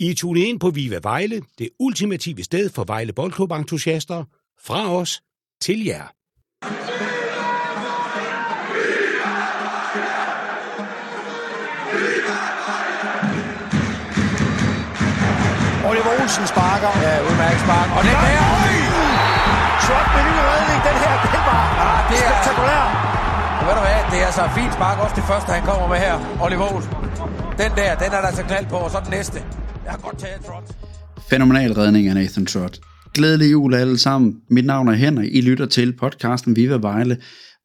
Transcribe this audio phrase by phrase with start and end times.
[0.00, 4.24] I tunet ind på Viva Vejle, det ultimative sted for Vejle Boldklub-entusiaster.
[4.66, 5.20] Fra os
[5.60, 6.06] til jer.
[15.88, 16.90] Oliver Olsen sparker.
[17.06, 17.88] Ja, udmærket spark.
[17.96, 18.72] Og den der, øj!
[19.84, 22.84] Trot med ny redning, den her, den var Ja, det er- spektakulær.
[23.60, 25.98] Og ved du hvad, det er altså fint spark, også det første, han kommer med
[26.06, 26.14] her,
[26.44, 26.92] Oliver Olsen.
[27.62, 29.38] Den der, den er der altså knald på, og så den næste.
[29.90, 30.76] Jeg har godt taget front.
[31.30, 32.80] Fænomenal redning af Nathan Trott.
[33.14, 34.36] Glædelig jul alle sammen.
[34.50, 35.34] Mit navn er Henrik.
[35.34, 37.18] I lytter til podcasten Viva Vejle.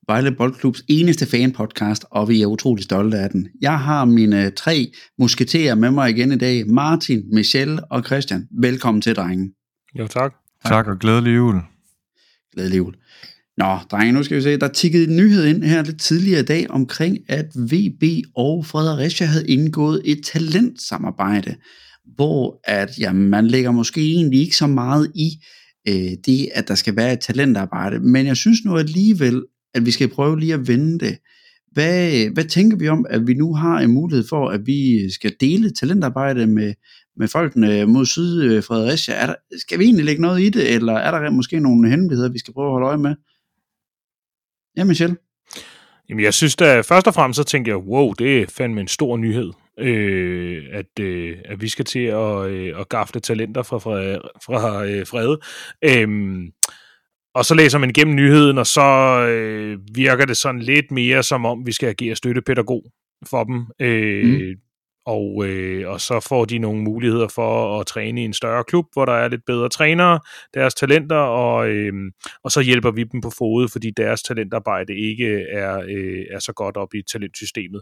[0.08, 3.48] Vejle Boldklubs eneste fanpodcast, og vi er utrolig stolte af den.
[3.62, 6.68] Jeg har mine tre musketerer med mig igen i dag.
[6.68, 8.48] Martin, Michelle og Christian.
[8.62, 9.52] Velkommen til, drenge.
[10.00, 10.34] Jo, tak.
[10.66, 11.56] Tak og glædelig jul.
[12.54, 12.94] Glædelig jul.
[13.58, 14.58] Nå, drenge, nu skal vi se.
[14.58, 18.04] Der tikkede en nyhed ind her lidt tidligere i dag omkring, at VB
[18.36, 21.56] og Fredericia havde indgået et talentsamarbejde,
[22.16, 25.30] hvor at, jamen, man lægger måske egentlig ikke så meget i
[25.88, 29.44] øh, det, at der skal være et talentarbejde, men jeg synes nu alligevel,
[29.74, 31.18] at vi skal prøve lige at vende det.
[31.72, 35.36] Hvad, hvad tænker vi om, at vi nu har en mulighed for, at vi skal
[35.40, 36.74] dele talentarbejde med,
[37.18, 39.14] med folkene mod syd øh, Fredericia?
[39.14, 42.32] Er der, skal vi egentlig lægge noget i det, eller er der måske nogle hemmeligheder,
[42.32, 43.16] vi skal prøve at holde øje med?
[44.78, 45.16] Ja, Michelle?
[46.10, 48.88] Jamen, jeg synes da, først og fremmest så tænker jeg, wow, det er fandme en
[48.88, 53.78] stor nyhed, øh, at, øh, at vi skal til at, øh, at gafle talenter fra,
[53.78, 55.40] fra, fra øh, Frede.
[55.84, 56.52] Øhm,
[57.36, 58.82] og så læser man igennem nyheden, og så
[59.30, 62.84] øh, virker det sådan lidt mere som om, vi skal agere støttepædagog
[63.30, 63.66] for dem.
[63.80, 64.56] Øh, mm.
[65.06, 68.86] og, øh, og så får de nogle muligheder for at træne i en større klub,
[68.94, 70.20] hvor der er lidt bedre trænere,
[70.54, 71.94] deres talenter, og, øh,
[72.44, 76.54] og så hjælper vi dem på fod, fordi deres talentarbejde ikke er, øh, er så
[76.54, 77.82] godt op i talentsystemet.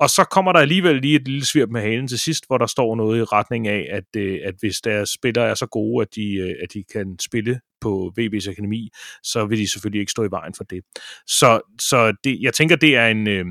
[0.00, 2.66] Og så kommer der alligevel lige et lille svirp med halen til sidst, hvor der
[2.66, 6.08] står noget i retning af, at, øh, at hvis deres spillere er så gode, at
[6.14, 8.90] de, øh, at de kan spille på VB's Akademi,
[9.22, 10.84] så vil de selvfølgelig ikke stå i vejen for det.
[11.26, 13.44] Så, så det, jeg tænker, det er en, øh,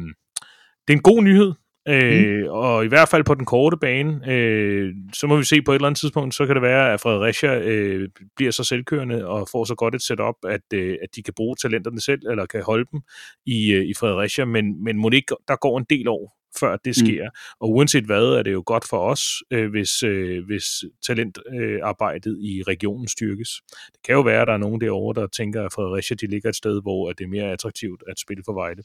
[0.87, 1.53] det er en god nyhed,
[1.87, 2.49] Øh, mm.
[2.49, 5.75] Og i hvert fald på den korte bane, øh, så må vi se på et
[5.75, 9.65] eller andet tidspunkt, så kan det være, at Fredericia øh, bliver så selvkørende og får
[9.65, 12.85] så godt et setup, at, øh, at de kan bruge talenterne selv, eller kan holde
[12.91, 13.01] dem
[13.45, 16.77] i, øh, i Fredericia, men, men må det ikke, der går en del år, før
[16.85, 17.23] det sker.
[17.23, 17.57] Mm.
[17.59, 20.65] Og uanset hvad, er det jo godt for os, øh, hvis, øh, hvis
[21.07, 23.49] talentarbejdet øh, i regionen styrkes.
[23.93, 26.49] Det kan jo være, at der er nogen derovre, der tænker, at Fredericia de ligger
[26.49, 28.83] et sted, hvor det er mere attraktivt at spille for Vejle.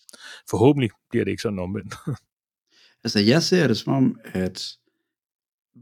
[0.50, 1.94] Forhåbentlig bliver det ikke sådan omvendt.
[3.04, 4.68] Altså, jeg ser det som om, at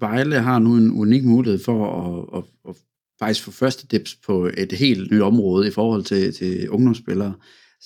[0.01, 2.77] Vejle har nu en unik mulighed for at, at, at
[3.19, 7.35] faktisk få første dips på et helt nyt område i forhold til, til ungdomsspillere.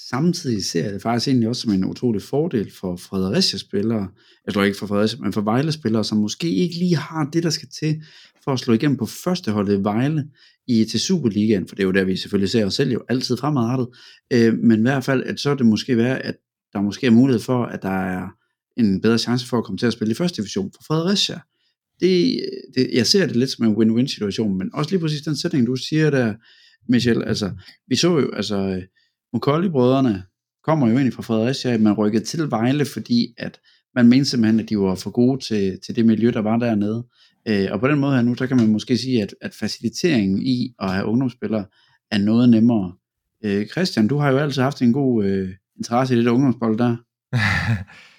[0.09, 4.09] Samtidig ser jeg det faktisk egentlig også som en utrolig fordel for Fredericia-spillere,
[4.47, 7.51] jeg tror ikke for Fredericia, men for Vejle-spillere, som måske ikke lige har det, der
[7.51, 8.03] skal til
[8.45, 10.29] for at slå igennem på førsteholdet i Vejle
[10.67, 13.37] i, til Superligaen, for det er jo der, vi selvfølgelig ser os selv jo altid
[13.37, 13.89] fremadrettet,
[14.33, 16.37] øh, men i hvert fald, at så er det måske være, at
[16.73, 18.29] der måske er mulighed for, at der er
[18.77, 21.41] en bedre chance for at komme til at spille i første division for Fredericia.
[22.01, 22.41] Det,
[22.75, 25.67] det, jeg ser det lidt som en win-win situation, men også lige præcis den sætning,
[25.67, 26.35] du siger der,
[26.89, 27.51] Michel, altså,
[27.89, 28.83] vi så jo, altså,
[29.33, 30.23] Mokolli-brødrene
[30.65, 33.61] kommer jo egentlig fra Fredericia, man rykkede til Vejle, fordi at
[33.95, 37.07] man mente simpelthen, at de var for gode til, til det miljø, der var dernede.
[37.49, 40.43] Øh, og på den måde her nu, så kan man måske sige, at, at faciliteringen
[40.43, 41.65] i at have ungdomsspillere
[42.11, 42.93] er noget nemmere.
[43.45, 46.79] Øh, Christian, du har jo altid haft en god øh, interesse i det der ungdomsbold
[46.79, 46.97] der.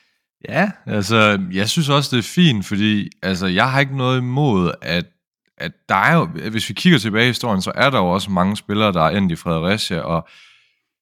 [0.49, 4.71] Ja, altså, jeg synes også, det er fint, fordi altså, jeg har ikke noget imod,
[4.81, 5.05] at,
[5.57, 8.31] at der er jo, hvis vi kigger tilbage i historien, så er der jo også
[8.31, 10.27] mange spillere, der er endt i Fredericia, og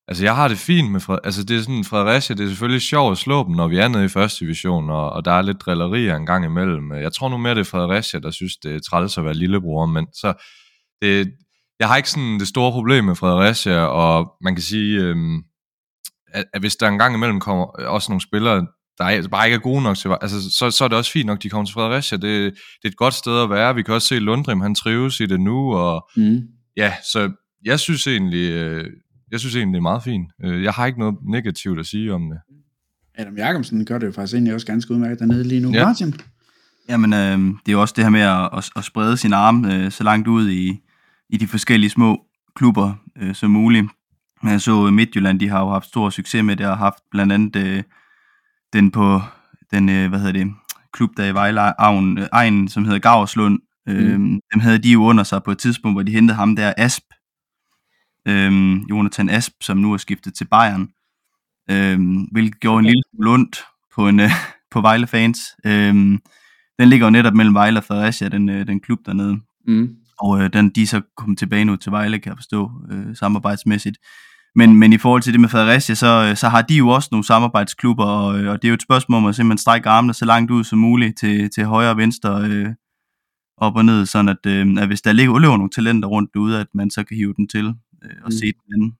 [0.08, 2.82] altså, jeg har det fint med Fred, Altså, det er sådan, Fredericia, det er selvfølgelig
[2.82, 5.42] sjovt at slå dem, når vi er nede i første division, og, og der er
[5.42, 6.94] lidt drillerier en gang imellem.
[6.94, 9.86] Jeg tror nu mere, det er Fredericia, der synes, det er træls at være lillebror,
[9.86, 10.34] men så,
[11.02, 11.32] det,
[11.80, 15.44] jeg har ikke sådan det store problem med Fredericia, og man kan sige, øhm,
[16.34, 18.68] at, at hvis der en gang imellem kommer også nogle spillere,
[19.02, 21.26] der er, bare ikke er gode nok til, altså, så, så er det også fint
[21.26, 22.18] nok, de kommer til Fredericia.
[22.18, 23.76] Det, det er et godt sted at være.
[23.76, 26.42] Vi kan også se Lundrim, han trives i det nu, og mm.
[26.78, 27.32] ja, så
[27.66, 28.86] jeg synes egentlig, øh,
[29.32, 30.32] jeg synes egentlig, det er meget fint.
[30.44, 32.40] Øh, jeg har ikke noget negativt at sige om det.
[33.16, 35.72] Adam Jacobsen gør det jo faktisk egentlig også ganske udmærket dernede lige nu.
[35.72, 35.86] Ja.
[35.86, 36.16] Martin?
[36.90, 39.66] Jamen, øh, det er jo også det her med at, at, at sprede sin arm
[39.66, 40.80] øh, så langt ud i,
[41.30, 42.22] i de forskellige små
[42.56, 43.88] klubber øh, som muligt.
[44.44, 47.56] Jeg så Midtjylland, de har jo haft stor succes med det, og haft blandt andet
[47.56, 47.84] øh,
[48.74, 49.22] den på
[49.72, 50.54] den, øh, hvad hedder det,
[50.94, 53.60] klub der i Vejle Avn, øh, egen, som hedder Gaverslund.
[53.90, 54.40] Øh, mm.
[54.54, 57.04] Dem havde de jo under sig på et tidspunkt, hvor de hentede ham der Asp,
[58.28, 60.90] øh, Jonathan Asp, som nu er skiftet til Bayern,
[61.72, 62.00] øh,
[62.32, 63.64] hvilket gjorde en lille smule ondt
[63.96, 64.32] på, en, øh,
[64.72, 65.40] på Vejle fans.
[65.66, 65.94] Øh,
[66.80, 69.40] den ligger jo netop mellem Vejle og Fredericia, den, øh, den klub dernede.
[69.68, 69.96] Mm.
[70.20, 73.16] Og øh, den, de er så kommet tilbage nu til Vejle, kan jeg forstå, øh,
[73.16, 73.98] samarbejdsmæssigt.
[74.56, 77.10] Men, men i forhold til det med Fredericia, så, øh, så har de jo også
[77.12, 80.14] nogle samarbejdsklubber, og, øh, og det er jo et spørgsmål om at simpelthen strække armene
[80.14, 82.68] så langt ud som muligt til, til højre og venstre, øh,
[83.58, 86.60] op og ned, sådan at, øh, at hvis der ligger løber nogle talenter rundt derude,
[86.60, 88.32] at man så kan hive dem til øh, og Mm.
[88.32, 88.94] se den anden.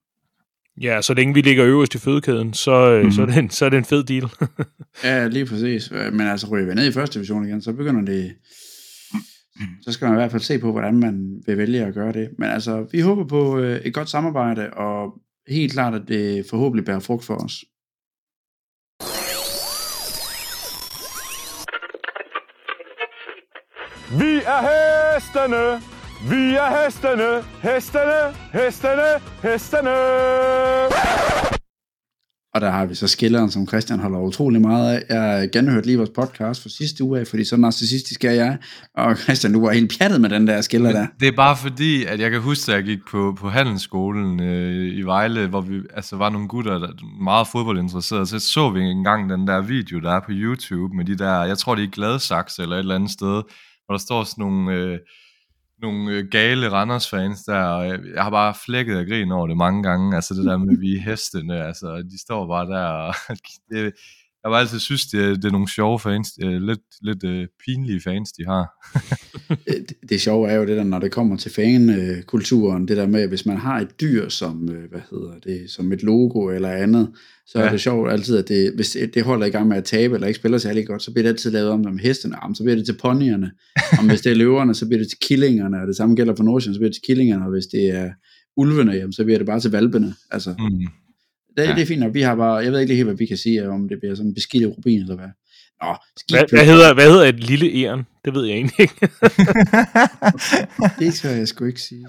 [0.82, 3.04] Ja, så længe vi ligger øverst i fødekæden, så, mm.
[3.04, 3.12] Mhm.
[3.12, 4.30] så, er det en, så er det en fed deal.
[5.04, 5.92] Ja, lige præcis.
[5.92, 8.34] Øh, Men altså, ryger vi ned i første division igen, så begynder det...
[9.82, 12.30] Så skal man i hvert fald se på, hvordan man vil vælge at gøre det.
[12.40, 15.14] Men altså, vi håber på øh, et godt samarbejde, og
[15.48, 17.64] helt klart, at det forhåbentlig bærer frugt for os.
[24.20, 25.82] Vi er hestene!
[26.30, 27.44] Vi er hestene!
[27.64, 28.36] Hestene!
[28.54, 29.22] Hestene!
[29.44, 29.96] Hestene!
[32.54, 35.04] Og der har vi så skilleren, som Christian holder utrolig meget af.
[35.10, 38.58] Jeg har genhørt lige vores podcast for sidste uge af, fordi så narcissistisk er jeg.
[38.98, 41.08] Og Christian, du var helt pjattet med den der skiller der.
[41.20, 44.98] Det er bare fordi, at jeg kan huske, at jeg gik på, på handelsskolen øh,
[44.98, 48.26] i Vejle, hvor vi altså, var nogle gutter, der er meget fodboldinteresserede.
[48.26, 51.58] Så så vi engang den der video, der er på YouTube, med de der, jeg
[51.58, 53.42] tror det er Gladsaxe eller et eller andet sted,
[53.86, 54.98] hvor der står sådan nogle, øh,
[55.82, 59.58] nogle øh, gale Randers-fans der, og jeg, jeg har bare flækket af grin over det
[59.58, 63.16] mange gange, altså det der med, vi hestene, altså de står bare der, og
[63.70, 63.94] det,
[64.44, 67.48] jeg har altid synes, det er, det er nogle sjove fans, øh, lidt, lidt øh,
[67.66, 68.66] pinlige fans, de har.
[69.68, 73.28] det, det sjove er jo det der, når det kommer til fankulturen, det der med,
[73.28, 77.12] hvis man har et dyr som, øh, hvad hedder det, som et logo eller andet,
[77.46, 77.66] så ja.
[77.66, 80.16] er det sjovt altid, at det, hvis det, det holder i gang med at tabe,
[80.16, 82.64] eller ikke spiller særlig godt, så bliver det altid lavet om som hestene, om, så
[82.64, 83.52] bliver det til ponyerne,
[84.00, 86.44] om hvis det er løverne, så bliver det til killingerne, og det samme gælder for
[86.44, 88.10] Nordsjælland, så bliver det til killingerne, og hvis det er
[88.58, 90.14] ulvene, jamen, så bliver det bare til valpene.
[90.32, 90.88] Altså, Mm.
[91.58, 91.76] Det, Ja.
[91.76, 92.14] det er fint nok.
[92.14, 94.30] Vi har bare, jeg ved ikke helt, hvad vi kan sige, om det bliver sådan
[94.30, 95.30] en beskidt rubin eller hvad.
[95.82, 95.96] Nå,
[96.30, 98.04] Hvad, hvad, hedder, hvad hedder et lille æren?
[98.26, 99.08] Det ved jeg egentlig ikke.
[101.00, 102.06] Det skal jeg sgu ikke sige.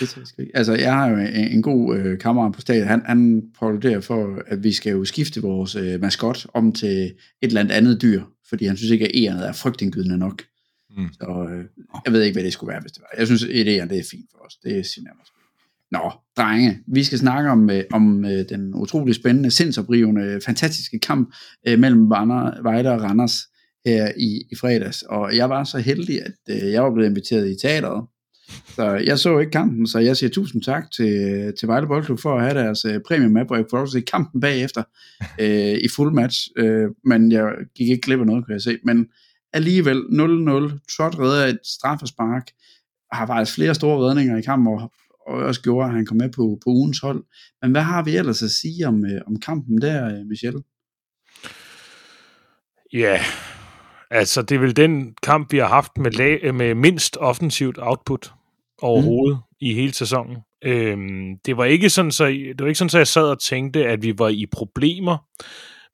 [0.00, 0.56] Det skal jeg sgu ikke.
[0.56, 2.86] Altså, jeg har jo en, en god øh, kammerat på stadion.
[2.88, 7.12] Han, han påluderer for, at vi skal jo skifte vores øh, maskot om til et
[7.42, 10.42] eller andet andet dyr, fordi han synes ikke, at ærenet er frygtindgydende nok.
[10.96, 11.08] Mm.
[11.12, 11.64] Så øh,
[12.04, 13.18] jeg ved ikke, hvad det skulle være, hvis det var.
[13.18, 14.54] Jeg synes, et æren, det er fint for os.
[14.62, 14.84] Det jeg
[15.18, 15.31] måske.
[15.92, 21.34] Nå, drenge, vi skal snakke om, øh, om øh, den utrolig spændende, sindsoprivende, fantastiske kamp
[21.68, 23.34] øh, mellem Vander, Vejle og Randers
[23.86, 25.02] her i, i fredags.
[25.02, 28.06] Og jeg var så heldig, at øh, jeg var blevet inviteret i teateret.
[28.74, 32.36] Så jeg så ikke kampen, så jeg siger tusind tak til, til Vejle Boldklub for
[32.36, 34.82] at have deres øh, premium med, hvor jeg kunne også se kampen bagefter
[35.40, 36.48] øh, i full match.
[36.56, 38.78] Øh, men jeg gik ikke glip af noget, kunne jeg se.
[38.84, 39.06] Men
[39.52, 42.46] alligevel 0-0, Trot redder et straffespark,
[43.12, 44.92] har faktisk flere store redninger i kampen, og,
[45.26, 47.24] og også gjorde, at han kom med på, på ugens hold.
[47.62, 50.54] Men hvad har vi ellers at sige om, øh, om kampen der, øh, Michel?
[52.92, 53.20] Ja,
[54.10, 58.32] altså det er vel den kamp, vi har haft med, lag, med mindst offensivt output
[58.82, 59.56] overhovedet mm.
[59.60, 60.36] i hele sæsonen.
[60.64, 63.86] Øhm, det var ikke sådan, så det var ikke sådan, så jeg sad og tænkte,
[63.86, 65.18] at vi var i problemer,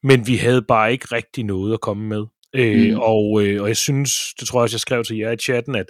[0.07, 2.27] men vi havde bare ikke rigtig noget at komme med.
[2.55, 2.99] Øh, Mm.
[2.99, 4.11] og, øh, og jeg synes,
[4.41, 5.87] det tror jeg også, jeg skrev til jer i chatten, at,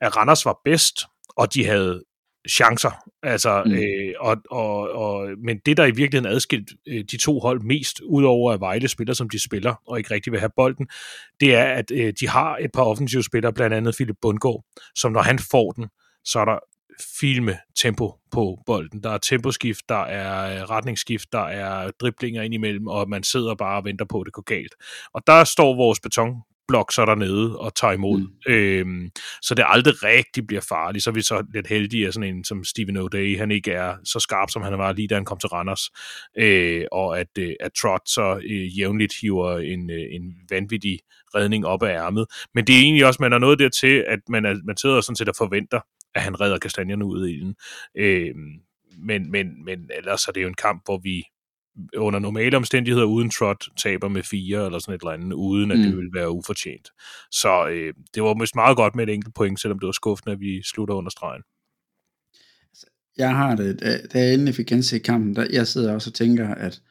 [0.00, 1.00] at Randers var bedst,
[1.36, 2.02] og de havde
[2.48, 2.90] chancer.
[3.22, 3.72] Altså, Mm.
[3.72, 8.00] øh, og, og, og, men det, der i virkeligheden adskilt øh, de to hold mest,
[8.00, 10.86] udover at Vejle spiller, som de spiller, og ikke rigtig vil have bolden,
[11.40, 14.64] det er, at øh, de har et par offensive spillere, blandt andet Philip Bundgaard,
[14.94, 15.86] som når han får den,
[16.24, 16.58] så er der
[17.20, 19.02] filme tempo på bolden.
[19.02, 23.76] Der er temposkift, der er øh, retningsskift, der er driblinger indimellem, og man sidder bare
[23.76, 24.74] og venter på, at det går galt.
[25.14, 26.36] Og der står vores betonblok
[26.92, 28.20] så dernede og tager imod.
[28.20, 28.52] Mm.
[28.52, 29.10] Øhm,
[29.42, 31.04] så det aldrig rigtig bliver farligt.
[31.04, 33.94] Så er vi så lidt heldige, at sådan en som Steven O'Day, han ikke er
[34.04, 35.90] så skarp, som han var lige da han kom til Randers.
[36.38, 40.98] Øh, og at, øh, at Trot så øh, jævnligt hiver en, øh, en vanvittig
[41.34, 42.26] redning op af ærmet.
[42.54, 45.16] Men det er egentlig også, man er nået dertil, at man, er, man sidder sådan
[45.16, 45.80] set og forventer,
[46.14, 47.54] at han redder kastanjerne ud af ilden.
[47.96, 48.34] Øh,
[48.98, 51.24] men, men, men ellers er det jo en kamp, hvor vi
[51.96, 55.78] under normale omstændigheder uden trot taber med fire eller sådan et eller andet, uden at
[55.78, 55.84] mm.
[55.84, 55.98] det Mm.
[55.98, 56.88] vil være ufortjent.
[57.30, 60.32] Så øh, det var måske meget godt med et enkelt point, selvom det var skuffende,
[60.32, 61.42] at vi slutter under stregen.
[63.16, 66.14] Jeg har det, da, da jeg endelig fik genset kampen, der, jeg sidder også og
[66.14, 66.82] tænker, at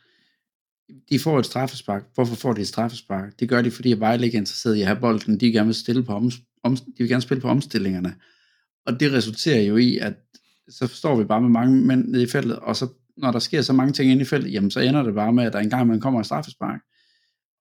[1.10, 2.04] de får et straffespark.
[2.16, 3.40] Hvorfor får de et straffespark?
[3.40, 5.40] Det gør de, fordi Vejle ikke er interesseret i at have bolden.
[5.40, 6.32] De, gerne vil, stille på om,
[6.64, 8.16] om, de vil gerne spille på omstillingerne.
[8.86, 10.14] Og det resulterer jo i, at
[10.70, 12.88] så står vi bare med mange mænd nede i feltet, og så
[13.22, 15.44] når der sker så mange ting inde i feltet, jamen så ender det bare med,
[15.44, 16.80] at der engang man kommer et straffespark.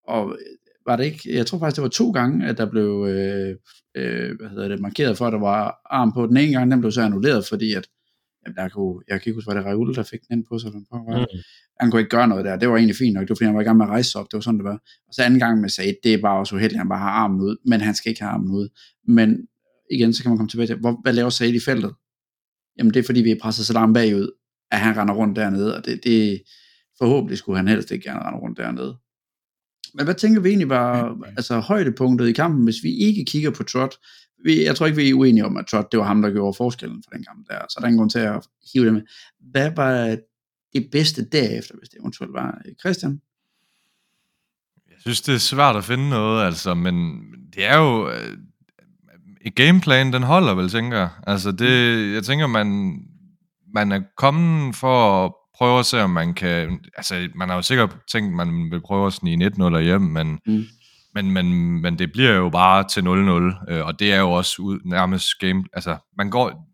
[0.04, 3.06] Og øh, var det ikke, jeg tror faktisk, det var to gange, at der blev
[3.08, 3.56] øh,
[3.96, 6.26] øh, hvad hedder det, markeret for, at der var arm på.
[6.26, 7.88] Den ene gang, den blev så annulleret, fordi at
[8.56, 10.68] der kunne, jeg kan ikke huske, var det Raul, der fik den ind på sig.
[10.68, 11.26] Eller på, Mm.
[11.80, 12.56] Han kunne ikke gøre noget der.
[12.56, 13.22] Det var egentlig fint nok.
[13.22, 14.26] Det var fordi, han var i gang med at rejse op.
[14.30, 14.78] Det var sådan, det var.
[15.08, 17.40] Og så anden gang med Said, det er bare også uheldigt, han bare har armen
[17.40, 17.56] ud.
[17.66, 18.68] Men han skal ikke have armen ud.
[19.08, 19.46] Men
[19.90, 21.92] igen, så kan man komme tilbage til, hvor, hvad laver Said i feltet?
[22.78, 24.30] Jamen det er fordi, vi er presset så langt bagud,
[24.70, 25.76] at han render rundt dernede.
[25.76, 26.42] Og det, det
[26.98, 28.96] forhåbentlig skulle han helst ikke gerne rende rundt dernede.
[29.94, 33.62] Men hvad tænker vi egentlig var altså, højdepunktet i kampen, hvis vi ikke kigger på
[33.62, 33.94] Trot?
[34.44, 36.56] Vi, jeg tror ikke, vi er uenige om, at Trot, det var ham, der gjorde
[36.56, 37.58] forskellen for den kamp der.
[37.68, 39.02] Så der er grund til at hive det med.
[39.40, 40.16] Hvad var
[40.72, 43.20] det bedste derefter, hvis det eventuelt var Christian?
[44.90, 47.20] Jeg synes, det er svært at finde noget, altså, men
[47.54, 48.10] det er jo...
[48.10, 48.38] Øh,
[49.56, 51.08] gameplan, den holder vel, tænker jeg.
[51.26, 52.98] Altså, det, jeg tænker, man,
[53.86, 56.80] man er kommet for at prøve at se, om man kan...
[56.96, 60.64] Altså, man har jo sikkert tænkt, man vil prøve at snige 1-0 hjem, men, Mm.
[61.14, 64.62] men, men, men det bliver jo bare til 0-0, øh, og det er jo også
[64.62, 65.64] ud, nærmest game...
[65.72, 66.64] Altså, man går...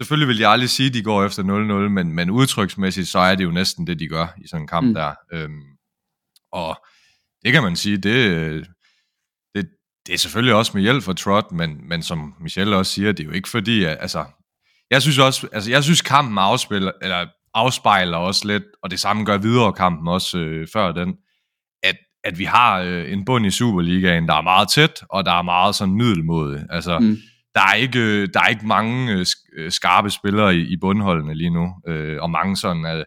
[0.00, 1.46] Selvfølgelig vil jeg aldrig sige, at de går efter 0-0,
[1.88, 4.86] men, men udtryksmæssigt, så er det jo næsten det, de gør i sådan en kamp
[4.86, 4.94] Mm.
[4.94, 5.12] der.
[5.32, 5.62] Øhm,
[6.52, 6.76] og
[7.44, 8.66] det kan man sige, det,
[9.54, 9.68] det,
[10.06, 13.20] det er selvfølgelig også med hjælp fra Trot, men, men som Michelle også siger, det
[13.20, 14.24] er jo ikke fordi, at, altså,
[14.90, 19.24] jeg synes også, altså, jeg synes kampen afspiller, eller afspejler også lidt, og det samme
[19.24, 21.14] gør videre kampen også øh, før den,
[21.82, 25.32] at, at vi har øh, en bund i Superligaen, der er meget tæt, og der
[25.32, 26.66] er meget sådan middelmåde.
[26.70, 27.16] Altså, Mm.
[27.54, 29.26] der, er ikke, øh, der er ikke mange øh,
[29.56, 33.04] øh, skarpe spillere i, i bundholdene lige nu, øh, og mange sådan, øh,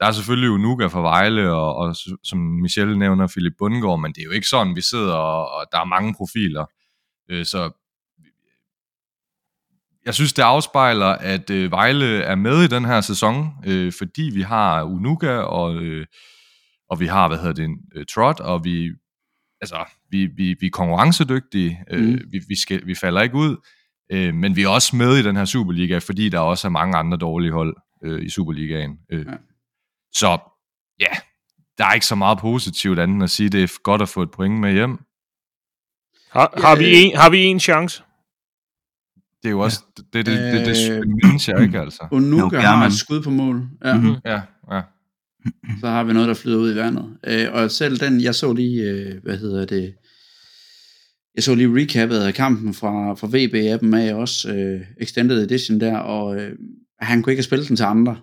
[0.00, 4.20] der er selvfølgelig Unuka fra Vejle, og, og som Michelle nævner, Philip Bundgaard, men det
[4.20, 6.64] er jo ikke sådan, vi sidder, og, og der er mange profiler.
[7.30, 7.70] Øh, så
[10.06, 14.22] jeg synes, det afspejler, at øh, Vejle er med i den her sæson, øh, fordi
[14.34, 16.06] vi har Unuka, og, øh,
[16.90, 18.90] og vi har, hvad hedder det, øh, Trot, og vi,
[19.60, 22.20] altså, vi, vi, vi er konkurrencedygtige, øh, Mm.
[22.30, 23.56] vi, vi, skal, vi falder ikke ud,
[24.12, 26.96] øh, men vi er også med i den her Superliga, fordi der også er mange
[26.98, 28.98] andre dårlige hold øh, i Superligaen.
[29.12, 29.26] Øh.
[29.26, 29.32] Ja.
[30.12, 30.38] Så
[31.00, 31.12] ja,
[31.78, 34.22] der er ikke så meget positivt andet end at sige, det er godt at få
[34.22, 34.98] et point med hjem.
[36.30, 38.02] Har, har, vi en, har vi en chance?
[39.42, 42.08] Det er jo også, det, det, det, det, det, Øh, det mindes jeg ikke, altså.
[42.12, 42.86] Unuka Jo, har Bjermann.
[42.92, 43.62] et skud på mål.
[43.84, 43.94] Ja.
[43.98, 44.14] Mhm.
[44.24, 44.40] Ja,
[44.72, 44.80] ja.
[45.80, 47.16] så har vi noget, der flyder ud i vandet.
[47.26, 49.94] Øh, og selv den, jeg så lige, øh, hvad hedder det,
[51.34, 55.96] jeg så lige recapet af kampen fra, fra VB-appen af også, øh, Extended Edition der,
[55.96, 56.52] og øh,
[57.00, 58.16] han kunne ikke have spillet den til andre.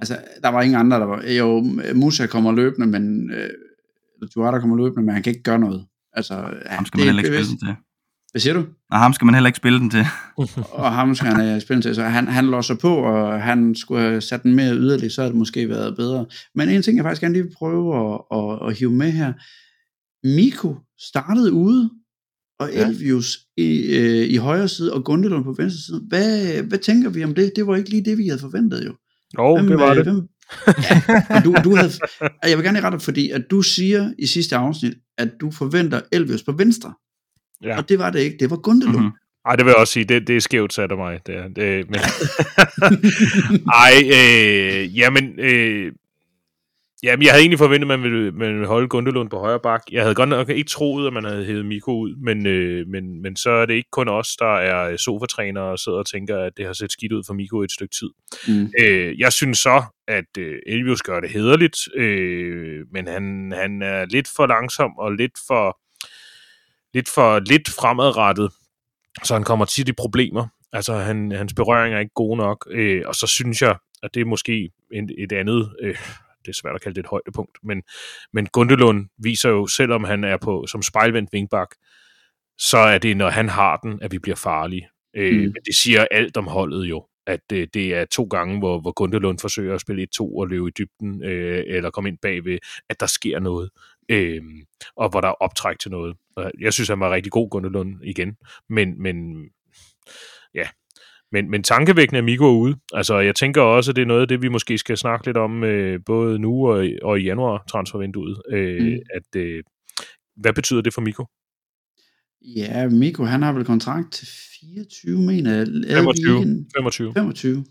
[0.00, 1.60] Altså, der var ingen andre, der var, jo,
[1.94, 3.50] Musa kommer løbende, men, øh,
[4.34, 5.86] Duarte kommer løbende, men han kan ikke gøre noget.
[6.12, 6.34] Altså,
[6.66, 7.74] Ham skal man heller ikke spille den til.
[8.36, 8.64] Hvad siger du?
[8.90, 10.06] Og ham skal man heller ikke spille den til.
[10.82, 14.00] og ham skal han have spillet til, så han, han låser på, og han skulle
[14.00, 16.26] have sat den mere yderligt, så havde det måske været bedre.
[16.54, 19.32] Men en ting, jeg faktisk gerne lige vil prøve at, at, at hive med her.
[20.26, 21.90] Miko startede ude,
[22.60, 22.88] og Ja.
[22.88, 26.02] Elvius i, øh, i højre side, og Gundelund på venstre side.
[26.08, 27.52] Hvad, hvad tænker vi om det?
[27.56, 28.94] Det var ikke lige det, vi havde forventet jo.
[29.38, 30.04] Jo, det var øh, det.
[30.04, 30.28] Hvem,
[31.30, 31.92] ja, du, du havde,
[32.50, 36.00] jeg vil gerne rette dig, fordi at du siger i sidste afsnit, at du forventer
[36.12, 36.94] Elvius på venstre.
[37.62, 37.76] Ja.
[37.76, 38.36] Og det var det ikke.
[38.40, 38.96] Det var Gundelund.
[39.04, 39.10] Mhm.
[39.46, 41.20] Ej, det vil jeg også sige, det, det er skævt sat af mig.
[41.26, 42.00] Det, er- det, men...
[43.84, 45.92] Ej, øh, jamen, øh,
[47.02, 49.82] jamen, jeg havde egentlig forventet, at man ville, man ville holde Gundelund på højre bak.
[49.92, 53.22] Jeg havde godt nok ikke troet, at man havde hævet Miko ud, men, øh, men,
[53.22, 56.52] men så er det ikke kun os, der er sofatrænere og sidder og tænker, at
[56.56, 58.10] det har set skidt ud for Miko et stykke tid.
[58.48, 58.70] Mm.
[58.82, 64.04] Øh, jeg synes så, at øh, Elvius gør det hederligt, øh, men han, han er
[64.04, 65.78] lidt for langsom og lidt for
[66.96, 68.50] lidt for lidt fremadrettet,
[69.24, 70.46] så han kommer tit i problemer.
[70.72, 74.20] Altså, han, hans berøringer er ikke gode nok, øh, og så synes jeg, at det
[74.20, 75.96] er måske en, et andet, øh,
[76.42, 77.82] det er svært at kalde det et højdepunkt, men,
[78.32, 81.68] men Gundelund viser jo, selvom han er på som spejlvendt vingbak,
[82.58, 84.88] så er det, når han har den, at vi bliver farlige.
[85.16, 85.54] Øh, mm.
[85.64, 89.38] Det siger alt om holdet jo, at øh, det er to gange, hvor, hvor Gundelund
[89.38, 93.06] forsøger at spille 1-2 og løbe i dybden, øh, eller komme ind bagved, at der
[93.06, 93.70] sker noget,
[94.08, 94.42] øh,
[94.96, 96.16] og hvor der er optræk til noget.
[96.36, 98.36] Og Jeg synes, han var rigtig god, Gundelund, igen,
[98.68, 99.44] men, men
[100.54, 100.68] ja,
[101.32, 102.76] men, men tankevækkende er Migo er ude.
[102.92, 105.36] Altså, jeg tænker også, at det er noget af det, vi måske skal snakke lidt
[105.36, 108.42] om, øh, både nu og, i- og i januar transfervinduet.
[108.50, 108.98] Øh, Mm.
[109.14, 109.62] at, øh,
[110.36, 111.26] hvad betyder det for Miko?
[112.56, 114.28] Ja, Miko, han har vel kontrakt til
[114.60, 115.60] 24, mener jeg.
[115.60, 116.38] Er vi 25.
[116.38, 117.12] ikke en- 25.
[117.14, 117.64] 25.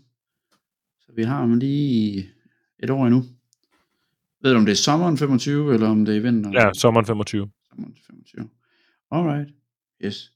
[1.00, 2.28] Så vi har ham lige
[2.82, 3.22] et år endnu.
[4.46, 6.54] Ved du, om det er sommeren 25, eller om det er i vinteren?
[6.54, 7.48] Ja, sommeren 25.
[7.68, 8.48] Sommeren 25.
[9.12, 9.48] Alright.
[10.04, 10.32] Yes.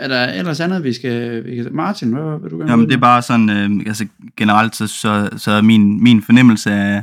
[0.00, 1.44] Er der ellers andet, vi skal...
[1.44, 1.68] Vi kan...
[1.72, 5.30] Martin, hvad vil du gerne Jamen, det er bare sådan, øh, altså generelt, så, så,
[5.36, 7.02] så er min, min fornemmelse af,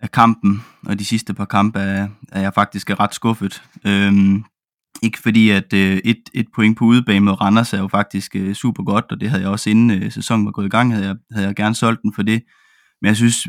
[0.00, 3.62] af kampen, og de sidste par kampe, er, er jeg faktisk er ret skuffet.
[3.86, 4.44] Øhm,
[5.02, 8.54] ikke fordi, at øh, et, et point på udebane med Randers er jo faktisk øh,
[8.54, 11.06] super godt, og det havde jeg også inden øh, sæsonen var gået i gang, havde
[11.06, 12.42] jeg, havde jeg gerne solgt den for det.
[13.00, 13.46] Men jeg synes,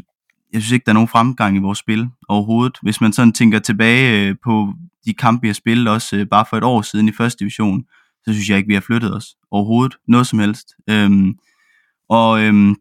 [0.53, 2.77] jeg synes ikke, der er nogen fremgang i vores spil overhovedet.
[2.81, 4.74] Hvis man sådan tænker tilbage øh, på
[5.05, 7.83] de kampe, vi har spillet også øh, bare for et år siden i første division,
[8.25, 9.95] så synes jeg ikke, vi har flyttet os overhovedet.
[10.07, 10.67] Noget som helst.
[10.89, 11.33] Øhm,
[12.10, 12.75] og, øhm,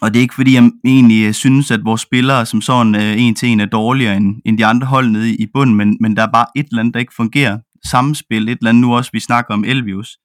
[0.00, 3.22] og det er ikke fordi, jeg egentlig øh, synes, at vores spillere som sådan øh,
[3.22, 6.16] en til en er dårligere end, end de andre hold nede i bunden, men, men
[6.16, 7.58] der er bare et eller andet, der ikke fungerer.
[7.90, 10.18] Samspil, et eller andet nu også, vi snakker om Elvius.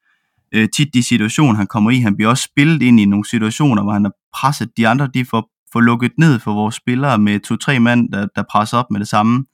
[0.52, 3.84] Øh, tit de situationer, han kommer i, han bliver også spillet ind i nogle situationer,
[3.84, 7.40] hvor han har presset de andre, de får, få lukket ned for vores spillere med
[7.40, 9.46] to-tre mand, der, der presser op med det samme.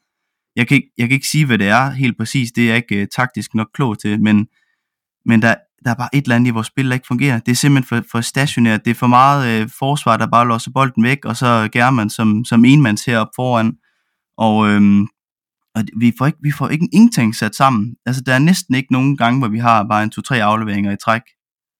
[0.55, 2.75] Jeg kan, ikke, jeg kan ikke sige, hvad det er helt præcis, det er jeg
[2.75, 4.47] ikke uh, taktisk nok klog til, men,
[5.25, 5.55] men der,
[5.85, 7.39] der er bare et eller andet i vores spil, der ikke fungerer.
[7.39, 8.85] Det er simpelthen for, for stationært.
[8.85, 12.45] Det er for meget øh, forsvar, der bare låser bolden væk, og så German som,
[12.45, 13.73] som enmands heroppe foran.
[14.37, 15.07] Og, øhm,
[15.75, 17.95] og vi, får ikke, vi får ikke ingenting sat sammen.
[18.05, 20.97] Altså, der er næsten ikke nogen gange, hvor vi har bare en to-tre afleveringer i
[21.03, 21.21] træk.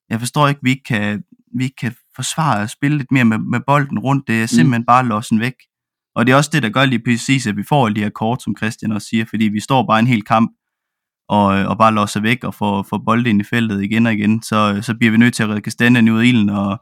[0.10, 1.24] Jeg forstår ikke, vi ikke kan,
[1.58, 4.28] vi ikke kan forsvare at spille lidt mere med, med bolden rundt.
[4.28, 4.86] Det er simpelthen mm.
[4.86, 5.54] bare låsen væk.
[6.16, 8.44] Og det er også det, der gør lige præcis, at vi får de her kort,
[8.44, 10.52] som Christian også siger, fordi vi står bare en hel kamp
[11.30, 14.14] og, øh, og bare låser væk og får, får bolden ind i feltet igen og
[14.14, 16.82] igen, så, så bliver vi nødt til at redde kastanjen ud af ilden, og,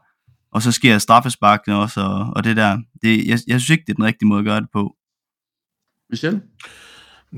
[0.52, 2.78] og så sker straffesparkene også, og, og det der.
[3.02, 4.96] Det, jeg, jeg synes ikke, det er den rigtige måde at gøre det på.
[6.10, 6.40] Michel?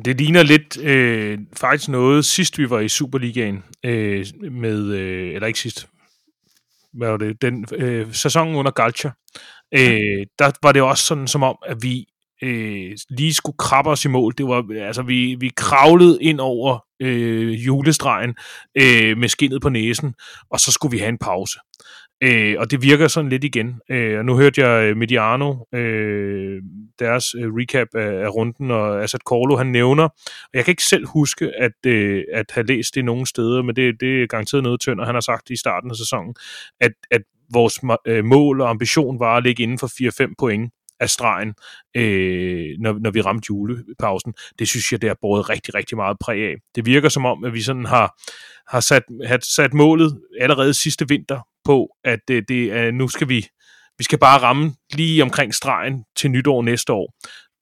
[0.04, 5.46] Det ligner lidt øh, faktisk noget, sidst vi var i Superligaen, øh, med, øh, eller
[5.46, 5.88] ikke sidst,
[6.96, 9.10] hvad var det, den øh, sæson under Galcha,
[9.74, 12.06] øh, der var det også sådan som om, at vi
[12.42, 14.34] øh, lige skulle krabbe os i mål.
[14.38, 18.34] Det var, altså, vi, vi kravlede ind over øh, julestregen
[18.74, 20.14] øh, med skinnet på næsen,
[20.50, 21.58] og så skulle vi have en pause.
[22.22, 23.80] Øh, og det virker sådan lidt igen.
[23.90, 26.62] Øh, og nu hørte jeg øh, Mediano, øh,
[26.98, 30.84] deres øh, recap af, af runden, og Asad Korlo, han nævner, og jeg kan ikke
[30.84, 34.62] selv huske at, øh, at have læst det nogen steder, men det, det er garanteret
[34.62, 36.34] noget tynd, og han har sagt i starten af sæsonen,
[36.80, 41.10] at, at vores øh, mål og ambition var at ligge inden for 4-5 point af
[41.10, 41.54] stregen,
[41.96, 44.34] øh, når, når vi ramte julepausen.
[44.58, 46.54] Det synes jeg, det har båret rigtig, rigtig meget præg af.
[46.74, 48.20] Det virker som om, at vi sådan har,
[48.68, 49.02] har sat,
[49.42, 53.46] sat målet allerede sidste vinter på, at det, det er, nu skal vi,
[53.98, 57.14] vi skal bare ramme lige omkring stregen til nytår næste år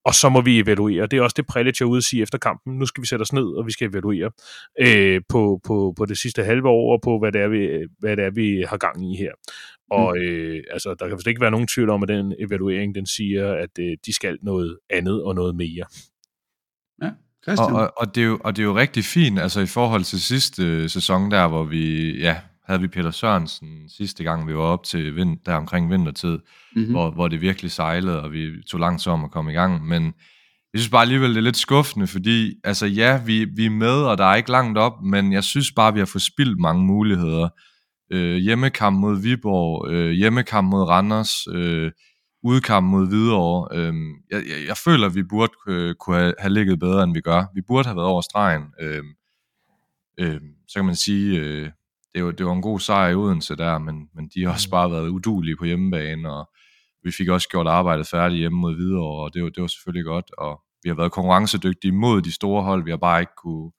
[0.05, 1.07] og så må vi evaluere.
[1.07, 2.79] Det er også det, Prelic er ude at sige efter kampen.
[2.79, 4.31] Nu skal vi sætte os ned, og vi skal evaluere
[4.81, 8.17] øh, på, på, på det sidste halve år, og på, hvad det er, vi, hvad
[8.17, 9.33] det er, vi har gang i her.
[9.90, 10.23] Og mm.
[10.23, 13.53] øh, altså, der kan vist ikke være nogen tvivl om, at den evaluering, den siger,
[13.53, 15.85] at øh, de skal noget andet og noget mere.
[17.03, 17.11] Ja,
[17.43, 17.73] Christian.
[17.73, 20.05] Og, og, og, det er jo, og det er jo rigtig fint, altså i forhold
[20.05, 24.55] til sidste øh, sæson der, hvor vi, ja, havde vi Peter Sørensen sidste gang, vi
[24.55, 26.38] var op til vind, der omkring vintertid,
[26.77, 26.90] mm-hmm.
[26.90, 29.87] hvor, hvor det virkelig sejlede, og vi tog lang tid om at komme i gang.
[29.87, 30.05] Men
[30.72, 34.03] jeg synes bare alligevel, det er lidt skuffende, fordi altså ja, vi, vi er med,
[34.03, 36.87] og der er ikke langt op, men jeg synes bare, vi har fået spildt mange
[36.87, 37.48] muligheder.
[38.12, 41.92] Øh, hjemmekamp mod Viborg, øh, hjemmekamp mod Randers, øh,
[42.42, 43.68] udkamp mod Hvidovre.
[43.79, 43.94] Øh,
[44.31, 47.44] jeg, jeg, jeg føler, vi burde øh, kunne have, have ligget bedre, end vi gør.
[47.55, 48.62] Vi burde have været over stregen.
[48.81, 49.05] Øh,
[50.18, 51.40] øh, så kan man sige...
[51.40, 51.70] Øh,
[52.14, 54.68] det var, det var en god sejr i Odense der, men, men de har også
[54.68, 54.70] mm.
[54.70, 56.50] bare været udulige på hjemmebane, og
[57.03, 60.05] vi fik også gjort arbejdet færdigt hjemme mod Hvidovre, og det var, det var selvfølgelig
[60.05, 63.70] godt, og vi har været konkurrencedygtige mod de store hold, vi har bare ikke kunne,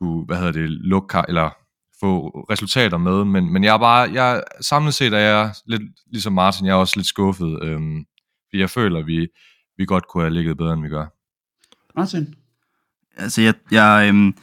[0.00, 1.50] kunne hvad hedder det, lukke, eller
[2.00, 6.32] få resultater med, men, men jeg er bare, jeg, samlet set er jeg lidt, ligesom
[6.32, 8.04] Martin, jeg er også lidt skuffet, øhm,
[8.50, 9.28] fordi jeg føler, at vi,
[9.76, 11.06] vi godt kunne have ligget bedre, end vi gør.
[11.96, 12.34] Martin?
[13.16, 14.36] Altså, jeg, jeg, øhm,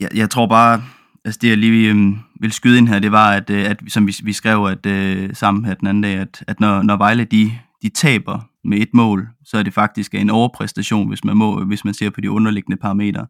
[0.00, 0.82] jeg, jeg tror bare,
[1.28, 4.06] Altså det, jeg lige øh, vil skyde ind her, det var, at, øh, at som
[4.06, 7.24] vi, vi skrev at, øh, sammen her den anden dag, at, at når, når Vejle
[7.24, 11.64] de, de taber med et mål, så er det faktisk en overpræstation, hvis man, må,
[11.64, 13.26] hvis man ser på de underliggende parametre.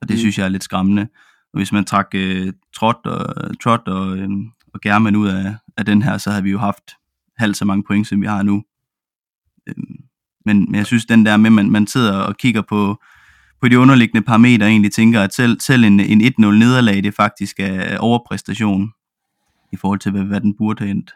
[0.00, 0.18] Og det mm.
[0.18, 1.02] synes jeg er lidt skræmmende.
[1.52, 4.28] Og hvis man trak øh, Trot og, Trot og, øh,
[4.74, 6.92] og German ud af, af den her, så havde vi jo haft
[7.36, 8.64] halvt så mange point, som vi har nu.
[9.68, 9.74] Øh,
[10.46, 13.02] men, men jeg synes, den der med, at man, man sidder og kigger på,
[13.62, 17.60] på de underliggende parametre egentlig tænker, at selv, selv en, en 1-0 nederlag, det faktisk
[17.60, 18.90] er overpræstation
[19.72, 21.10] i forhold til, hvad, hvad den burde have endt.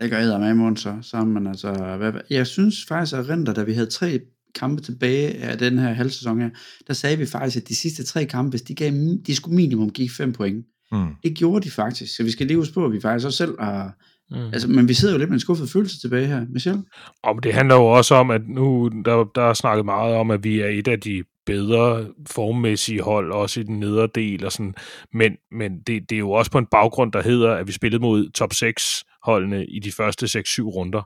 [0.00, 1.46] Det gør jeg med i så sammen.
[1.46, 4.20] Altså, hvad, jeg synes faktisk, at Renter, da vi havde tre
[4.54, 6.50] kampe tilbage af den her halvsæson her,
[6.86, 8.92] der sagde vi faktisk, at de sidste tre kampe, de, gav,
[9.26, 10.66] de skulle minimum give fem point.
[10.92, 11.06] Mm.
[11.22, 13.54] Det gjorde de faktisk, så vi skal lige huske på, at vi faktisk også selv
[13.60, 13.94] har,
[14.30, 14.52] Mm.
[14.52, 16.82] Altså, men vi sidder jo lidt med en skuffet følelse tilbage her, Michel.
[17.22, 20.44] Og det handler jo også om, at nu der, der er snakket meget om, at
[20.44, 24.74] vi er et af de bedre formmæssige hold, også i den nedre del, og sådan.
[25.12, 28.02] men, men det, det er jo også på en baggrund, der hedder, at vi spillede
[28.02, 31.02] mod top 6 holdene i de første 6-7 runder,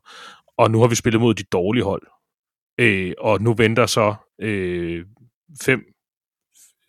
[0.59, 2.03] og nu har vi spillet mod de dårlige hold.
[2.81, 5.05] Øh, og nu venter så øh,
[5.62, 5.96] fem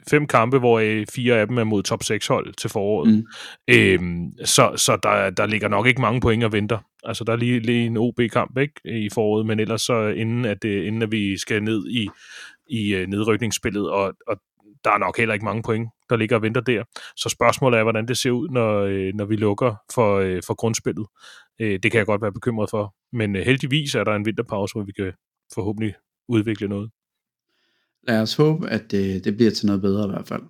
[0.10, 3.14] fem kampe, hvor øh, fire af dem er mod top 6 hold til foråret.
[3.14, 3.26] Mm.
[3.76, 6.78] Øhm, så så der, der ligger nok ikke mange point at vente.
[7.04, 10.62] Altså, der er lige, lige en OB-kamp ikke, i foråret, men ellers så inden at,
[10.62, 12.10] det, inden at vi skal ned i,
[12.70, 14.38] i uh, nedrykningsspillet, og, og
[14.84, 16.84] der er nok heller ikke mange point, der ligger og venter der.
[17.16, 20.54] Så spørgsmålet er, hvordan det ser ud, når, øh, når vi lukker for, øh, for
[20.54, 21.08] grundspillet.
[21.62, 22.96] Øh, det kan jeg godt være bekymret for.
[23.14, 25.14] Men øh, heldigvis er der en vinterpause, hvor vi kan
[25.54, 25.94] forhåbentlig
[26.28, 26.92] udvikle noget.
[28.08, 30.44] Lad os håbe, at det, det bliver til noget bedre i hvert fald.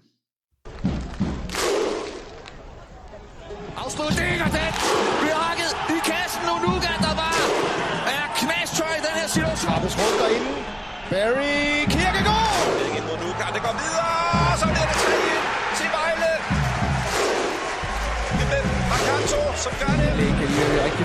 [3.84, 4.74] Afslutning og den
[5.22, 6.44] bliver hakket i kassen.
[6.56, 7.36] Unuga, der var
[8.16, 9.70] er knastøj i den her situation.
[9.70, 10.52] Trappes rundt derinde.
[11.12, 11.77] Barry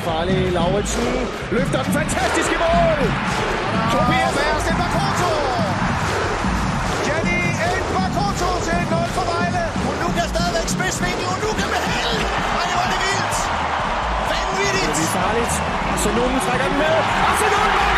[0.00, 0.52] farlig.
[0.52, 1.08] Lauritsen
[1.56, 2.98] løfter den fantastiske mål.
[3.92, 5.32] Tobias Værst, det var Koto.
[7.04, 9.62] Gianni Elbakoto til 1-0 for Vejle.
[9.90, 11.26] Unuga stadigvæk spidsvinkel.
[11.34, 12.18] Unuga med held.
[12.58, 13.36] Og det var det vildt.
[14.30, 14.92] Vanvittigt.
[14.98, 15.54] Det er farligt.
[15.92, 16.94] Arsenal trækker den med.
[17.30, 17.91] Arsenal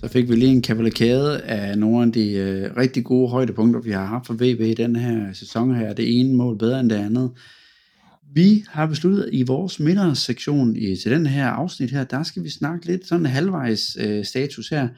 [0.00, 3.90] Så fik vi lige en kavalkade af nogle af de øh, rigtig gode højdepunkter, vi
[3.90, 5.92] har haft for VB i den her sæson her.
[5.92, 7.30] Det ene mål bedre end det andet.
[8.34, 12.50] Vi har besluttet i vores middagssektion i, til den her afsnit her, der skal vi
[12.50, 14.88] snakke lidt sådan halvvejs øh, status her.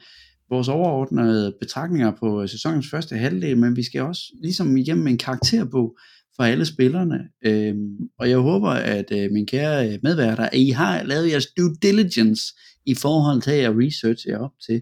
[0.49, 5.17] Vores overordnede betragtninger på øh, sæsonens første halvdel, men vi skal også ligesom igennem en
[5.17, 5.97] karakterbog
[6.35, 7.19] for alle spillerne.
[7.45, 7.75] Øh,
[8.19, 11.75] og jeg håber, at øh, min kære øh, medværter, at I har lavet jeres due
[11.81, 12.43] diligence
[12.85, 14.81] i forhold til at researche jer op til.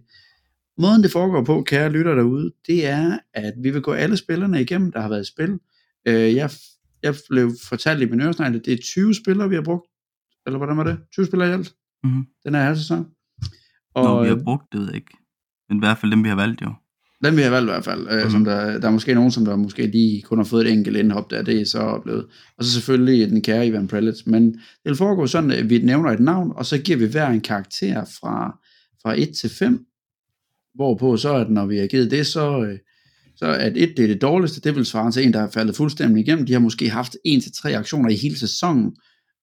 [0.77, 4.61] Måden det foregår på, kære lytter derude, det er, at vi vil gå alle spillerne
[4.61, 5.59] igennem, der har været i spil.
[6.05, 6.49] Øh, jeg
[7.03, 9.87] jeg blev fortalt i min øresnegl, at det er 20 spillere, vi har brugt.
[10.45, 10.99] Eller hvordan var det?
[11.11, 11.75] 20 spillere i alt?
[12.03, 12.27] Mm-hmm.
[12.43, 13.07] Den her sæson.
[13.93, 15.17] Og, Nå, vi har brugt det, ved jeg ikke.
[15.69, 16.73] Men i hvert fald dem, vi har valgt jo.
[17.23, 18.01] Dem vi har valgt i hvert fald.
[18.01, 18.31] Mm-hmm.
[18.31, 20.97] som der, der er måske nogen, som der måske lige kun har fået et enkelt
[20.97, 22.25] indhop der, det er så oplevet.
[22.57, 24.25] Og så selvfølgelig den kære Ivan Prelitz.
[24.25, 27.27] Men det vil foregå sådan, at vi nævner et navn, og så giver vi hver
[27.27, 28.59] en karakter fra,
[29.01, 29.85] fra 1 til 5.
[30.75, 32.77] Hvorpå så, at når vi har givet det, så, øh,
[33.35, 35.75] så at et, det er det dårligste, det vil svare til en, der er faldet
[35.75, 36.45] fuldstændig igennem.
[36.45, 38.95] De har måske haft en til tre aktioner i hele sæsonen,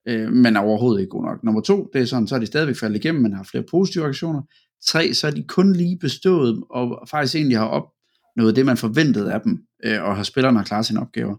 [0.09, 1.45] øh, men er overhovedet ikke god nok.
[1.45, 4.05] Nummer to, det er sådan, så er de stadigvæk faldet igennem, men har flere positive
[4.05, 4.43] aktioner.
[4.87, 9.33] Tre, så er de kun lige bestået, og faktisk egentlig har opnået det, man forventede
[9.33, 11.37] af dem, øh, og har spillerne har klaret sine opgaver.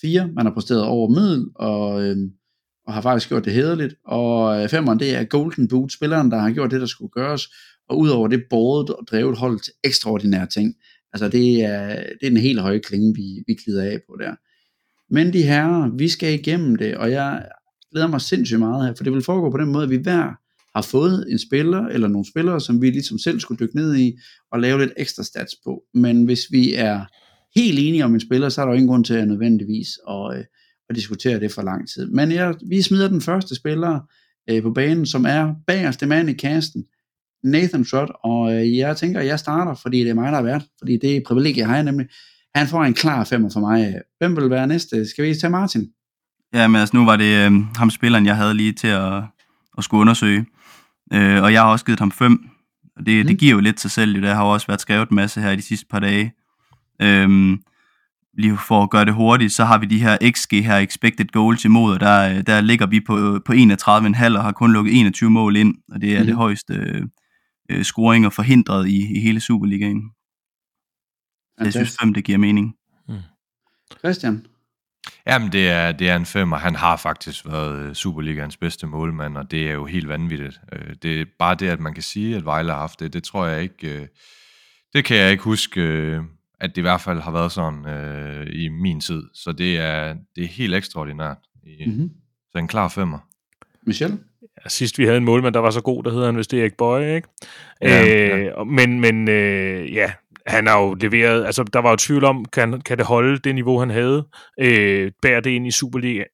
[0.00, 2.16] Fire, man har præsteret over middel, og, øh,
[2.86, 3.94] og har faktisk gjort det hederligt.
[4.06, 7.42] Og øh, femeren, det er Golden Boot, spilleren, der har gjort det, der skulle gøres,
[7.88, 10.74] og udover det båret og drevet hold til ekstraordinære ting.
[11.12, 14.34] Altså det er, det er den helt høje klinge, vi, vi glider af på der.
[15.14, 17.48] Men de herrer, vi skal igennem det, og jeg
[17.92, 20.34] glæder mig sindssygt meget her, for det vil foregå på den måde, at vi hver
[20.76, 24.18] har fået en spiller, eller nogle spillere, som vi ligesom selv skulle dykke ned i,
[24.52, 25.82] og lave lidt ekstra stats på.
[25.94, 27.04] Men hvis vi er
[27.58, 30.38] helt enige om en spiller, så er der jo ingen grund til at nødvendigvis at,
[30.38, 30.44] øh,
[30.88, 32.06] at diskutere det for lang tid.
[32.06, 34.00] Men jeg, vi smider den første spiller
[34.50, 36.84] øh, på banen, som er bagerste mand i kasten,
[37.44, 40.42] Nathan Trott, og øh, jeg tænker, at jeg starter, fordi det er mig, der er
[40.42, 42.06] vært, fordi det er privilegie, jeg har nemlig.
[42.54, 44.00] Han får en klar femmer for mig.
[44.18, 45.08] Hvem vil være næste?
[45.08, 45.88] Skal vi tage Martin?
[46.54, 49.22] Ja, men altså nu var det øh, ham spilleren, jeg havde lige til at,
[49.78, 50.46] at skulle undersøge.
[51.12, 52.48] Øh, og jeg har også givet ham fem.
[52.96, 53.28] Og det, mm.
[53.28, 54.22] det giver jo lidt sig selv.
[54.22, 56.32] Det har også været skrevet en masse her i de sidste par dage.
[57.02, 57.58] Øh,
[58.38, 61.64] lige for at gøre det hurtigt, så har vi de her XG her, expected goals
[61.64, 65.56] imod, og der, der ligger vi på, på 31,5 og har kun lukket 21 mål
[65.56, 66.26] ind, og det er mm.
[66.26, 66.74] det højeste
[67.70, 70.02] øh, scoringer forhindret i, i hele Superligaen.
[71.58, 72.74] Så jeg synes fem, det giver mening.
[73.08, 73.14] Mm.
[73.98, 74.46] Christian?
[75.26, 78.86] Jamen, det er, det er en fem, og han har faktisk været øh, Superligaens bedste
[78.86, 80.60] målmand, og det er jo helt vanvittigt.
[80.72, 83.24] Øh, det er bare det, at man kan sige, at Vejle har haft det, det
[83.24, 84.06] tror jeg ikke, øh,
[84.94, 85.80] det kan jeg ikke huske,
[86.60, 89.22] at det i hvert fald har været sådan øh, i min tid.
[89.34, 91.38] Så det er, det er helt ekstraordinært.
[91.86, 92.10] Mm-hmm.
[92.52, 93.18] Så en klar femmer.
[93.86, 94.18] Michel?
[94.64, 96.74] Ja, sidst vi havde en målmand, der var så god, der hedder han vist Erik
[96.74, 97.28] Bøje, ikke?
[97.82, 98.64] Ja, øh, ja.
[98.64, 100.12] Men, men øh, ja,
[100.46, 103.54] han har jo leveret, altså der var jo tvivl om, kan, kan det holde det
[103.54, 104.26] niveau, han havde,
[104.60, 106.24] øh, bære det ind i Superliga,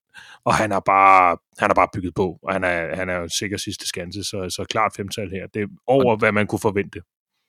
[0.44, 3.28] og han har bare, han har bare bygget på, og han er, han er jo
[3.28, 5.46] sikker sidste skanse, så, så klart femtal her.
[5.54, 7.00] Det er over, hvad man kunne forvente.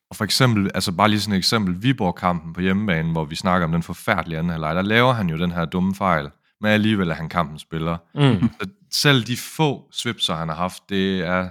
[0.09, 3.65] Og for eksempel, altså bare lige sådan et eksempel, Viborg-kampen på hjemmebane, hvor vi snakker
[3.65, 6.29] om den forfærdelige anden halvleg, der laver han jo den her dumme fejl,
[6.61, 7.97] men alligevel er han kampen spiller.
[8.15, 8.49] Mm.
[8.59, 11.49] Så selv de få svipser, han har haft, det er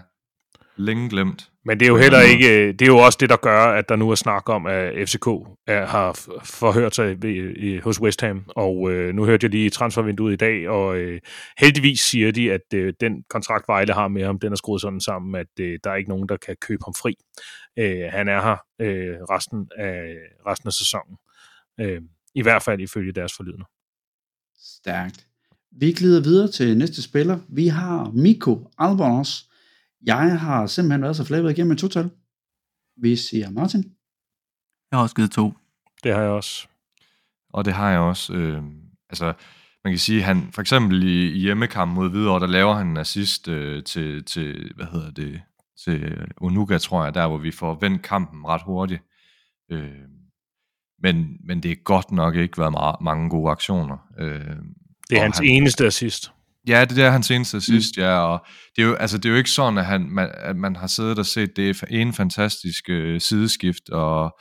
[0.76, 1.51] længe glemt.
[1.64, 3.88] Men det er jo heller ikke, øh, det er jo også det, der gør, at
[3.88, 5.26] der nu er snak om, at FCK
[5.66, 6.12] er, har
[6.44, 10.36] forhørt sig ved, i, hos West Ham, og øh, nu hørte jeg lige transfervinduet i
[10.36, 11.20] dag, og øh,
[11.58, 15.00] heldigvis siger de, at øh, den kontrakt Vejle har med ham, den er skruet sådan
[15.00, 17.14] sammen, at øh, der er ikke nogen, der kan købe ham fri.
[17.78, 21.16] Øh, han er her øh, resten, af, resten af sæsonen.
[21.80, 22.02] Øh,
[22.34, 23.64] I hvert fald ifølge deres forlydende.
[24.58, 25.26] Stærkt.
[25.80, 27.38] Vi glider videre til næste spiller.
[27.48, 29.51] Vi har Miko Albonos.
[30.06, 32.10] Jeg har simpelthen været så flabet igennem et total.
[32.96, 33.82] Vi siger Martin.
[34.90, 35.52] Jeg har også givet to.
[36.02, 36.68] Det har jeg også.
[37.52, 38.32] Og det har jeg også.
[38.32, 38.62] Øh,
[39.08, 39.32] altså,
[39.84, 42.96] man kan sige, han for eksempel i, i hjemmekampen mod Hvidovre, der laver han en
[42.96, 45.42] assist øh, til, til, hvad hedder det,
[45.84, 49.02] til Onuga, tror jeg, der hvor vi får vendt kampen ret hurtigt.
[49.70, 50.08] Øh,
[51.02, 53.96] men, men det er godt nok ikke været meget, mange gode aktioner.
[54.18, 54.56] Øh,
[55.10, 56.32] det er hans han, eneste assist.
[56.68, 58.02] Ja, det er hans eneste assist, mm.
[58.02, 58.46] ja, og
[58.76, 60.86] det er, jo, altså, det er jo ikke sådan, at, han, man, at man har
[60.86, 64.38] siddet og set det ene fantastiske øh, sideskift, og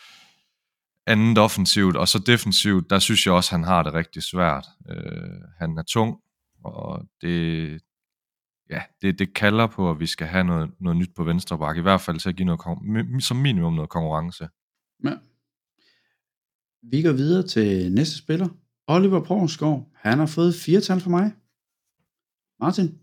[1.07, 4.65] andet offensivt, og så defensivt, der synes jeg også, han har det rigtig svært.
[4.89, 6.17] Øh, han er tung,
[6.63, 7.79] og det,
[8.69, 11.79] ja, det, det kalder på, at vi skal have noget, noget nyt på venstre bakke,
[11.79, 14.47] i hvert fald til at give noget, som minimum noget konkurrence.
[15.03, 15.13] Ja.
[16.91, 18.47] Vi går videre til næste spiller.
[18.88, 21.31] Oliver Poulsgaard, han har fået fire tal for mig.
[22.62, 22.95] Martin?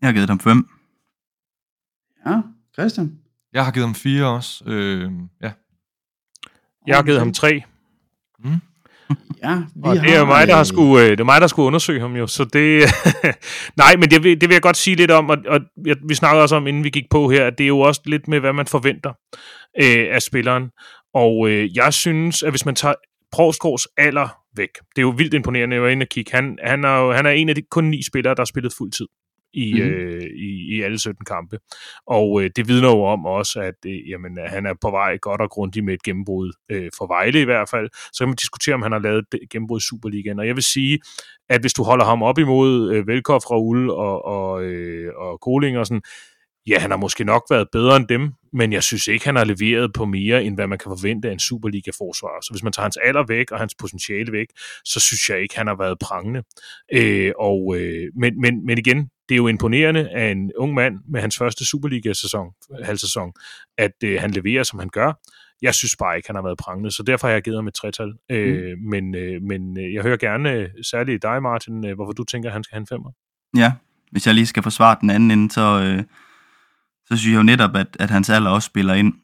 [0.00, 0.68] Jeg har givet ham fem.
[2.26, 2.40] Ja,
[2.74, 3.18] Christian?
[3.52, 4.64] Jeg har givet ham fire også.
[4.66, 5.52] Øh, ja.
[6.86, 7.62] Jeg har givet ham tre.
[8.38, 8.50] Mm.
[9.42, 11.40] Ja, vi og det er jo mig, der har øh, skulle, øh, det er mig,
[11.40, 12.84] der skulle undersøge ham jo, så det...
[13.82, 15.60] Nej, men det vil, det vil jeg godt sige lidt om, og, og
[16.08, 18.28] vi snakkede også om, inden vi gik på her, at det er jo også lidt
[18.28, 19.12] med, hvad man forventer
[19.82, 20.70] øh, af spilleren.
[21.14, 22.94] Og øh, jeg synes, at hvis man tager
[23.36, 26.84] Provsgaards alder væk, det er jo vildt imponerende, jeg var inde og kigge, han, han,
[26.84, 29.06] er jo, han er en af de kun ni spillere, der har spillet fuld tid
[29.56, 29.90] i, mm-hmm.
[29.90, 31.58] øh, i, i alle 17 kampe.
[32.06, 35.40] Og øh, det vidner jo om også, at øh, jamen, han er på vej godt
[35.40, 37.88] og grundigt med et gennembrud øh, for Vejle i hvert fald.
[38.12, 40.38] Så kan man diskutere, om han har lavet et gennembrud i Superligaen.
[40.38, 40.98] Og jeg vil sige,
[41.48, 45.78] at hvis du holder ham op imod øh, Velkoff, Raul og, og, øh, og Koling
[45.78, 46.02] og sådan,
[46.66, 49.44] ja, han har måske nok været bedre end dem, men jeg synes ikke, han har
[49.44, 52.40] leveret på mere, end hvad man kan forvente af en Superliga-forsvar.
[52.42, 54.46] Så hvis man tager hans alder væk og hans potentiale væk,
[54.84, 56.42] så synes jeg ikke, han har været prangende.
[56.92, 60.94] Øh, og, øh, men, men, men igen, det er jo imponerende af en ung mand
[61.08, 62.46] med hans første Superliga-sæson,
[62.84, 63.32] halvsæson,
[63.78, 65.12] at øh, han leverer, som han gør.
[65.62, 67.74] Jeg synes bare ikke, han har været prangende, så derfor har jeg givet ham et
[67.74, 68.12] tretal.
[68.30, 68.88] Øh, mm.
[68.90, 72.48] Men, øh, men øh, jeg hører gerne, øh, særligt dig, Martin, øh, hvorfor du tænker,
[72.48, 73.10] at han skal have en femmer.
[73.56, 73.72] Ja,
[74.10, 75.82] hvis jeg lige skal forsvare den anden ende, så...
[75.82, 76.04] Øh
[77.06, 79.14] så synes jeg jo netop, at, at hans alder også spiller ind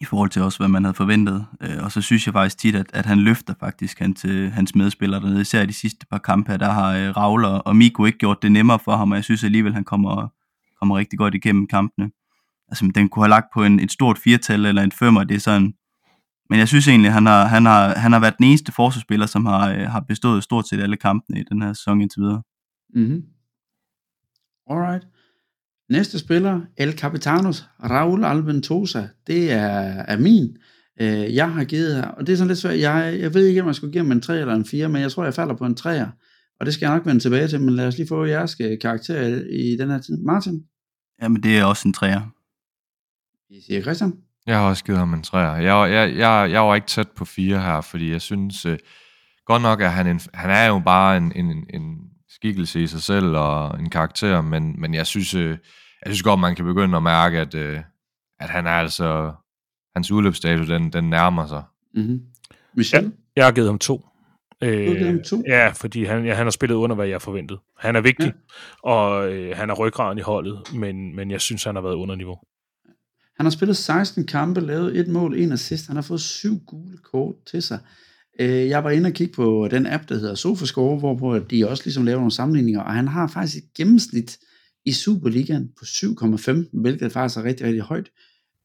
[0.00, 1.46] i forhold til også, hvad man havde forventet.
[1.60, 5.20] Øh, og så synes jeg faktisk tit, at, at han løfter faktisk hans, hans medspillere
[5.20, 5.40] dernede.
[5.40, 8.42] Især i de sidste par kampe her, der har Ravler Raul og Miko ikke gjort
[8.42, 10.28] det nemmere for ham, og jeg synes alligevel, han kommer,
[10.78, 12.10] kommer rigtig godt igennem kampene.
[12.68, 15.40] Altså, den kunne have lagt på en, et stort firtal eller en femmer, det er
[15.40, 15.74] sådan...
[16.50, 19.46] Men jeg synes egentlig, han har, han har, han har været den eneste forsvarsspiller, som
[19.46, 22.42] har, øh, har bestået stort set alle kampene i den her sæson indtil videre.
[22.94, 23.22] Mm-hmm.
[24.70, 25.06] Alright.
[25.90, 30.56] Næste spiller, El Capitanos, Raul Alventosa, det er, er min.
[31.00, 33.60] Øh, jeg har givet her, og det er sådan lidt svært, jeg, jeg ved ikke,
[33.60, 35.54] om jeg skulle give ham en 3 eller en 4, men jeg tror, jeg falder
[35.54, 36.06] på en 3'er,
[36.60, 38.78] og det skal jeg nok vende tilbage til, men lad os lige få jeres øh,
[38.80, 40.16] karakter i den her tid.
[40.16, 40.62] Martin?
[41.22, 42.20] Jamen, det er også en 3'er.
[43.50, 44.12] I siger Christian?
[44.46, 45.36] Jeg har også givet ham en 3'er.
[45.36, 48.78] Jeg, jeg, jeg, jeg var ikke tæt på 4 her, fordi jeg synes, øh,
[49.46, 51.96] godt nok, at han, en, han er jo bare en, en, en
[52.34, 56.40] skikkelse i sig selv og en karakter, men, men jeg synes, øh, jeg synes godt,
[56.40, 57.80] man kan begynde at mærke, at, øh,
[58.40, 59.32] at han er altså,
[59.96, 61.62] hans udløbsdato, den, den nærmer sig.
[61.94, 62.22] Mm-hmm.
[62.76, 63.04] Michel?
[63.04, 64.06] Ja, jeg har givet ham to.
[64.62, 65.20] Øh?
[65.46, 67.60] Ja, fordi han, ja, han har spillet under, hvad jeg forventede.
[67.78, 68.26] Han er vigtig,
[68.84, 68.90] ja.
[68.90, 72.14] og øh, han er ryggraden i holdet, men, men jeg synes, han har været under
[72.14, 72.38] niveau.
[73.36, 75.86] Han har spillet 16 kampe, lavet et mål, en assist.
[75.86, 77.78] Han har fået syv gule kort til sig.
[78.40, 81.82] Øh, jeg var inde og kigge på den app, der hedder SofaScore, hvor de også
[81.86, 84.38] ligesom laver nogle sammenligninger, og han har faktisk et gennemsnit
[84.84, 88.10] i Superligaen på 7,5, hvilket faktisk er rigtig, rigtig højt.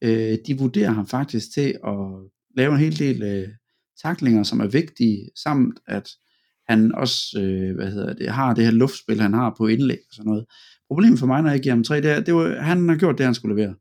[0.02, 1.98] Øh, de vurderer ham faktisk til at
[2.56, 3.48] lave en hel del øh,
[4.02, 6.08] taklinger, som er vigtige, samt at
[6.68, 10.14] han også øh, hvad hedder det, har det her luftspil, han har på indlæg og
[10.14, 10.44] sådan noget.
[10.88, 13.18] Problemet for mig, når jeg giver ham 3, det er, det var, han har gjort
[13.18, 13.74] det, han skulle levere.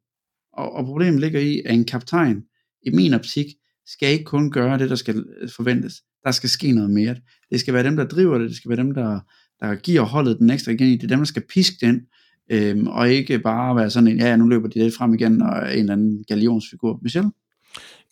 [0.53, 2.43] Og, og problemet ligger i, at en kaptajn,
[2.81, 3.45] i min optik,
[3.93, 5.25] skal ikke kun gøre det, der skal
[5.55, 5.93] forventes.
[6.25, 7.15] Der skal ske noget mere.
[7.51, 8.49] Det skal være dem, der driver det.
[8.49, 9.19] Det skal være dem, der,
[9.59, 10.87] der giver holdet den ekstra igen.
[10.87, 12.01] Det er dem, der skal piske den.
[12.51, 15.73] Øhm, og ikke bare være sådan en, ja, nu løber de lidt frem igen, og
[15.73, 16.99] en eller anden galionsfigur.
[17.01, 17.25] Michel?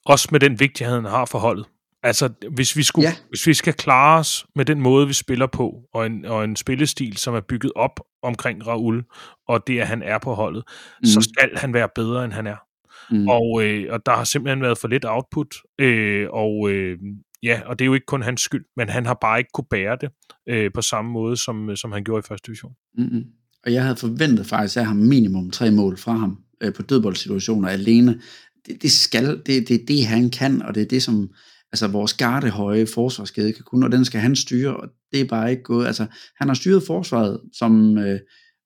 [0.05, 1.65] Også med den vigtighed, han har for holdet.
[2.03, 3.15] Altså, hvis vi, skulle, ja.
[3.29, 6.55] hvis vi skal klare os med den måde, vi spiller på, og en, og en
[6.55, 9.03] spillestil, som er bygget op omkring Raul,
[9.47, 10.63] og det, at han er på holdet,
[11.01, 11.05] mm.
[11.05, 12.66] så skal han være bedre, end han er.
[13.11, 13.27] Mm.
[13.27, 16.97] Og, øh, og der har simpelthen været for lidt output, øh, og øh,
[17.43, 19.67] ja, og det er jo ikke kun hans skyld, men han har bare ikke kunne
[19.69, 20.09] bære det
[20.49, 22.71] øh, på samme måde, som, som han gjorde i første division.
[22.97, 23.23] Mm-hmm.
[23.65, 27.69] Og jeg havde forventet faktisk af ham minimum tre mål fra ham øh, på dødboldsituationer
[27.69, 28.21] alene.
[28.65, 31.29] Det, det skal, det, det er det, han kan, og det er det, som
[31.71, 35.51] altså, vores gardehøje forsvarskæde kan kunne, og den skal han styre, og det er bare
[35.51, 35.87] ikke gået.
[35.87, 36.05] Altså,
[36.39, 38.19] han har styret forsvaret som øh,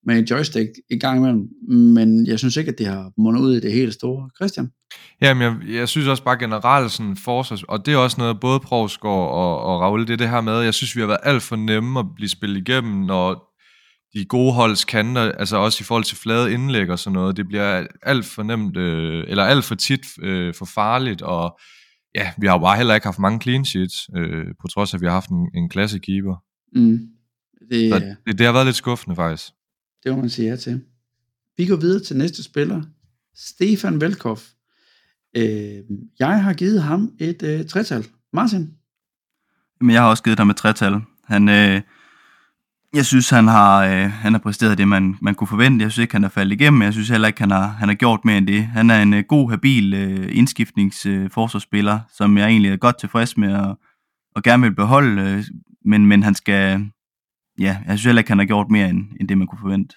[0.06, 3.56] med en joystick i gang imellem, men jeg synes ikke, at det har mundet ud
[3.56, 4.30] i det helt store.
[4.36, 4.72] Christian?
[5.22, 8.60] Jamen, jeg, jeg synes også bare generelt sådan forsvars, og det er også noget, både
[8.60, 11.44] Provsgaard og, og Raul, det er det her med, jeg synes, vi har været alt
[11.44, 13.52] for nemme at blive spillet igennem, når
[14.14, 17.48] de gode holds kanter, altså også i forhold til flade indlæg og sådan noget, det
[17.48, 21.60] bliver alt for nemt, øh, eller alt for tit øh, for farligt, og
[22.16, 24.98] ja, vi har jo bare heller ikke haft mange clean sheets, øh, på trods af,
[24.98, 26.36] at vi har haft en, en klasse keeper.
[26.76, 27.00] Mm.
[27.72, 29.52] Det, Så det, det har været lidt skuffende faktisk.
[30.04, 30.82] Det må man sige ja til.
[31.58, 32.82] Vi går videre til næste spiller,
[33.36, 34.40] Stefan Velkov.
[35.38, 35.84] Øh,
[36.20, 38.06] jeg har givet ham et øh, tretal.
[38.34, 38.74] Martin?
[39.82, 41.02] Men jeg har også givet ham et tretal.
[41.24, 41.82] Han, øh,
[42.94, 45.84] jeg synes, han har, øh, han har præsteret det, man, man kunne forvente.
[45.84, 46.82] Jeg synes ikke, han er faldet igennem.
[46.82, 48.64] Jeg synes heller ikke, han har, han har gjort mere end det.
[48.64, 53.38] Han er en øh, god, habil øh, indskiftningsforsvarsspiller, øh, som jeg egentlig er godt tilfreds
[53.38, 53.80] med og,
[54.36, 55.22] og gerne vil beholde.
[55.22, 55.44] Øh,
[55.86, 56.86] men, men han skal...
[57.62, 59.96] Ja, jeg synes heller ikke, han har gjort mere end, end det, man kunne forvente.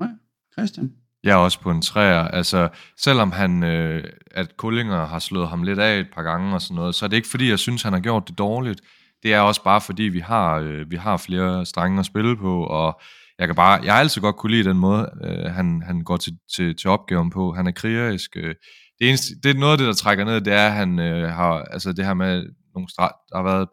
[0.00, 0.08] Nej,
[0.52, 0.92] Christian?
[1.24, 2.20] Jeg er også på en træer.
[2.20, 6.62] Altså, selvom han, øh, at Kullinger har slået ham lidt af et par gange og
[6.62, 8.80] sådan noget, så er det ikke fordi, jeg synes, han har gjort det dårligt
[9.22, 12.64] det er også bare fordi, vi har, øh, vi har flere strenge at spille på,
[12.64, 13.00] og
[13.38, 16.16] jeg kan bare, jeg har altid godt kunne lide den måde, øh, han, han går
[16.16, 17.52] til, til, til opgaven på.
[17.52, 18.30] Han er krigerisk.
[18.36, 18.54] Øh.
[18.98, 21.28] Det, eneste, det er noget af det, der trækker ned, det er, at han øh,
[21.28, 23.68] har, altså det her med nogle straf, der har været,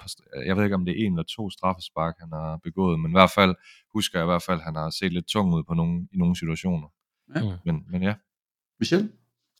[0.46, 3.14] jeg ved ikke om det er en eller to straffespark, han har begået, men i
[3.14, 3.56] hvert fald,
[3.94, 6.18] husker jeg i hvert fald, at han har set lidt tung ud på nogle, i
[6.18, 6.88] nogle situationer.
[7.36, 7.58] Ja.
[7.66, 8.14] Men, men ja.
[8.80, 9.12] Michel?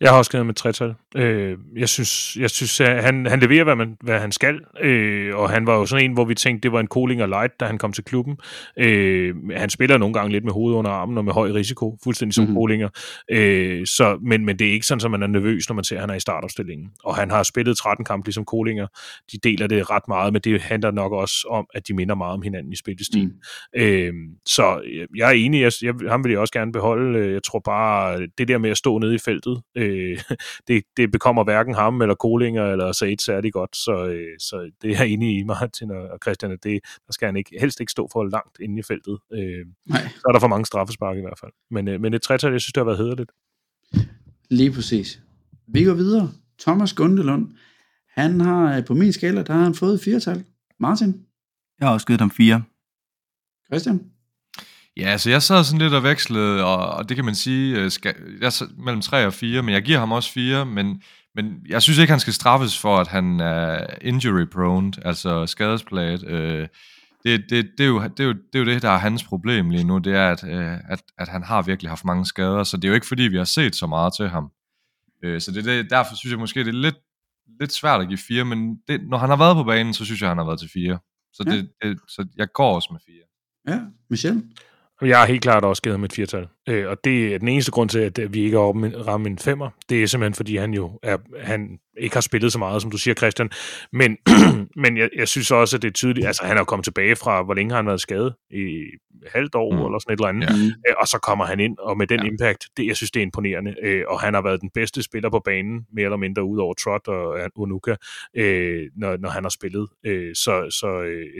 [0.02, 0.96] Jeg har også skrevet med tretal.
[1.16, 5.36] Øh, jeg synes, jeg synes at han, han leverer, hvad, man, hvad han skal, øh,
[5.36, 7.60] og han var jo sådan en, hvor vi tænkte, det var en cooling og light,
[7.60, 8.38] da han kom til klubben.
[8.78, 12.34] Øh, han spiller nogle gange lidt med hovedet under armen og med høj risiko, fuldstændig
[12.34, 12.56] som mm-hmm.
[12.56, 12.90] Kolinger.
[13.32, 15.96] Øh, så, men, men det er ikke sådan, at man er nervøs, når man ser,
[15.96, 16.90] at han er i startopstillingen.
[17.04, 18.88] Og han har spillet 13 kampe ligesom Kolinger.
[19.32, 22.34] De deler det ret meget, men det handler nok også om, at de minder meget
[22.34, 23.26] om hinanden i spillestil.
[23.26, 23.82] Mm.
[23.82, 24.14] Øh,
[24.46, 24.82] så
[25.16, 27.32] jeg er enig, jeg, jeg, ham vil jeg også gerne beholde.
[27.32, 30.20] Jeg tror bare, det der med at stå nede i feltet, øh, øh,
[30.68, 34.92] det, det bekommer hverken ham eller Kolinger eller Said særlig godt, så, øh, så det
[34.92, 37.92] er jeg enig i, Martin og Christian, at det, der skal han ikke, helst ikke
[37.92, 39.18] stå for langt inde i feltet.
[39.34, 40.02] Øh, Nej.
[40.02, 41.52] Så er der for mange straffespark i hvert fald.
[41.72, 43.32] Men, øh, men et tretal, jeg synes, det har været hederligt.
[44.50, 45.22] Lige præcis.
[45.68, 46.32] Vi går videre.
[46.60, 47.52] Thomas Gundelund,
[48.10, 50.46] han har øh, på min skala, der har han fået fire tal.
[50.80, 51.26] Martin?
[51.80, 52.64] Jeg har også givet ham fire.
[53.68, 54.12] Christian?
[55.00, 57.92] Ja, altså jeg sad sådan lidt og vekslede, og, og det kan man sige, øh,
[57.92, 61.02] skal, jeg sad mellem 3 og 4, men jeg giver ham også 4, men,
[61.36, 66.28] men jeg synes ikke, han skal straffes for, at han er injury prone, altså skadesplaget.
[66.28, 66.68] Øh,
[67.24, 69.24] det, det, det, er jo, det, er jo, det er jo det, der er hans
[69.24, 72.64] problem lige nu, det er, at, øh, at, at han har virkelig haft mange skader,
[72.64, 74.52] så det er jo ikke fordi, vi har set så meget til ham.
[75.24, 76.98] Øh, så det, det, derfor synes jeg måske, det er lidt,
[77.60, 80.22] lidt svært at give 4, men det, når han har været på banen, så synes
[80.22, 81.00] jeg, han har været til 4.
[81.34, 81.52] Så, ja.
[81.52, 83.76] det, det, så jeg går også med 4.
[83.76, 84.44] Ja, Michel?
[85.02, 86.48] Jeg har helt klart også givet ham et firtal.
[86.70, 88.64] Øh, og det er den eneste grund til, at vi ikke har
[89.08, 89.70] ramt en femmer.
[89.90, 92.98] Det er simpelthen, fordi han jo er, han ikke har spillet så meget, som du
[92.98, 93.50] siger, Christian.
[93.94, 94.18] Men,
[94.84, 96.28] men jeg, jeg synes også, at det er tydeligt.
[96.28, 98.34] Altså, han er kommet tilbage fra, hvor længe har han været skadet?
[98.52, 98.84] I
[99.28, 99.86] halvt år, mm.
[99.86, 100.50] eller sådan et eller andet.
[100.50, 100.92] Ja.
[100.92, 102.28] Øh, og så kommer han ind, og med den ja.
[102.28, 103.76] impact, det, jeg synes, det er imponerende.
[103.84, 106.74] Øh, og han har været den bedste spiller på banen, mere eller mindre, ud over
[106.74, 107.96] Trot og Unuka,
[108.36, 109.88] øh, når, når han har spillet.
[110.34, 110.88] Så så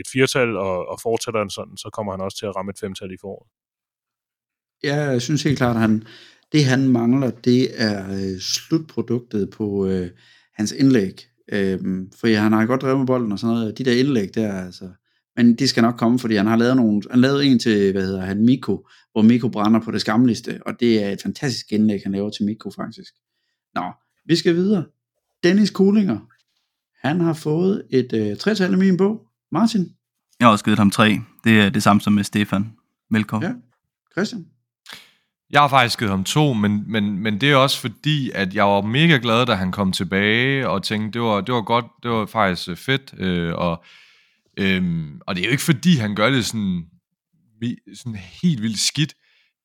[0.00, 2.78] et firtal, og, og fortsætter han sådan, så kommer han også til at ramme et
[2.80, 3.48] femtal i foråret.
[4.84, 6.02] Ja, jeg synes helt klart, at han,
[6.52, 10.10] det han mangler, det er øh, slutproduktet på øh,
[10.60, 11.26] hans indlæg.
[11.52, 11.78] Øh,
[12.20, 13.78] for ja, han har godt drevet med bolden og sådan noget.
[13.78, 14.88] De der indlæg der, altså,
[15.36, 18.06] men de skal nok komme, fordi han har lavet nogle, han lavede en til, hvad
[18.06, 22.00] hedder han, Miko, hvor Miko brænder på det skamligste, og det er et fantastisk indlæg,
[22.02, 23.12] han laver til Miko faktisk.
[23.74, 23.92] Nå,
[24.26, 24.84] vi skal videre.
[25.42, 26.18] Dennis Kulinger,
[27.06, 29.26] han har fået et øh, tretal i min bog.
[29.52, 29.86] Martin?
[30.40, 31.20] Jeg har også givet ham tre.
[31.44, 32.72] Det er det samme som med Stefan.
[33.10, 33.50] Velkommen.
[33.50, 33.56] Ja.
[34.12, 34.46] Christian?
[35.50, 38.64] Jeg har faktisk givet ham to, men, men, men det er også fordi, at jeg
[38.64, 42.10] var mega glad, da han kom tilbage, og tænkte, det var, det var godt, det
[42.10, 43.84] var faktisk øh, fedt, øh, og,
[44.56, 46.84] øh, og det er jo ikke fordi, han gør det sådan,
[47.94, 49.14] sådan helt vildt skidt,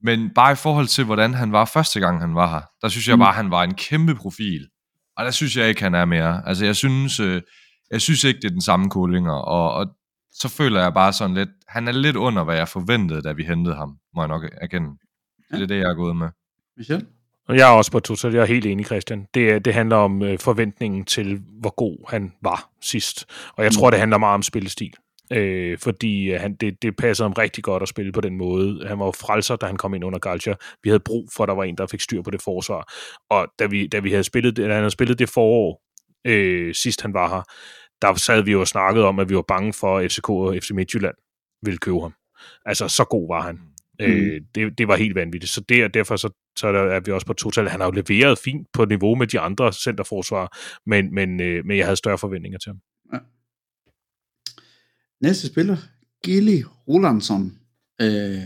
[0.04, 3.08] men bare i forhold til, hvordan han var første gang, han var her, der synes
[3.08, 3.20] jeg mm.
[3.20, 4.68] bare, at han var en kæmpe profil,
[5.18, 6.48] og der synes jeg ikke, han er mere.
[6.48, 7.42] Altså, jeg synes, øh,
[7.92, 9.88] jeg synes ikke, det er den samme Kullinger, og, og
[10.32, 13.44] så føler jeg bare sådan lidt, han er lidt under, hvad jeg forventede, da vi
[13.44, 14.90] hentede ham, må jeg nok erkende.
[15.52, 15.56] Ja.
[15.56, 16.28] Det er det, jeg er gået med.
[16.78, 17.06] Michel?
[17.48, 18.34] Og jeg er også på total.
[18.34, 19.28] Jeg er helt enig, Christian.
[19.34, 23.26] Det, det handler om øh, forventningen til, hvor god han var sidst.
[23.58, 24.94] Og jeg tror, det handler meget om spillestil.
[25.32, 28.88] Øh, fordi øh, han, det, det passede ham rigtig godt at spille på den måde.
[28.88, 30.54] Han var jo frelser, da han kom ind under Galcha.
[30.84, 32.94] Vi havde brug for, at der var en, der fik styr på det forsvar.
[33.30, 35.82] Og da vi, da vi havde spillet, da han havde spillet det forår,
[36.28, 37.44] øh, sidst han var her,
[38.02, 40.58] der sad vi jo og snakkede om, at vi var bange for, at FCK og
[40.62, 41.16] FC Midtjylland
[41.62, 42.14] ville købe ham.
[42.66, 43.60] Altså, så god var han.
[44.00, 44.06] Mm.
[44.06, 45.52] Øh, det, det var helt vanvittigt.
[45.52, 47.68] Så der, derfor så, så er vi også på total.
[47.68, 51.78] Han har jo leveret fint på niveau med de andre centerforsvar, men, men, øh, men
[51.78, 52.80] jeg havde større forventninger til ham.
[53.14, 53.20] Ja.
[55.22, 55.78] Næste spiller,
[56.24, 57.54] Gilly Rolandsson.
[58.02, 58.42] Øh,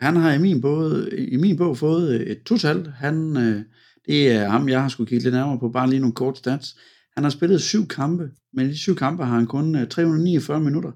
[0.00, 2.86] han har i min, bog, i min bog fået et total.
[2.96, 3.62] Han, øh,
[4.06, 6.76] det er ham, jeg har skulle kigge lidt nærmere på, bare lige nogle kort stats.
[7.14, 10.64] Han har spillet syv kampe, men i de syv kampe har han kun 349 øh,
[10.64, 10.92] minutter.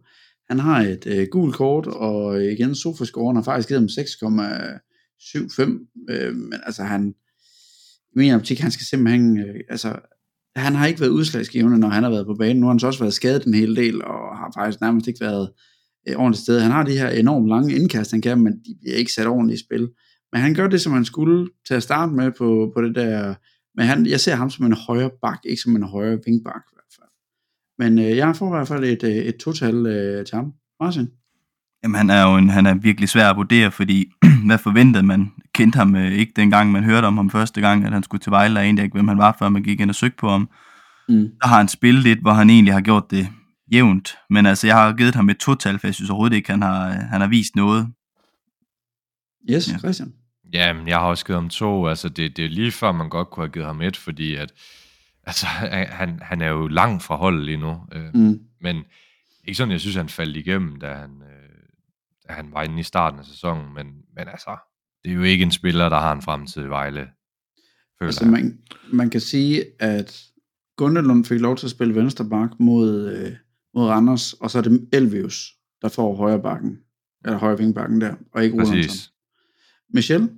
[0.48, 5.62] Han har et øh, gult kort, og øh, igen, Sofascoren har faktisk givet ham 6,75,
[6.10, 7.14] øh, men altså han,
[8.12, 9.96] i min optik, han skal simpelthen, øh, altså,
[10.56, 12.60] han har ikke været udslagsgivende, når han har været på banen.
[12.60, 15.20] Nu har han så også været skadet en hel del, og har faktisk nærmest ikke
[15.20, 15.50] været
[16.08, 16.60] øh, ordentligt sted.
[16.60, 19.60] Han har de her enormt lange indkast, han kan, men de bliver ikke sat ordentligt
[19.60, 19.88] i spil.
[20.32, 23.34] Men han gør det, som han skulle til at starte med på, på det der,
[23.76, 26.62] men han, jeg ser ham som en højre bak, ikke som en højre vingbak.
[27.78, 30.52] Men øh, jeg får i hvert fald et, øh, et total øh, til ham.
[30.80, 31.08] Martin?
[31.82, 34.06] Jamen, han er jo en, han er virkelig svær at vurdere, fordi
[34.46, 35.32] hvad forventede man?
[35.54, 38.30] Kendte ham øh, ikke dengang, man hørte om ham første gang, at han skulle til
[38.30, 40.48] Vejle, og egentlig ikke, hvem han var, før man gik ind og søgte på ham.
[41.08, 41.28] Mm.
[41.42, 43.28] Der har han spillet lidt, hvor han egentlig har gjort det
[43.72, 44.14] jævnt.
[44.30, 46.88] Men altså, jeg har givet ham et total, for jeg synes overhovedet ikke, han har,
[46.88, 47.88] han har vist noget.
[49.50, 49.78] Yes, ja.
[49.78, 50.12] Christian?
[50.52, 51.86] Jamen, jeg har også givet ham to.
[51.86, 54.52] Altså, det, det er lige før, man godt kunne have givet ham et, fordi at,
[55.26, 57.76] altså, han, han er jo langt fra holdet lige nu.
[57.92, 58.40] Øh, mm.
[58.60, 58.84] Men
[59.44, 61.58] ikke sådan, jeg synes, han faldt igennem, da han, øh,
[62.28, 63.74] da han var inde i starten af sæsonen.
[63.74, 64.56] Men, men altså,
[65.04, 67.08] det er jo ikke en spiller, der har en fremtid i Vejle.
[68.00, 68.58] Altså, man,
[68.92, 70.24] man kan sige, at
[70.76, 73.32] Gundelund fik lov til at spille venstre bak mod, øh,
[73.74, 75.52] mod Randers, og så er det Elvius,
[75.82, 76.78] der får højre bakken,
[77.24, 79.12] eller højre vingbakken der, og ikke Rolandsson.
[79.90, 80.30] Michel?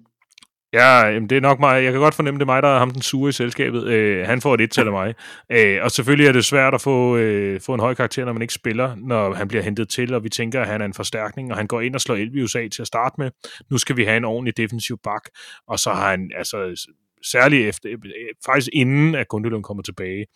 [0.72, 1.84] Ja, jamen det er nok mig.
[1.84, 3.84] Jeg kan godt fornemme, det er mig, der er ham den sure i selskabet.
[3.84, 5.14] Øh, han får et et til af mig.
[5.52, 8.42] Øh, og selvfølgelig er det svært at få, øh, få en høj karakter, når man
[8.42, 11.50] ikke spiller, når han bliver hentet til, og vi tænker, at han er en forstærkning,
[11.50, 13.30] og han går ind og slår Elvius af til at starte med.
[13.70, 15.22] Nu skal vi have en ordentlig defensiv bak,
[15.68, 16.86] og så har han, altså
[17.24, 17.98] særligt efter, øh,
[18.46, 20.26] faktisk inden at Gundelund kommer tilbage,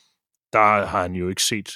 [0.53, 1.68] der har han jo ikke set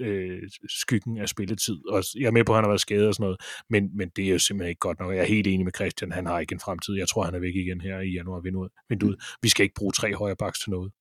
[0.00, 1.78] øh, skyggen af spilletid.
[1.88, 3.40] Og jeg er med på, at han har været skadet og sådan noget,
[3.70, 5.12] men, men det er jo simpelthen ikke godt nok.
[5.14, 6.94] Jeg er helt enig med Christian, han har ikke en fremtid.
[6.94, 8.40] Jeg tror, han er væk igen her i januar
[8.88, 9.16] vinduet.
[9.42, 10.92] Vi skal ikke bruge tre højre baks til noget.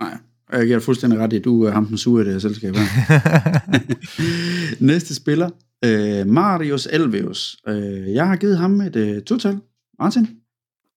[0.00, 0.18] Nej,
[0.52, 2.74] jeg giver fuldstændig ret i, at du er ham den sure i det her selskab.
[4.90, 5.50] Næste spiller,
[5.84, 7.56] øh, Marius Elveus.
[7.68, 9.60] Øh, jeg har givet ham et øh, total.
[9.98, 10.28] Martin?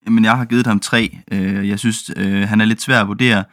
[0.06, 1.18] Jamen, jeg har givet ham tre.
[1.32, 3.44] Øh, jeg synes, øh, han er lidt svær at vurdere.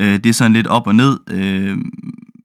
[0.00, 1.78] Øh, det er sådan lidt op og ned øh,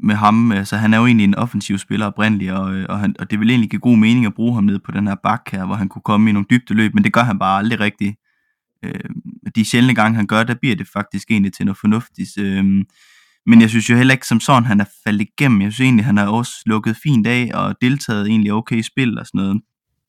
[0.06, 0.52] med ham.
[0.52, 3.40] Altså, han er jo egentlig en offensiv spiller oprindeligt, og, øh, og, han, og det
[3.40, 5.76] vil egentlig give god mening at bruge ham ned på den her bak her, hvor
[5.76, 8.16] han kunne komme i nogle dybde løb, men det gør han bare aldrig rigtigt.
[8.86, 9.10] Øh,
[9.56, 12.38] de sjældne gange, han gør, der bliver det faktisk egentlig til noget fornuftigt.
[12.40, 12.66] Øh,
[13.46, 15.62] men jeg synes jo heller ikke som sådan, han er faldet igennem.
[15.62, 19.20] Jeg synes egentlig, han har også lukket fint af og deltaget egentlig okay i spil
[19.20, 19.62] og sådan noget.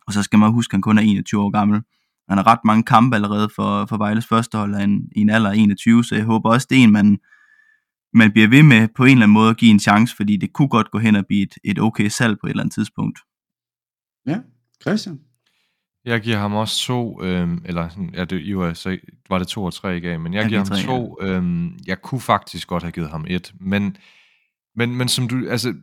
[0.07, 1.81] Og så skal man huske, at han kun er 21 år gammel.
[2.29, 4.75] Han har ret mange kampe allerede for, for Vejles førstehold
[5.17, 7.19] i en alder af 21, så jeg håber også, det er en, man,
[8.17, 10.53] man bliver ved med på en eller anden måde at give en chance, fordi det
[10.53, 13.19] kunne godt gå hen og blive et, et okay salg på et eller andet tidspunkt.
[14.27, 14.39] Ja,
[14.83, 15.21] Christian?
[16.05, 18.99] Jeg giver ham også to, øhm, eller ja, det, jo, så
[19.29, 21.19] var det to og tre, i men jeg, jeg giver ham tre, to.
[21.21, 21.27] Ja.
[21.27, 23.97] Øhm, jeg kunne faktisk godt have givet ham et, men,
[24.77, 25.75] men, men som du, altså,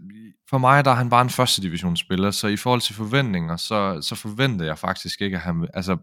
[0.50, 4.02] for mig der er han bare en første divisionsspiller, så i forhold til forventninger, så,
[4.02, 5.98] så forventer jeg faktisk ikke, at han, altså,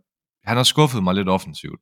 [0.44, 1.80] han har skuffet mig lidt offensivt.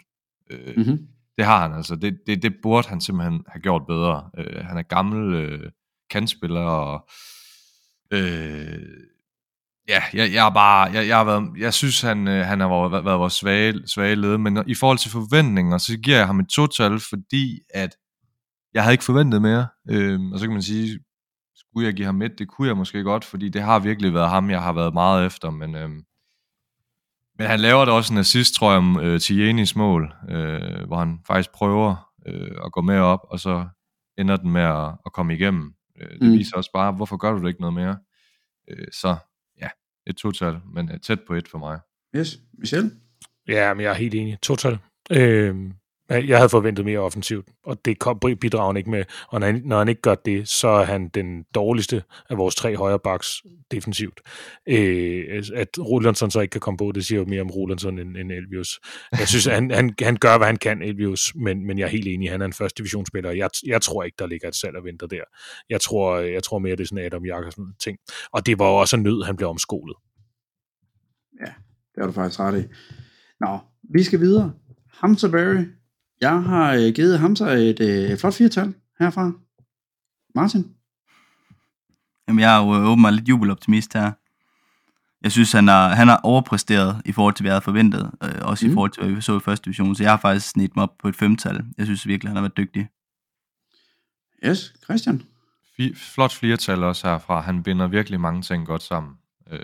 [0.51, 0.99] Øh, mm-hmm.
[1.39, 1.97] Det har han altså.
[1.97, 4.31] Det, det, det burde han simpelthen have gjort bedre.
[4.39, 5.71] Øh, han er gammel øh,
[6.11, 7.09] kandspiller, og
[8.11, 8.79] øh,
[9.89, 12.89] ja, jeg, jeg, er bare, jeg, jeg, har været, jeg synes, han, øh, han har
[12.89, 16.41] været, været vores svage, svage led, men i forhold til forventninger, så giver jeg ham
[16.41, 17.97] et total, fordi at
[18.75, 19.67] jeg havde ikke forventet mere.
[19.91, 20.99] Øh, og så kan man sige,
[21.57, 22.39] skulle jeg give ham et?
[22.39, 25.27] Det kunne jeg måske godt, fordi det har virkelig været ham, jeg har været meget
[25.27, 25.75] efter, men...
[25.75, 25.91] Øh,
[27.39, 30.99] men han laver da også en assist, tror jeg, øh, til Jenis mål, øh, hvor
[30.99, 33.69] han faktisk prøver øh, at gå med op, og så
[34.19, 35.75] ender den med at, at komme igennem.
[36.01, 36.33] Øh, det mm.
[36.33, 37.99] viser også bare, hvorfor gør du det ikke noget mere?
[38.71, 39.17] Øh, så
[39.61, 39.69] ja,
[40.07, 41.79] et total, men tæt på et for mig.
[42.17, 42.93] Yes, Michel?
[43.49, 44.39] Ja, men jeg er helt enig.
[44.43, 44.79] Total.
[45.11, 45.57] Øh,
[46.11, 49.05] jeg havde forventet mere offensivt, og det kom bidrager han ikke med.
[49.29, 52.55] Og når han, når han ikke gør det, så er han den dårligste af vores
[52.55, 54.21] tre højre backs defensivt.
[54.69, 57.99] Øh, altså, at Rolandsson så ikke kan komme på, det siger jo mere om Rolandsson
[57.99, 58.81] end, end Elvius.
[59.19, 62.09] Jeg synes, han, han, han gør, hvad han kan, Elvius, men, men jeg er helt
[62.09, 63.31] enig, han er en første divisionsspiller.
[63.31, 65.23] Jeg, jeg tror ikke, der ligger et salg og venter der.
[65.71, 67.99] Jeg tror, jeg tror mere, det er sådan Adam Jakobsen ting.
[68.33, 69.97] Og det var også en nød, han blev omskolet.
[71.41, 71.53] Ja,
[71.95, 72.67] det har du faktisk ret i.
[73.41, 73.59] Nå,
[73.95, 74.53] vi skal videre.
[74.93, 75.78] Hamza Berry.
[76.21, 79.33] Jeg har øh, givet Hamza et øh, flot firtal herfra.
[80.35, 80.75] Martin?
[82.29, 84.13] Jamen, jeg er jo øh, åbenbart lidt jubeloptimist her.
[85.23, 88.11] Jeg synes, han har, han har overpræsteret i forhold til, hvad jeg havde forventet.
[88.23, 88.73] Øh, også mm.
[88.73, 89.95] i forhold til, hvad vi så i første division.
[89.95, 91.65] Så jeg har faktisk snit mig op på et femtal.
[91.79, 92.89] Jeg synes virkelig, han har været dygtig.
[94.45, 95.23] Yes, Christian?
[95.81, 97.41] F- flot flertal også herfra.
[97.41, 99.13] Han binder virkelig mange ting godt sammen.
[99.51, 99.61] Øh,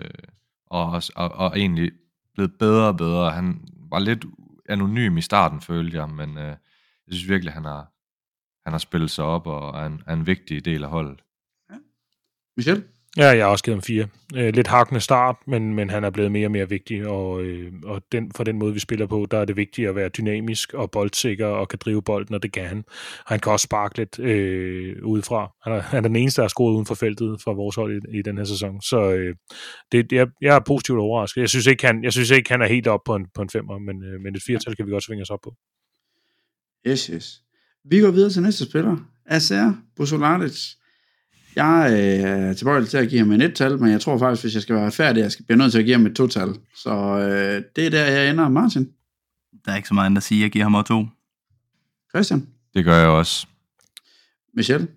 [0.65, 1.91] og, og, og egentlig
[2.33, 3.31] blevet bedre og bedre.
[3.31, 4.25] Han var lidt
[4.69, 6.55] anonym i starten, følte jeg, men øh,
[7.07, 7.91] jeg synes virkelig, han har,
[8.65, 11.23] han har spillet sig op og er en, er en vigtig del af holdet.
[11.69, 11.75] Ja.
[12.57, 12.83] Michel?
[13.17, 14.07] Ja, jeg har også givet ham fire.
[14.35, 17.73] Øh, lidt hakkende start, men, men han er blevet mere og mere vigtig, og, øh,
[17.83, 20.73] og den, for den måde, vi spiller på, der er det vigtigt at være dynamisk
[20.73, 22.83] og boldsikker og kan drive bolden, og det kan han.
[23.25, 25.51] Han kan også sparke lidt øh, udefra.
[25.63, 28.01] Han er, han er den eneste, der har scoret uden for feltet fra vores hold
[28.13, 29.35] i, i den her sæson, så øh,
[29.91, 31.41] det, jeg, jeg er positivt overrasket.
[31.41, 33.49] Jeg synes ikke, han, jeg synes ikke, han er helt op på en, på en
[33.49, 35.55] femmer, men, øh, men et firtal kan vi godt svinge os op på.
[36.87, 37.41] Yes, yes.
[37.89, 38.97] Vi går videre til næste spiller.
[39.25, 40.57] Acer Busolatic
[41.55, 44.53] jeg øh, er tilbøjelig til at give ham en et-tal, men jeg tror faktisk, hvis
[44.53, 46.49] jeg skal være færdig, jeg skal blive nødt til at give ham et to-tal.
[46.75, 48.49] Så øh, det er der, jeg ender.
[48.49, 48.89] Martin?
[49.65, 50.41] Der er ikke så meget andet at sige.
[50.41, 51.05] Jeg giver ham også to.
[52.09, 52.47] Christian?
[52.73, 53.47] Det gør jeg også.
[54.53, 54.87] Michel?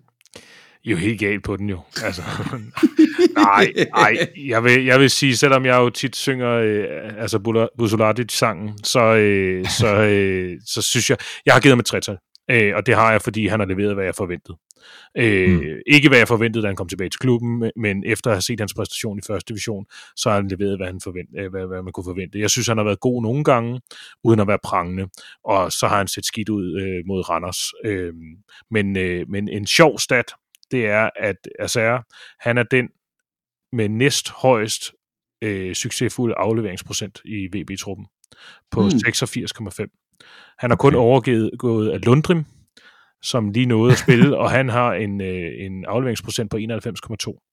[0.83, 1.81] I er jo helt galt på den jo.
[2.03, 2.21] Altså,
[3.35, 4.17] nej, nej.
[4.37, 6.85] Jeg vil, jeg vil sige, selvom jeg jo tit synger øh,
[7.17, 12.17] altså Busolatic-sangen, så, øh, så, øh, så synes jeg, jeg har givet ham et tretal.
[12.51, 14.57] Øh, og det har jeg, fordi han har leveret, hvad jeg forventede.
[15.17, 15.63] Øh, mm.
[15.87, 18.59] Ikke hvad jeg forventede, da han kom tilbage til klubben, men efter at have set
[18.59, 19.85] hans præstation i første division,
[20.15, 22.39] så har han leveret, hvad, han forvent, øh, hvad, hvad man kunne forvente.
[22.39, 23.81] Jeg synes, han har været god nogle gange,
[24.23, 25.07] uden at være prangende,
[25.43, 27.59] og så har han set skidt ud øh, mod Randers.
[27.85, 28.13] Øh,
[28.71, 30.25] men, øh, men en sjov stat,
[30.71, 32.01] det er, at Azer,
[32.39, 32.89] han er den
[33.73, 34.91] med næst højst
[35.41, 38.05] øh, succesfuld afleveringsprocent i VB-truppen
[38.71, 38.87] på mm.
[38.87, 40.08] 86,5.
[40.59, 41.03] Han har kun okay.
[41.03, 42.45] overgivet gået af Lundrim,
[43.21, 47.49] som lige nåede at spille, og han har en, øh, en afleveringsprocent på 91,2.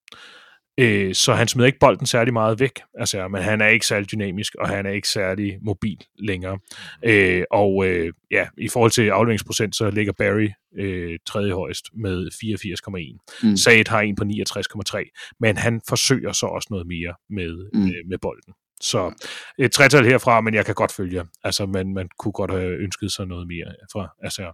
[0.80, 4.10] Øh, så han smider ikke bolden særlig meget væk, altså, men han er ikke særlig
[4.10, 6.58] dynamisk, og han er ikke særlig mobil længere.
[7.04, 10.48] Øh, og øh, ja, i forhold til afleveringsprocent, så ligger Barry
[10.78, 13.48] øh, tredje højst med 84,1.
[13.48, 13.56] Mm.
[13.56, 17.86] Said har en på 69,3, men han forsøger så også noget mere med, mm.
[17.86, 18.52] øh, med bolden.
[18.80, 19.26] Så
[19.58, 21.24] et tretal herfra, men jeg kan godt følge.
[21.44, 24.52] Altså, man, man kunne godt have ønsket sig noget mere fra altså,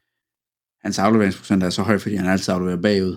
[0.85, 3.16] hans afleveringsprocent er så høj, fordi han altid afleverer bagud.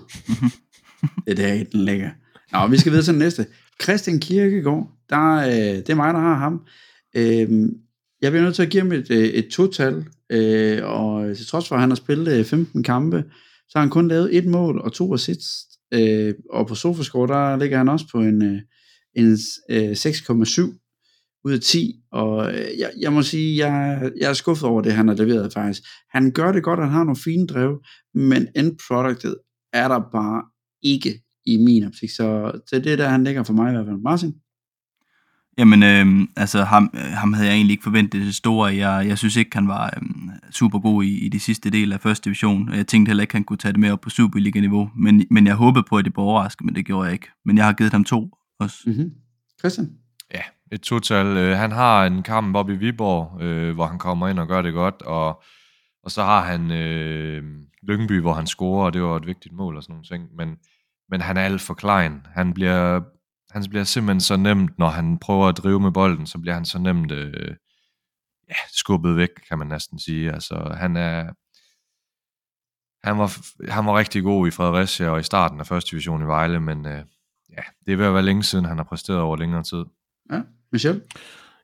[1.25, 2.09] det er der, den ligger.
[2.51, 3.45] Nå, vi skal videre til den næste.
[3.83, 6.61] Christian Kirkegaard, der, øh, det er mig, der har ham.
[7.15, 7.69] Øh,
[8.21, 11.67] jeg bliver nødt til at give ham et, øh, et total, øh, og til trods
[11.67, 13.23] for, at han har spillet 15 øh, kampe,
[13.69, 15.65] så har han kun lavet et mål og to assists.
[15.93, 18.61] Øh, og på Sofascore, der ligger han også på en, øh,
[19.13, 19.37] en
[19.69, 20.84] øh, 6,7
[21.45, 24.93] ud af 10, og øh, jeg, jeg må sige, jeg, jeg er skuffet over det,
[24.93, 25.81] han har leveret faktisk.
[26.09, 27.81] Han gør det godt, han har nogle fine drev,
[28.13, 29.35] men endproduktet
[29.73, 30.43] er der bare
[30.83, 33.85] ikke i min optik, så det er det, der han ligger for mig i hvert
[33.85, 34.01] fald.
[34.01, 34.33] Martin?
[35.57, 38.75] Jamen, øh, altså ham, ham havde jeg egentlig ikke forventet det store.
[38.75, 40.09] Jeg, jeg synes ikke, han var øh,
[40.51, 42.73] super god i, i de sidste del af første division.
[42.73, 44.89] Jeg tænkte heller ikke, han kunne tage det med op på Superliga-niveau.
[44.95, 47.27] Men, men jeg håbede på, at det blev overrasket, men det gjorde jeg ikke.
[47.45, 48.29] Men jeg har givet ham to
[48.59, 48.77] også.
[48.85, 49.11] Mm-hmm.
[49.59, 50.04] Christian?
[50.71, 51.37] Et total.
[51.37, 54.61] Øh, han har en kamp op i Viborg, øh, hvor han kommer ind og gør
[54.61, 55.43] det godt, og,
[56.03, 57.43] og så har han øh,
[57.83, 60.57] Lyngby, hvor han scorer, og det var et vigtigt mål og sådan nogle ting, men,
[61.09, 62.21] men han er alt for klein.
[62.33, 63.01] Han bliver,
[63.51, 66.65] han bliver simpelthen så nemt, når han prøver at drive med bolden, så bliver han
[66.65, 67.55] så nemt øh,
[68.49, 70.31] ja, skubbet væk, kan man næsten sige.
[70.31, 71.33] Altså, han er,
[73.07, 73.37] han var,
[73.71, 76.85] han var rigtig god i Fredericia og i starten af første division i Vejle, men
[76.85, 77.03] øh,
[77.49, 79.85] ja, det er ved at være længe siden, han har præsteret over længere tid.
[80.31, 81.01] Ja, Michel?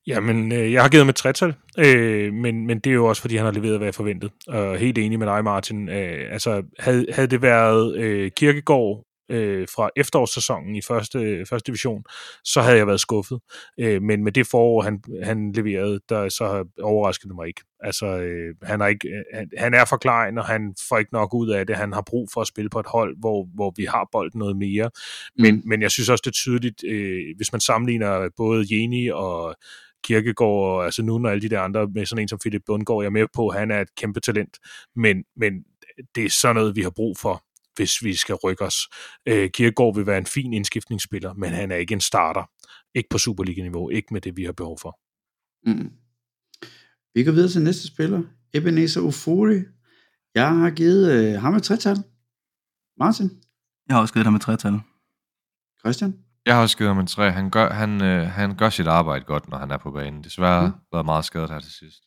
[0.08, 3.22] Jamen, øh, jeg har givet ham et tretal, øh, men, men det er jo også,
[3.22, 4.32] fordi han har leveret, hvad jeg forventede.
[4.48, 5.90] Og helt enig med dig, Martin.
[5.90, 12.04] Øh, altså, havde, havde det været øh, Kirkegård øh, fra efterårssæsonen i første, første division,
[12.44, 13.40] så havde jeg været skuffet.
[13.80, 17.62] Øh, men med det forår, han, han leverede, der så overraskede det mig ikke.
[17.80, 21.14] Altså, øh, han, er ikke, øh, han, han er for klein, og han får ikke
[21.14, 21.76] nok ud af det.
[21.76, 24.58] Han har brug for at spille på et hold, hvor, hvor vi har bolden noget
[24.58, 24.90] mere.
[25.38, 25.62] Men, mm.
[25.66, 29.56] men jeg synes også, det er tydeligt, øh, hvis man sammenligner både Jeni og
[30.04, 33.02] Kirkegaard, og altså nu når alle de der andre, med sådan en som Philip Bundgaard,
[33.02, 34.58] jeg er med på, han er et kæmpe talent,
[34.96, 35.54] men, men
[36.16, 37.44] det er sådan noget, vi har brug for,
[37.76, 38.76] hvis vi skal rykke os.
[39.28, 42.44] Øh, Kirkegaard vil være en fin indskiftningsspiller, men han er ikke en starter.
[42.96, 45.00] Ikke på Superliga-niveau, ikke med det, vi har behov for.
[45.66, 45.92] Mm.
[47.14, 48.22] Vi går videre til næste spiller,
[48.54, 49.60] Ebenezer Ufori.
[50.36, 51.98] Jeg har givet øh, ham et tretal.
[53.00, 53.30] Martin?
[53.88, 54.80] Jeg har også givet ham et tretal.
[55.80, 56.14] Christian?
[56.46, 57.32] Jeg har også givet ham en tre.
[57.32, 60.24] Han gør, han, øh, han gør sit arbejde godt, når han er på banen.
[60.24, 60.74] Desværre Mm.
[60.94, 62.04] været meget skadet her til sidst.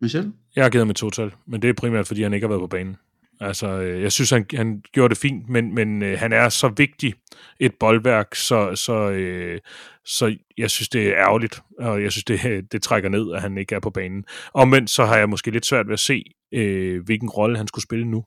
[0.00, 0.32] Michel?
[0.56, 2.60] Jeg har givet ham et total, men det er primært, fordi han ikke har været
[2.60, 2.96] på banen.
[3.40, 6.68] Altså, øh, jeg synes, han, han gjorde det fint, men, men øh, han er så
[6.76, 7.14] vigtig
[7.60, 9.60] et boldværk, så, så, øh,
[10.04, 12.40] så jeg synes, det er ærgerligt, og jeg synes, det,
[12.72, 14.24] det trækker ned, at han ikke er på banen.
[14.54, 16.24] Omvendt så har jeg måske lidt svært ved at se,
[16.54, 18.24] øh, hvilken rolle han skulle spille nu,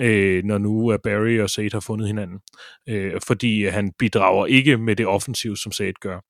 [0.00, 2.40] øh, når nu er Barry og Sade har fundet hinanden.
[2.88, 6.20] Øh, fordi han bidrager ikke med det offensiv, som Sade gør.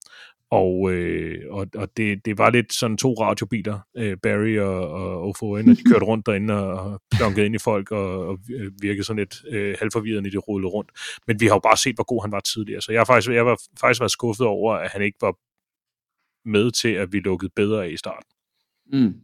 [0.52, 5.22] Og, øh, og, og det, det var lidt sådan to radiobiler, øh, Barry og, og
[5.28, 8.72] Ofoen, når de kørte rundt derinde og, og klonkede ind i folk og, og øh,
[8.80, 10.90] virkede sådan lidt øh, halvforvirrende, de rullede rundt.
[11.26, 12.82] Men vi har jo bare set, hvor god han var tidligere.
[12.82, 15.34] Så jeg har faktisk, jeg var faktisk været skuffet over, at han ikke var
[16.48, 18.30] med til, at vi lukkede bedre af i starten.
[18.92, 19.14] Mm.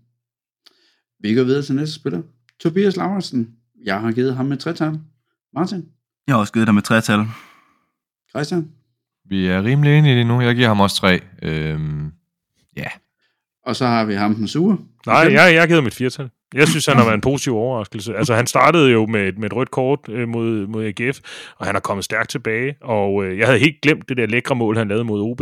[1.20, 2.22] Vi går videre til næste spiller.
[2.60, 3.56] Tobias Lauritsen.
[3.84, 5.00] Jeg har givet ham et tretal.
[5.54, 5.88] Martin?
[6.26, 7.20] Jeg har også givet ham et tretal.
[8.30, 8.77] Christian?
[9.28, 10.40] Vi er rimelig enige lige nu.
[10.40, 11.20] Jeg giver ham også tre.
[11.42, 12.10] Øhm,
[12.76, 12.86] ja,
[13.66, 14.78] Og så har vi ham den sure.
[15.06, 16.30] Nej, jeg, jeg har givet ham et firtal.
[16.54, 18.14] Jeg synes, han har været en positiv overraskelse.
[18.16, 21.18] Altså, han startede jo med, et- med et rødt kort øh, mod, mod AGF,
[21.58, 22.74] og han er kommet stærkt tilbage.
[22.82, 25.40] Og øh, jeg havde helt glemt det der lækre mål, han lavede mod OB,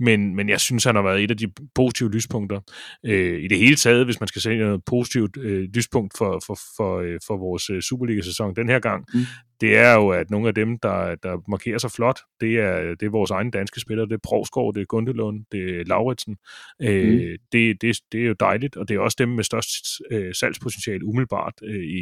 [0.00, 2.60] men, men jeg synes, han har været et af de positive lyspunkter.
[3.06, 6.58] Øh, I det hele taget, hvis man skal se noget positivt øh, lyspunkt for, for,
[6.76, 9.20] for, øh, for vores øh, Superliga-sæson den her gang, Mm.
[9.60, 13.06] Det er jo, at nogle af dem, der, der markerer sig flot, det er, det
[13.06, 14.06] er vores egne danske spillere.
[14.06, 16.36] Det er Provskov, det er Gundelund, det er Lauritsen.
[16.82, 17.36] Øh, Mm.
[17.52, 21.04] det, det, det er jo dejligt, og det er også dem med størst øh, salgspotentiale
[21.04, 21.98] umiddelbart øh, i,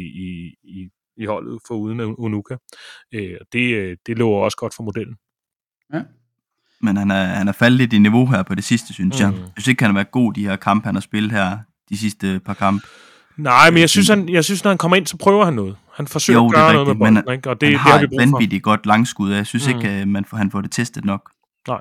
[0.63, 2.55] i, i, holdet for uden Unuka.
[3.13, 5.15] Øh, og det, øh, det lover også godt for modellen.
[5.93, 6.01] Ja.
[6.81, 9.25] Men han er, han er faldet lidt i niveau her på det sidste, synes mm.
[9.25, 9.33] jeg.
[9.33, 11.57] Jeg synes ikke, han har været god de her kampe, han har spillet her
[11.89, 12.87] de sidste par kampe.
[13.43, 15.75] Nej, men jeg synes, han, jeg synes, når han kommer ind, så prøver han noget.
[15.93, 17.49] Han forsøger Jo, at det er gøre noget med rigtigt, men bolden, ikke?
[17.49, 18.25] og det, han det har har vi et brug for.
[18.37, 19.75] vanvittigt godt langskud, og jeg synes Mm.
[19.75, 21.31] ikke, at man får, han får det testet nok.
[21.67, 21.79] Nej.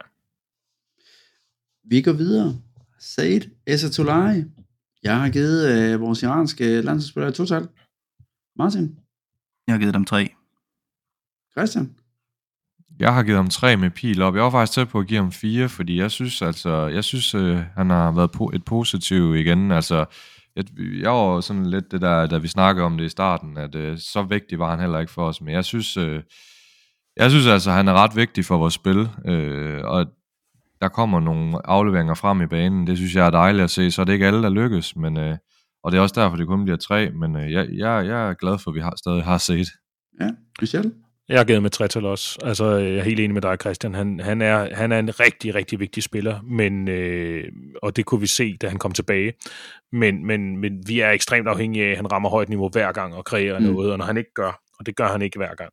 [1.91, 2.57] Vi går videre.
[3.01, 4.45] Said Esatolai.
[5.03, 7.69] Jeg har givet øh, vores iranske landsholdsspiller total.
[8.57, 8.99] Martin?
[9.67, 10.35] Jeg har givet dem tre.
[11.53, 11.95] Christian?
[13.01, 14.35] jeg har givet ham tre med pil op.
[14.35, 17.35] Jeg var faktisk tæt på at give ham fire, fordi jeg synes, altså, jeg synes,
[17.35, 19.73] øh, han har været po- et positiv igen.
[19.73, 20.05] Altså,
[20.59, 20.65] jeg,
[21.03, 23.99] jeg var sådan lidt det der, da vi snakkede om det i starten, at øh,
[23.99, 26.23] så vigtig var han heller ikke for os, men jeg synes, øh,
[27.17, 30.07] jeg synes altså, han er ret vigtig for vores spil, øh, og
[30.81, 32.87] der kommer nogle afleveringer frem i banen.
[32.87, 35.17] Det synes jeg er dejligt at se, så det er ikke alle, der lykkes, men,
[35.17, 35.37] øh,
[35.85, 38.35] og det er også derfor, det kun bliver tre, men øh, jeg, jeg, jeg er
[38.35, 39.69] glad for, at vi har, stadig har set.
[40.21, 40.31] Ja.
[40.61, 40.93] Michel?
[41.29, 42.39] Jeg har givet med tretal også.
[42.45, 43.95] Altså, jeg er helt enig med dig, Christian.
[43.95, 47.45] Han, han, er, han er en rigtig, rigtig vigtig spiller, men, øh,
[47.83, 49.33] og det kunne vi se, da han kom tilbage.
[49.93, 53.15] Men, men, men vi er ekstremt afhængige af, at han rammer højt niveau hver gang
[53.15, 53.65] og kreerer Mm.
[53.65, 53.73] mm.
[53.73, 55.73] noget, og når han ikke gør, og det gør han ikke hver gang,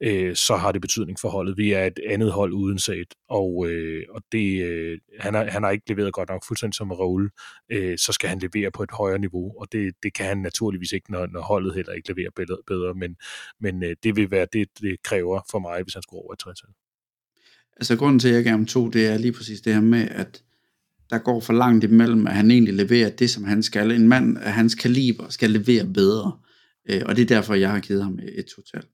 [0.00, 1.56] øh, så har det betydning for holdet.
[1.56, 5.62] Vi er et andet hold uden set, og, øh, og det, øh, han, har, han
[5.62, 7.30] har ikke leveret godt nok, fuldstændig som Raul,
[7.72, 10.92] øh, så skal han levere på et højere niveau, og det, det kan han naturligvis
[10.92, 13.16] ikke, når, når holdet heller ikke leverer bedre, bedre men,
[13.60, 16.38] men øh, det vil være det, det kræver for mig, hvis han skulle over et
[16.38, 16.70] tretal.
[17.76, 20.08] Altså grunden til, at jeg gav ham to, det er lige præcis det her med,
[20.10, 20.42] at
[21.10, 23.90] der går for langt imellem, at han egentlig leverer det, som han skal.
[23.90, 26.38] En mand af hans kaliber skal levere bedre.
[26.90, 28.88] Øh, og det er derfor, jeg har givet ham øh, et total.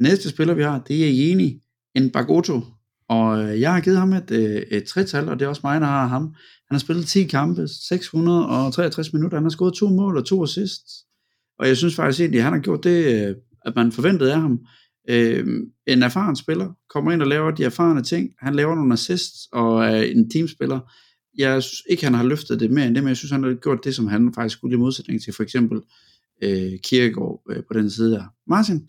[0.00, 1.60] Næste spiller, vi har, det er Jeni
[1.94, 2.62] en Bagoto.
[3.08, 5.80] Og øh, jeg har givet ham et, øh, et tretal, og det er også mig,
[5.80, 6.22] der har ham.
[6.68, 9.36] Han har spillet 10 kampe, 663 minutter.
[9.36, 10.92] Han har scoret to mål og to assists.
[11.58, 13.04] Og jeg synes faktisk egentlig, at han har gjort det,
[13.64, 14.58] at man forventede af ham.
[15.08, 15.46] Øh,
[15.86, 18.30] en erfaren spiller kommer ind og laver de erfarne ting.
[18.38, 20.80] Han laver nogle assists og er en teamspiller.
[21.38, 23.54] Jeg synes ikke, han har løftet det mere end det, men jeg synes, han har
[23.54, 25.80] gjort det, som han faktisk skulle i modsætning til for eksempel
[26.42, 28.24] øh, Kierkegaard øh, på den side der.
[28.46, 28.88] Martin?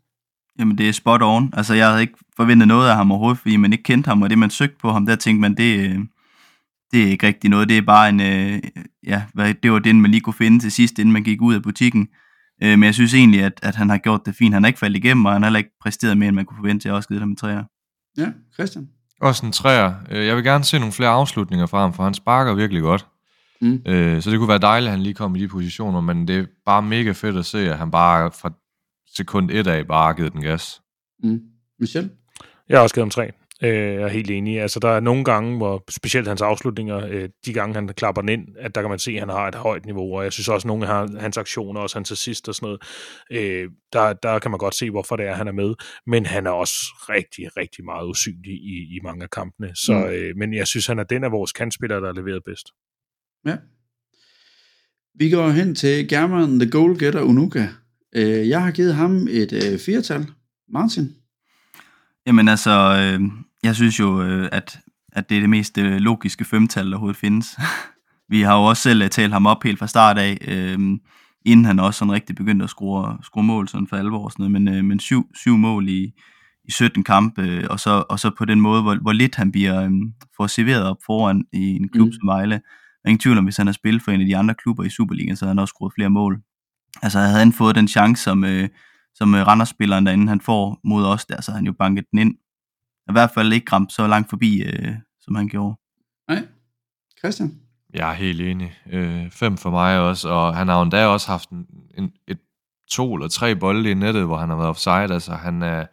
[0.60, 1.50] Jamen, det er spot on.
[1.54, 4.30] Altså, jeg havde ikke forventet noget af ham overhovedet, fordi man ikke kendte ham, og
[4.30, 6.00] det, man søgte på ham, der tænkte man, det, øh,
[6.92, 7.70] det er ikke rigtig noget.
[7.70, 8.60] Det er bare en, øh,
[9.08, 11.56] ja, hvad- det var den, man lige kunne finde til sidst, inden man gik ud
[11.56, 12.08] af butikken.
[12.64, 14.54] Øh, men jeg synes egentlig, at, at han har gjort det fint.
[14.54, 16.58] Han har ikke faldet igennem, og han har heller ikke præsteret mere, end man kunne
[16.58, 16.88] forvente.
[16.88, 17.64] Jeg har også givet ham en træer.
[18.18, 18.88] Ja, Christian?
[19.22, 19.94] Også en træer.
[20.12, 23.08] Øh, Jeg vil gerne se nogle flere afslutninger fra ham, for han sparker virkelig godt.
[23.62, 23.82] Mm.
[23.88, 26.40] Øh, Så det kunne være dejligt, at han lige kom i de positioner, men det
[26.40, 28.52] er bare mega fedt at se, at han bare fra
[29.16, 30.82] sekund et af bare har givet den gas.
[31.24, 31.40] Mm.
[31.80, 32.10] Michel?
[32.70, 33.32] Jeg har også givet ham tre.
[33.64, 34.62] Øh, jeg er helt enig.
[34.62, 38.30] Altså, der er nogle gange, hvor specielt hans afslutninger, øh, de gange, han klapper den
[38.30, 40.48] ind, at der kan man se, at han har et højt niveau, og jeg synes
[40.48, 42.82] også, at nogle af hans aktioner, også hans assist og sådan noget,
[43.32, 45.74] øh, der, der kan man godt se, hvorfor det er, han er med.
[46.08, 46.76] Men han er også
[47.10, 49.76] rigtig, rigtig meget usynlig i, i mange af kampene.
[49.76, 50.14] Så, mm.
[50.14, 52.68] øh, men jeg synes, han er den af vores kantspillere, der er leveret bedst.
[53.46, 53.56] Ja.
[55.16, 57.68] Vi går hen til German The Goal Getter Unuka.
[58.16, 60.26] Øh, jeg har givet ham et øh, firetal.
[60.70, 61.16] Martin?
[62.26, 63.22] Jamen altså, øh,
[63.64, 64.80] jeg synes jo, øh, at,
[65.12, 67.58] at det er det mest øh, logiske femtal, der overhovedet findes.
[68.32, 70.80] Vi har jo også selv øh, talt ham op helt fra start af, øh,
[71.46, 74.52] inden han også sådan rigtig begyndte at score, score mål sådan for alvor sådan noget,
[74.52, 76.14] men, øh, men syv, syv mål i,
[76.64, 79.52] i 17 kampe, øh, og, så, og så på den måde, hvor, hvor lidt han
[79.52, 79.92] bliver øh,
[80.38, 82.12] får serveret op foran i en klub mm.
[82.12, 82.62] som Vejle.
[83.04, 84.84] Der er ingen tvivl om, hvis han har spillet for en af de andre klubber
[84.84, 86.42] i Superligaen, så havde han også scoret flere mål.
[87.02, 88.70] Altså havde han fået den chance, som, øh,
[89.14, 92.36] som øh, Randers-spilleren derinde, han får mod os der, så han jo banket den ind.
[93.10, 95.78] I hvert fald ikke ramt så langt forbi, øh, som han gjorde.
[96.30, 96.48] Nej.
[97.20, 97.60] Christian?
[97.94, 98.74] Jeg er helt enig.
[98.92, 101.66] Øh, fem for mig også, og han har jo endda også haft en,
[101.98, 102.40] en, et
[102.92, 105.14] to eller tre bolde i nettet, hvor han har været offside.
[105.14, 105.86] Altså, han, er,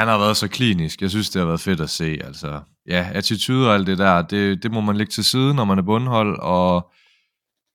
[0.00, 1.02] han har været så klinisk.
[1.02, 2.18] Jeg synes, det har været fedt at se.
[2.24, 5.64] Altså, ja, attitude og alt det der, det, det må man lægge til side, når
[5.64, 6.90] man er bundhold, og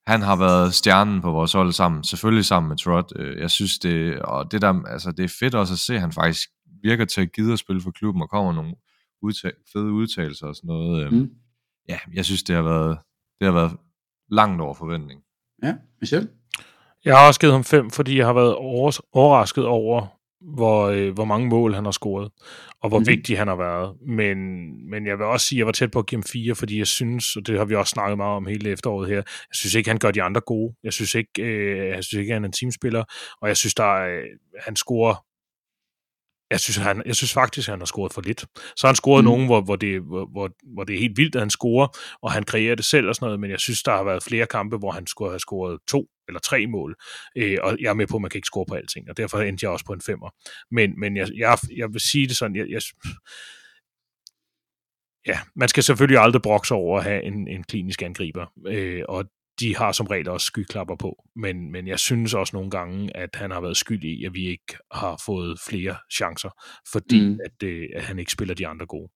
[0.08, 3.12] han har været stjernen på vores hold sammen, selvfølgelig sammen med Trot.
[3.16, 6.02] Øh, jeg synes det, og det der, altså det er fedt også at se, at
[6.02, 6.50] han faktisk
[6.84, 8.76] virker til at gide at spille for klubben, og kommer nogle
[9.22, 11.06] udtal- fede udtalelser og sådan noget.
[11.06, 11.12] Øh.
[11.12, 11.30] Mm.
[11.90, 12.98] Ja, jeg synes det har været,
[13.40, 13.78] det har været
[14.32, 15.22] langt over forventning.
[15.64, 16.30] Ja, Michel?
[17.06, 18.56] Jeg har også givet ham fem, fordi jeg har været
[19.14, 22.32] overrasket over, hvor, øh, hvor mange mål han har scoret,
[22.82, 23.08] og hvor mm.
[23.08, 23.96] vigtig han har været.
[24.02, 24.38] Men,
[24.90, 26.78] men jeg vil også sige, at jeg var tæt på at give ham fire, fordi
[26.78, 29.24] jeg synes, og det har vi også snakket meget om hele efteråret her, jeg
[29.54, 30.76] synes ikke, han gør de andre gode.
[30.84, 33.04] Jeg synes ikke, øh, jeg synes ikke han er en teamspiller,
[33.42, 34.22] og jeg synes, der er,
[34.60, 35.24] han scorer
[36.52, 38.40] jeg synes, han, jeg synes faktisk, at han har scoret for lidt.
[38.40, 39.30] Så har han scoret mm.
[39.30, 41.88] nogen, hvor, hvor, det, hvor, hvor, hvor det er helt vildt, at han scorer,
[42.22, 44.46] og han kreerer det selv og sådan noget, men jeg synes, der har været flere
[44.46, 46.96] kampe, hvor han skulle have scoret to eller tre mål,
[47.38, 49.38] øh, og jeg er med på, at man kan ikke score på alting, og derfor
[49.40, 50.30] endte jeg også på en femmer.
[50.72, 52.82] Men, men jeg, jeg, jeg vil sige det sådan, jeg, jeg,
[55.28, 59.26] ja, man skal selvfølgelig aldrig brokse over at have en, en klinisk angriber, øh, og
[59.60, 63.30] de har som regel også skyklapper på, men, men jeg synes også nogle gange, at
[63.36, 66.50] han har været skyld i, at vi ikke har fået flere chancer,
[66.92, 67.40] fordi mm.
[67.46, 69.10] at, øh, at han ikke spiller de andre gode.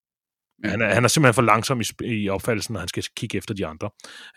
[0.63, 0.69] Ja.
[0.69, 3.53] Han, er, han er simpelthen for langsom i, i opfattelsen, når han skal kigge efter
[3.53, 3.89] de andre.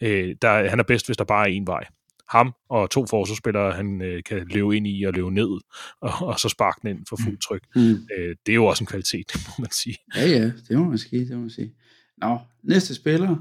[0.02, 1.84] Øh, der, han er bedst, hvis der bare er en vej.
[2.28, 5.60] Ham og to forsvarsspillere, han øh, kan løbe ind i og løbe ned,
[6.00, 7.62] og, og så sparke den ind for fuld tryk.
[7.76, 8.08] Mm.
[8.18, 9.96] Øh, det er jo også en kvalitet, må man sige.
[10.16, 11.20] Ja, ja, det må man sige.
[11.20, 11.74] Det må man sige.
[12.18, 13.36] Nå, næste spiller,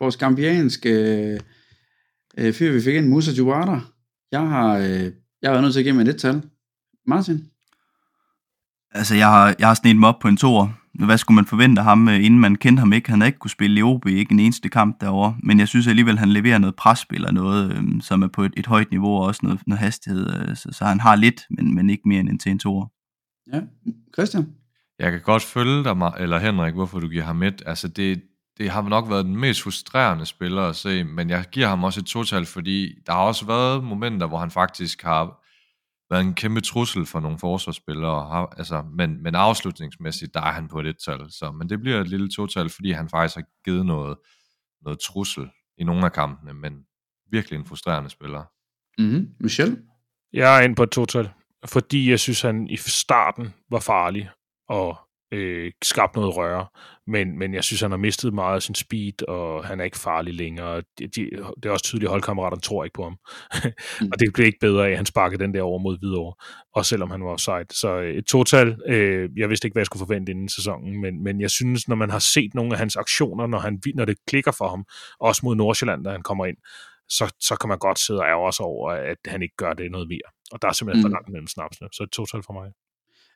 [0.00, 0.90] vores gambianske
[2.38, 3.80] øh, fyr, vi fik ind, Musa Juwada.
[4.32, 5.12] Jeg har, øh,
[5.42, 6.42] jeg har været nødt til at give mig et tal.
[7.06, 7.46] Martin?
[8.90, 10.81] Altså, jeg har, jeg har snedt mig op på en tor.
[10.94, 13.10] Hvad skulle man forvente af ham, øh, inden man kendte ham ikke?
[13.10, 15.36] Han havde ikke kunne spille i OB, ikke en eneste kamp derovre.
[15.42, 18.52] Men jeg synes alligevel, han leverer noget presspil og noget, øh, som er på et,
[18.56, 20.48] et højt niveau, og også noget, noget hastighed.
[20.48, 22.92] Øh, så, så han har lidt, men, men ikke mere end en til en tor.
[23.52, 23.60] Ja,
[24.14, 24.46] Christian?
[24.98, 27.62] Jeg kan godt følge dig, eller Henrik, hvorfor du giver ham et.
[27.66, 28.22] Altså, det,
[28.58, 32.00] det har nok været den mest frustrerende spiller at se, men jeg giver ham også
[32.00, 35.41] et total, fordi der har også været momenter, hvor han faktisk har
[36.12, 40.68] været en kæmpe trussel for nogle forsvarsspillere, har, altså, men, men afslutningsmæssigt, der er han
[40.68, 41.30] på et tal.
[41.30, 44.18] Så, men det bliver et lille total, fordi han faktisk har givet noget,
[44.82, 46.72] noget trussel i nogle af kampene, men
[47.30, 48.44] virkelig en frustrerende spiller.
[48.98, 49.28] Mm-hmm.
[49.40, 49.82] Michel?
[50.32, 51.30] Jeg er inde på et total,
[51.66, 54.30] fordi jeg synes, han i starten var farlig,
[54.68, 54.96] og
[55.32, 56.66] øh, skabt noget røre,
[57.06, 59.98] men, men jeg synes, han har mistet meget af sin speed, og han er ikke
[59.98, 60.82] farlig længere.
[60.98, 61.30] De, de,
[61.62, 63.16] det er også tydeligt, at holdkammeraterne tror ikke på ham.
[64.00, 64.08] mm.
[64.12, 66.34] og det blev ikke bedre af, at han sparkede den der over mod Hvidovre,
[66.74, 67.66] også selvom han var offside.
[67.70, 71.24] Så øh, et total, øh, jeg vidste ikke, hvad jeg skulle forvente inden sæsonen, men,
[71.24, 74.16] men jeg synes, når man har set nogle af hans aktioner, når, han, når det
[74.26, 74.84] klikker for ham,
[75.20, 76.56] også mod Nordsjælland, da han kommer ind,
[77.08, 79.90] så, så kan man godt sidde og ærge sig over, at han ikke gør det
[79.90, 80.28] noget mere.
[80.52, 81.04] Og der er simpelthen mm.
[81.04, 81.88] for langt mellem snapsene.
[81.92, 82.70] Så et total for mig.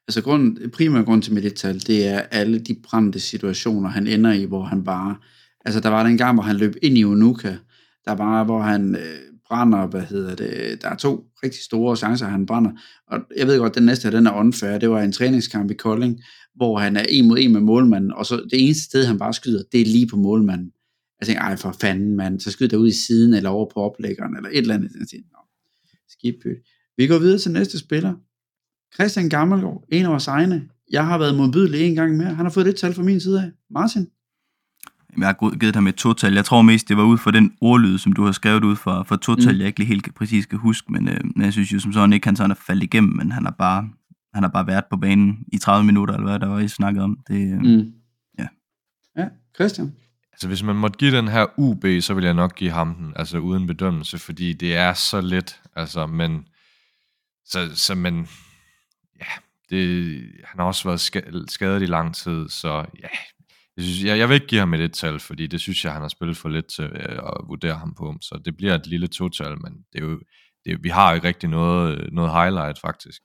[0.08, 4.06] Altså grund, primær grund til mit et tal, det er alle de brændte situationer, han
[4.06, 5.16] ender i, hvor han bare...
[5.64, 7.56] Altså der var den gang, hvor han løb ind i Unuka,
[8.04, 12.26] der var, hvor han øh, brænder, hvad hedder det, der er to rigtig store chancer,
[12.26, 12.70] han brænder.
[13.06, 14.78] Og jeg ved godt, den næste her, den er unfair.
[14.78, 16.20] Det var en træningskamp i Kolding,
[16.54, 19.34] hvor han er en mod en med målmanden, og så det eneste sted, han bare
[19.34, 20.72] skyder, det er lige på målmanden.
[21.20, 23.70] Altså, jeg tænker, ej for fanden, mand, så skyder der ud i siden, eller over
[23.74, 24.90] på oplæggeren, eller et eller andet.
[25.00, 25.28] Jeg tænker,
[26.08, 26.36] skidt
[26.96, 28.14] Vi går videre til næste spiller,
[28.94, 30.68] Christian Gammelgaard, en af vores egne.
[30.90, 32.34] Jeg har været modbydelig en gang mere.
[32.34, 33.50] Han har fået det tal fra min side af.
[33.70, 34.06] Martin?
[35.18, 36.34] Jeg har givet ham et total.
[36.34, 39.02] Jeg tror mest, det var ud for den ordlyd, som du har skrevet ud for,
[39.02, 39.58] for total, mm.
[39.58, 42.12] jeg ikke lige helt præcis kan huske, men, øh, men jeg synes jo som sådan
[42.12, 43.88] ikke, han sådan er faldet igennem, men han har bare,
[44.34, 47.04] han har bare været på banen i 30 minutter, eller hvad der var, I snakkede
[47.04, 47.18] om.
[47.28, 47.92] Det, øh, mm.
[49.56, 49.92] Christian?
[50.32, 53.12] Altså, hvis man måtte give den her UB, så vil jeg nok give ham den,
[53.16, 56.44] altså uden bedømmelse, fordi det er så let, altså, men,
[57.44, 58.28] så, så men,
[59.20, 59.26] ja,
[59.70, 62.68] det, han har også været skadet i lang tid, så
[63.02, 63.08] ja,
[63.76, 66.02] jeg, synes, jeg, jeg vil ikke give ham et et-tal, fordi det synes jeg, han
[66.02, 69.06] har spillet for lidt til øh, at vurdere ham på, så det bliver et lille
[69.06, 70.20] total, men det er jo,
[70.64, 73.22] det, vi har jo ikke rigtig noget, øh, noget highlight, faktisk.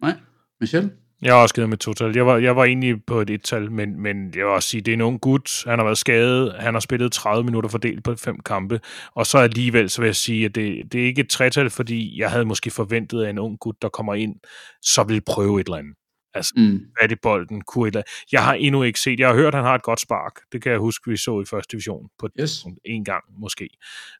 [0.00, 0.16] Nej,
[0.60, 0.92] Michel?
[1.22, 2.16] Jeg har også givet med total.
[2.16, 4.92] Jeg var, jeg var egentlig på et et-tal, men, men jeg vil også sige, det
[4.92, 5.64] er en ung gut.
[5.66, 6.54] Han har været skadet.
[6.58, 8.80] Han har spillet 30 minutter fordelt på fem kampe.
[9.14, 12.20] Og så alligevel, så vil jeg sige, at det, det er ikke et tretal, fordi
[12.20, 14.34] jeg havde måske forventet, at en ung gut, der kommer ind,
[14.82, 16.01] så vil prøve et eller andet.
[16.34, 16.80] Altså, mm.
[17.00, 18.02] fat i bolden, kunne et
[18.32, 20.40] Jeg har endnu ikke set, jeg har hørt, at han har et godt spark.
[20.52, 22.64] Det kan jeg huske, vi så i første division på yes.
[22.84, 23.68] en gang måske.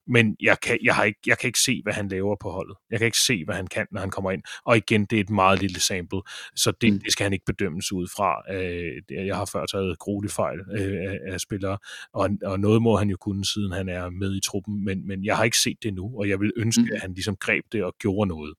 [0.07, 2.77] Men jeg kan, jeg, har ikke, jeg kan ikke se, hvad han laver på holdet.
[2.91, 4.43] Jeg kan ikke se, hvad han kan, når han kommer ind.
[4.65, 6.21] Og igen, det er et meget lille sample,
[6.57, 7.01] så det, mm.
[7.01, 8.55] det skal han ikke bedømmes ud fra.
[8.55, 11.79] Øh, jeg har før taget gruelig fejl øh, af, af spillere,
[12.13, 15.25] og, og noget må han jo kunne, siden han er med i truppen, men, men
[15.25, 16.91] jeg har ikke set det nu, og jeg vil ønske, mm.
[16.95, 18.55] at han ligesom greb det og gjorde noget.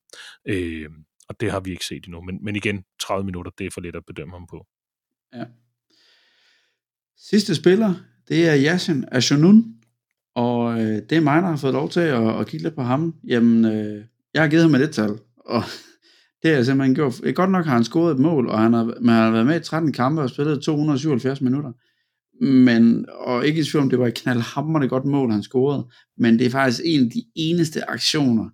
[0.48, 0.90] Øh,
[1.28, 2.20] og det har vi ikke set endnu.
[2.20, 4.66] Men, men igen, 30 minutter, det er for lidt at bedømme ham på.
[5.34, 5.44] Ja.
[7.16, 7.94] Sidste spiller,
[8.28, 9.74] det er Yasin Ashunun,
[10.34, 12.82] og øh, det er mig, der har fået lov til at, at kigge lidt på
[12.82, 13.14] ham.
[13.26, 14.04] Jamen, øh,
[14.34, 15.62] jeg har givet ham et et-tal, og
[16.42, 17.20] det er simpelthen gjort.
[17.24, 19.60] Eh, godt nok har han scoret et mål, og han har, man har været med
[19.60, 21.72] i 13 kampe og spillet 277 minutter.
[22.44, 26.38] Men, og ikke i tvivl om, det var et knaldhammerende godt mål, han scorede, men
[26.38, 28.48] det er faktisk en af de eneste aktioner,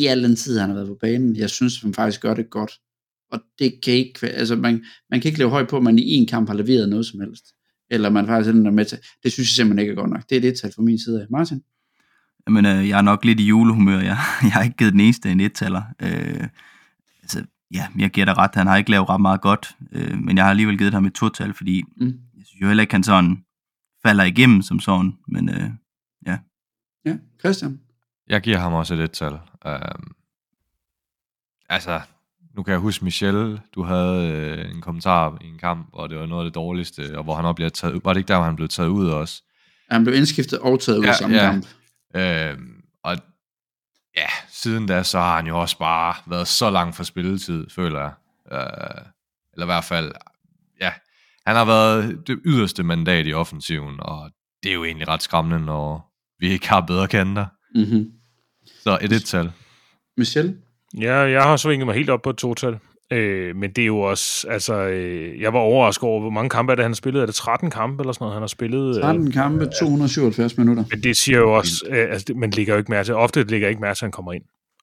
[0.00, 1.36] i al den tid, han har været på banen.
[1.36, 2.72] Jeg synes, han faktisk gør det godt.
[3.32, 6.10] Og det kan ikke, altså man, man kan ikke leve højt på, at man i
[6.10, 7.44] en kamp har leveret noget som helst.
[7.90, 8.98] Eller man faktisk er med til.
[9.22, 10.30] Det synes jeg simpelthen ikke er godt nok.
[10.30, 11.26] Det er det tal fra min side af.
[11.30, 11.62] Martin?
[12.46, 13.98] Jamen, øh, jeg er nok lidt i julehumør.
[13.98, 15.82] Jeg, jeg har ikke givet den eneste en et-taller.
[16.02, 16.48] Øh,
[17.22, 17.44] altså,
[17.74, 18.50] ja, jeg giver dig ret.
[18.54, 19.76] Han har ikke lavet ret meget godt.
[19.92, 22.06] Øh, men jeg har alligevel givet ham et to-tal, fordi mm.
[22.06, 23.36] jeg synes jo heller ikke, han sådan
[24.02, 25.12] falder igennem som sådan.
[25.28, 25.70] Men øh,
[26.26, 26.38] ja.
[27.04, 27.80] Ja, Christian?
[28.30, 29.32] Jeg giver ham også et et-tal.
[29.66, 30.14] Um,
[31.68, 32.00] altså,
[32.56, 36.18] nu kan jeg huske, Michel, du havde øh, en kommentar i en kamp, hvor det
[36.18, 38.00] var noget af det dårligste, og hvor han også blev taget ud.
[38.04, 39.42] Var det ikke der, hvor han blev taget ud også?
[39.90, 41.50] Han blev indskiftet og taget ud ja, i samme ja.
[41.50, 41.66] kamp.
[42.16, 43.16] Øhm, og
[44.16, 48.00] ja, siden da, så har han jo også bare været så lang for spilletid, føler
[48.00, 48.12] jeg.
[48.52, 49.04] Øh,
[49.52, 50.12] eller i hvert fald,
[50.80, 50.92] ja,
[51.46, 54.30] han har været det yderste mandat i offensiven, og
[54.62, 57.46] det er jo egentlig ret skræmmende, når vi ikke har bedre kanter.
[57.74, 58.19] Mm-hmm.
[58.82, 59.50] Så et et-tal.
[60.16, 60.56] Michel?
[61.00, 62.78] Ja, jeg har svinget mig helt op på et total.
[63.12, 66.72] Øh, men det er jo også, altså, øh, jeg var overrasket over, hvor mange kampe
[66.72, 67.22] er det, han har spillet?
[67.22, 69.00] Er det 13 kampe eller sådan noget, han har spillet?
[69.00, 70.84] 13 øh, kampe, 277 minutter.
[70.90, 73.68] Men det siger jo også, øh, altså, man ligger jo ikke mærke til, ofte ligger
[73.68, 74.42] ikke mærke til, at han kommer ind.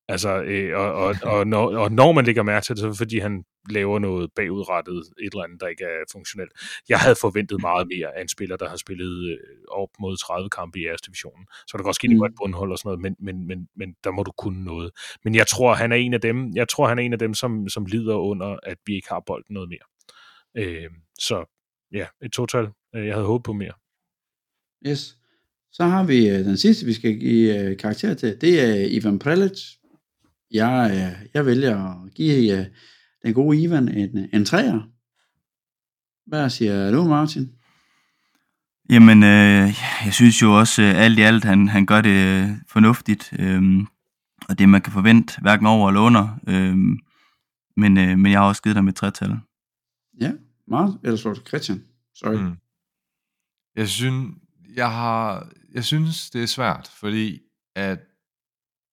[0.09, 2.89] Altså, øh, og, og, og, når, og når man lægger mærke til det, så er
[2.89, 6.51] det fordi, han laver noget bagudrettet, et eller andet, der ikke er funktionelt.
[6.89, 9.37] Jeg havde forventet meget mere af en spiller, der har spillet øh,
[9.71, 11.45] op mod 30 kampe i æres divisionen.
[11.67, 12.23] Så der kan også ske, mm.
[12.23, 14.91] et bundhold og sådan noget, men, men, men, men der må du kunne noget.
[15.23, 17.33] Men jeg tror, han er en af dem, jeg tror, han er en af dem,
[17.33, 19.87] som, som lider under, at vi ikke har bolden noget mere.
[20.57, 20.89] Øh,
[21.19, 21.45] så
[21.93, 22.67] ja, et total.
[22.95, 23.73] Øh, jeg havde håbet på mere.
[24.87, 25.17] Yes.
[25.71, 28.41] Så har vi øh, den sidste, vi skal give karakter til.
[28.41, 29.77] Det er Ivan Prelic
[30.51, 32.65] jeg, øh, jeg vælger at give øh,
[33.25, 34.81] den gode Ivan en, en træer.
[36.25, 37.51] Hvad siger du, Martin?
[38.89, 39.73] Jamen, øh,
[40.05, 43.61] jeg synes jo også øh, alt i alt, han, han gør det øh, fornuftigt, øh,
[44.49, 46.39] og det man kan forvente, hverken over eller under.
[46.47, 46.77] Øh,
[47.77, 49.35] men, øh, men jeg har også givet dem et trætal.
[50.21, 50.31] Ja,
[50.67, 50.99] meget.
[51.03, 51.83] Eller så Christian.
[52.15, 52.35] Sorry.
[52.35, 52.55] Mm.
[53.75, 54.35] Jeg synes,
[54.75, 57.41] jeg har, jeg synes, det er svært, fordi
[57.75, 57.99] at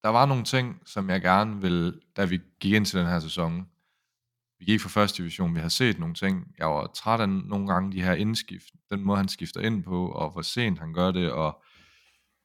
[0.05, 3.21] der var nogle ting, som jeg gerne vil, da vi gik ind til den her
[3.21, 3.67] sæson.
[4.59, 6.47] Vi gik fra første division, vi har set nogle ting.
[6.59, 10.09] Jeg var træt af nogle gange de her indskift, den måde han skifter ind på,
[10.09, 11.63] og hvor sent han gør det, og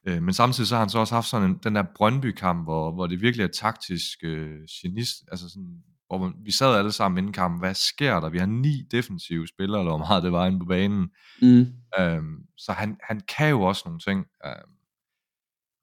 [0.07, 2.91] øh, men samtidig så har han så også haft sådan en, den der Brøndby-kamp, hvor,
[2.91, 7.33] hvor det virkelig er taktisk øh, genist, altså sådan, hvor vi sad alle sammen inden
[7.33, 8.29] kampen, hvad sker der?
[8.29, 11.09] Vi har ni defensive spillere, eller hvor meget det var inde på banen.
[11.41, 11.65] Mm.
[11.99, 14.25] Øhm, så han, han kan jo også nogle ting.
[14.45, 14.78] Øhm,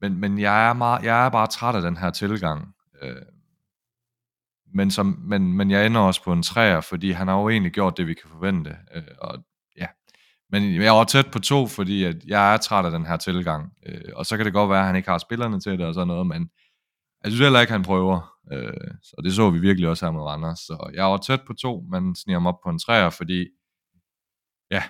[0.01, 2.75] men, men jeg, er meget, jeg er bare træt af den her tilgang.
[3.01, 3.21] Øh,
[4.73, 7.71] men, som, men, men jeg ender også på en træer, fordi han har jo egentlig
[7.71, 8.77] gjort det, vi kan forvente.
[8.95, 9.43] Øh, og,
[9.77, 9.87] ja.
[10.49, 13.71] Men jeg var tæt på to, fordi at jeg er træt af den her tilgang.
[13.85, 15.93] Øh, og så kan det godt være, at han ikke har spillerne til det og
[15.93, 16.49] sådan noget, men
[17.23, 18.33] jeg synes heller ikke, han prøver.
[18.51, 20.59] Øh, så det så vi virkelig også her med Randers.
[20.59, 23.47] Så jeg var tæt på to, men sniger mig op på en træer, fordi
[24.71, 24.83] ja,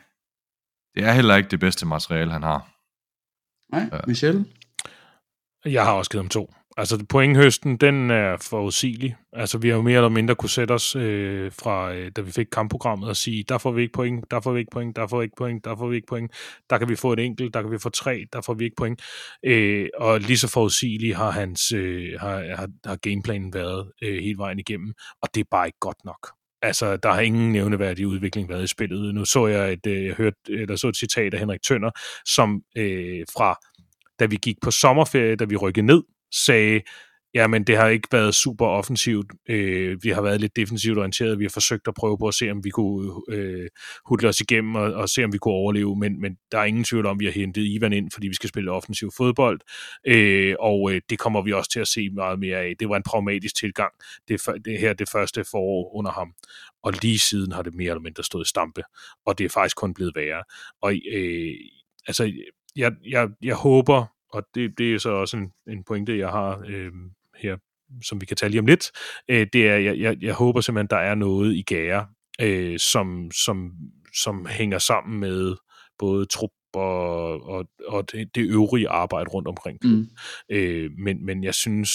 [0.96, 2.74] det er heller ikke det bedste materiale, han har.
[3.72, 4.46] Nej, Michelle?
[5.72, 6.54] Jeg har også givet dem to.
[6.78, 9.16] Altså pointhøsten, den er forudsigelig.
[9.34, 12.32] Altså vi har jo mere eller mindre kunne sætte os øh, fra, øh, da vi
[12.32, 15.08] fik kampprogrammet og sige, der får vi ikke point, der får vi ikke point, der
[15.08, 16.32] får vi ikke point, der får vi ikke point.
[16.70, 18.76] Der kan vi få et enkelt, der kan vi få tre, der får vi ikke
[18.76, 19.02] point.
[19.46, 24.38] Øh, og lige så forudsigelig har hans øh, har, har, har gameplanen været øh, hele
[24.38, 26.32] vejen igennem, og det er bare ikke godt nok.
[26.62, 29.16] Altså, der har ingen nævneværdig udvikling været i spillet.
[29.16, 31.92] Nu så jeg et, øh, jeg hørte, eller så et citat af Henrik Tønder,
[32.26, 33.56] som øh, fra,
[34.20, 36.82] da vi gik på sommerferie, da vi rykkede ned, sagde,
[37.34, 39.32] jamen det har ikke været super offensivt.
[39.50, 41.40] Øh, vi har været lidt defensivt orienteret.
[41.40, 43.68] Vi har forsøgt at prøve på at se, om vi kunne øh,
[44.06, 45.96] hudle os igennem og, og se, om vi kunne overleve.
[45.96, 48.34] Men, men der er ingen tvivl om, at vi har hentet Ivan ind, fordi vi
[48.34, 49.60] skal spille offensiv fodbold.
[50.08, 52.74] Øh, og øh, det kommer vi også til at se meget mere af.
[52.80, 53.94] Det var en pragmatisk tilgang.
[54.28, 56.34] Det, det her det første forår under ham.
[56.84, 58.84] Og lige siden har det mere eller mindre stået i stampe.
[59.26, 60.44] Og det er faktisk kun blevet værre.
[60.82, 61.56] Og øh,
[62.08, 62.34] altså,
[62.78, 66.64] jeg, jeg, jeg håber, og det, det er så også en, en pointe, jeg har
[66.68, 66.92] øh,
[67.38, 67.58] her,
[68.04, 68.92] som vi kan tale lige om lidt,
[69.28, 72.08] øh, det er, jeg, jeg, jeg håber simpelthen, der er noget i gære,
[72.42, 73.72] øh, som, som,
[74.14, 75.56] som hænger sammen med
[76.00, 80.10] både trup og, og, og det, det øvrige arbejde rundt omkring Mm.
[80.50, 81.92] Øh, men, men jeg synes,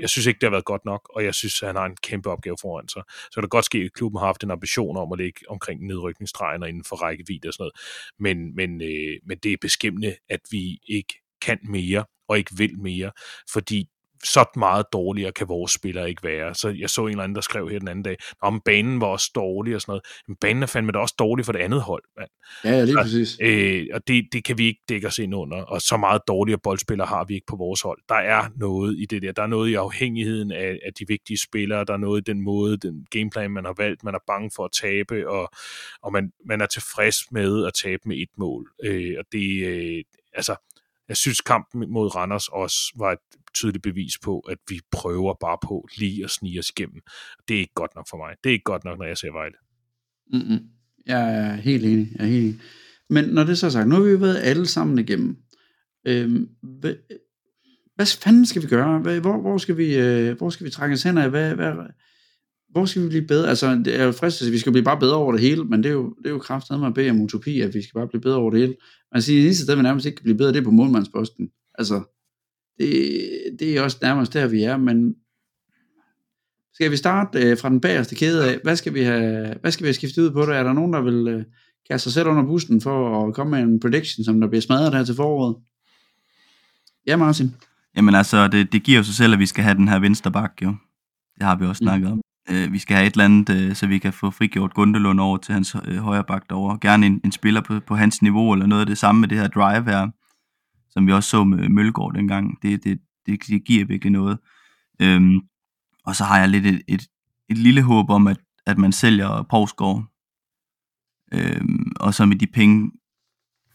[0.00, 1.96] jeg synes ikke, det har været godt nok, og jeg synes, at han har en
[1.96, 3.02] kæmpe opgave foran sig.
[3.08, 5.86] Så kan det godt ske, at klubben har haft en ambition om at ligge omkring
[5.86, 7.74] nedrykningsstregen og inden for rækkevidde og sådan noget.
[8.18, 12.78] Men, men, øh, men det er beskæmmende, at vi ikke kan mere og ikke vil
[12.78, 13.12] mere,
[13.52, 13.88] fordi
[14.24, 16.54] så meget dårligere kan vores spillere ikke være.
[16.54, 19.06] Så jeg så en eller anden, der skrev her den anden dag, om banen var
[19.06, 20.02] også dårlig og sådan noget.
[20.28, 22.30] Men banen er fandme da også dårlig for det andet hold, mand.
[22.64, 23.38] Ja, ja, lige præcis.
[23.40, 26.60] Øh, og det, det kan vi ikke dække os ind under, og så meget dårligere
[26.62, 27.98] boldspillere har vi ikke på vores hold.
[28.08, 29.32] Der er noget i det der.
[29.32, 31.84] Der er noget i afhængigheden af, af de vigtige spillere.
[31.84, 34.04] Der er noget i den måde, den gameplan, man har valgt.
[34.04, 35.50] Man er bange for at tabe, og,
[36.02, 38.70] og man, man er tilfreds med at tabe med et mål.
[38.84, 40.04] Øh, og det, øh,
[40.34, 40.56] altså,
[41.10, 43.18] jeg synes, kampen mod Randers også var et
[43.54, 47.00] tydeligt bevis på, at vi prøver bare på lige at snige os igennem.
[47.48, 48.34] Det er ikke godt nok for mig.
[48.44, 49.54] Det er ikke godt nok, når jeg ser Vejle.
[50.32, 50.60] Mm-mm.
[51.06, 52.08] Jeg er helt enig.
[52.14, 52.60] Jeg er helt enig.
[53.08, 55.36] Men når det så er sagt, nu har vi jo været alle sammen igennem.
[56.06, 56.94] Øhm, hvad,
[57.94, 58.98] hvad fanden skal vi gøre?
[58.98, 61.30] Hvor, hvor, skal vi, øh, hvor skal vi trække os hen af?
[61.30, 61.72] Hvad, hvad,
[62.72, 63.48] hvor skal vi blive bedre?
[63.48, 65.82] Altså, det er jo fristet, at vi skal blive bare bedre over det hele, men
[65.82, 67.94] det er jo, det er jo kraftigt med at bede om utopi, at vi skal
[67.94, 68.74] bare blive bedre over det hele.
[69.12, 70.70] Man siger, at det eneste sted, vi nærmest ikke kan blive bedre, det er på
[70.70, 71.50] målmandsposten.
[71.78, 72.02] Altså,
[72.78, 72.98] det,
[73.58, 75.14] det er også nærmest der, vi er, men
[76.74, 78.58] skal vi starte øh, fra den bagerste kæde af?
[78.62, 80.56] Hvad skal vi have, hvad skal vi have skiftet ud på det?
[80.56, 81.44] Er der nogen, der vil øh,
[81.90, 84.94] kaste sig selv under bussen for at komme med en prediction, som der bliver smadret
[84.94, 85.56] her til foråret?
[87.06, 87.54] Ja, Martin.
[87.96, 90.32] Jamen altså, det, det giver jo sig selv, at vi skal have den her venstre
[90.32, 90.74] bak, jo.
[91.34, 92.12] Det har vi også snakket mm.
[92.12, 92.20] om.
[92.50, 95.36] Øh, vi skal have et eller andet, øh, så vi kan få frigjort Gundelund over
[95.36, 96.78] til hans øh, højre bak derovre.
[96.80, 99.38] Gerne en, en spiller på, på hans niveau, eller noget af det samme med det
[99.38, 100.08] her drive her,
[100.90, 102.62] som vi også så med Mølgaard dengang.
[102.62, 104.38] Det, det, det, det giver virkelig noget.
[105.00, 105.40] Øhm,
[106.04, 107.02] og så har jeg lidt et, et,
[107.48, 110.04] et lille håb om, at, at man sælger Povsgaard,
[111.32, 112.90] øhm, og så med de penge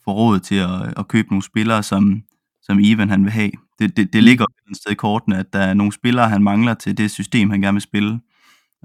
[0.04, 2.24] får råd til at, at købe nogle spillere, som,
[2.62, 3.52] som Ivan han vil have.
[3.80, 6.74] Det, det, det ligger et sted i kortene, at der er nogle spillere, han mangler
[6.74, 8.20] til det system, han gerne vil spille.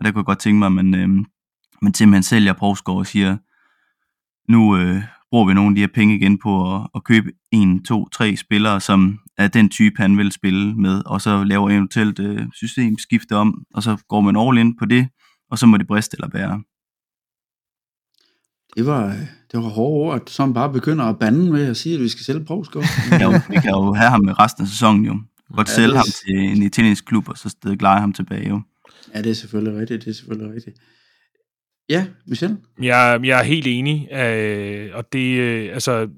[0.00, 1.08] Og der kunne jeg godt tænke mig, at man, øh,
[1.82, 3.36] man simpelthen sælger Provsgaard og siger,
[4.52, 7.84] nu øh, bruger vi nogle af de her penge igen på at, at købe en,
[7.84, 12.18] to, tre spillere, som er den type, han vil spille med, og så laver eventuelt
[12.18, 15.08] øh, systemskifte om, og så går man all in på det,
[15.50, 16.62] og så må det briste eller bære.
[18.76, 19.06] Det var,
[19.52, 22.08] det var hårde ord, at som bare begynder at bande med at sige, at vi
[22.08, 22.84] skal sælge Provsgaard.
[23.10, 25.20] ja, vi kan jo have ham med resten af sæsonen jo.
[25.56, 28.62] Godt ja, sælge ham til en italiensk klub, og så stedet leje ham tilbage jo.
[29.14, 30.76] Ja, det er selvfølgelig rigtigt, det er selvfølgelig rigtigt.
[31.88, 32.56] Ja, Michel?
[32.82, 36.08] Jeg, jeg er helt enig, øh, og det, øh, altså,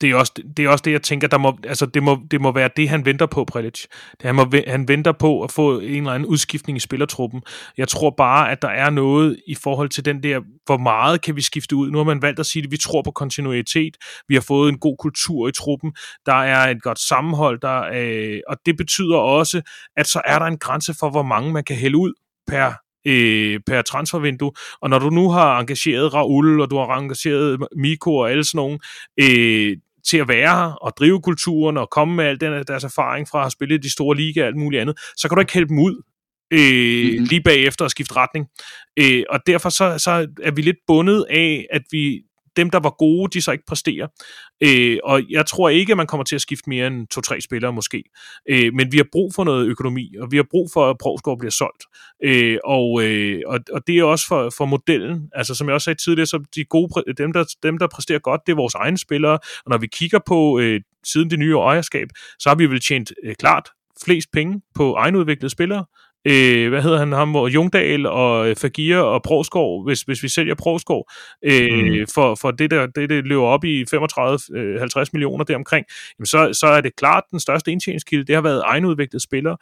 [0.00, 2.40] det er, også, det er også det, jeg tænker, der må, altså, det, må, det
[2.40, 3.84] må være det, han venter på, Prelic.
[4.12, 7.42] Det, han, må, han venter på at få en eller anden udskiftning i spillertruppen.
[7.78, 11.36] Jeg tror bare, at der er noget i forhold til den der, hvor meget kan
[11.36, 11.90] vi skifte ud.
[11.90, 13.96] Nu har man valgt at sige, at vi tror på kontinuitet.
[14.28, 15.92] Vi har fået en god kultur i truppen.
[16.26, 19.62] Der er et godt sammenhold, der, øh, og det betyder også,
[19.96, 22.12] at så er der en grænse for, hvor mange man kan hælde ud
[22.46, 22.72] per
[23.06, 24.52] øh, per transfervindue.
[24.82, 28.58] Og når du nu har engageret Raul, og du har engageret Miko og alle sådan
[28.58, 28.80] nogen,
[29.20, 29.76] øh,
[30.08, 33.46] til at være her og drive kulturen og komme med al den, deres erfaring fra
[33.46, 35.68] at spille i de store ligaer og alt muligt andet, så kan du ikke hælde
[35.68, 36.02] dem ud
[36.52, 37.24] øh, mm-hmm.
[37.24, 38.46] lige bagefter at skifte retning.
[38.96, 40.10] Øh, og derfor så, så
[40.42, 42.22] er vi lidt bundet af, at vi
[42.56, 44.06] dem, der var gode, de så ikke præsterer.
[44.60, 47.72] Øh, og jeg tror ikke, at man kommer til at skifte mere end to-tre spillere
[47.72, 48.04] måske.
[48.48, 51.38] Øh, men vi har brug for noget økonomi, og vi har brug for, at Provsgaard
[51.38, 51.84] bliver solgt.
[52.24, 55.28] Øh, og, øh, og, og det er også for, for modellen.
[55.32, 58.40] Altså som jeg også sagde tidligere, så de gode, dem, der, dem, der præsterer godt,
[58.46, 59.38] det er vores egne spillere.
[59.64, 63.12] Og når vi kigger på øh, siden det nye ejerskab, så har vi vel tjent
[63.24, 63.68] øh, klart
[64.04, 65.84] flest penge på egenudviklede spillere.
[66.26, 70.54] Øh, hvad hedder han ham, hvor Jungdal og Fagir og Provskov, hvis, hvis vi sælger
[70.54, 71.10] Provskov,
[71.44, 72.06] øh, mm.
[72.14, 73.86] for, for det, der, det, det løber op i 35-50
[74.56, 75.86] øh, millioner deromkring,
[76.18, 79.56] jamen så, så er det klart, den største indtjeningskilde, det har været egenudviklede spillere.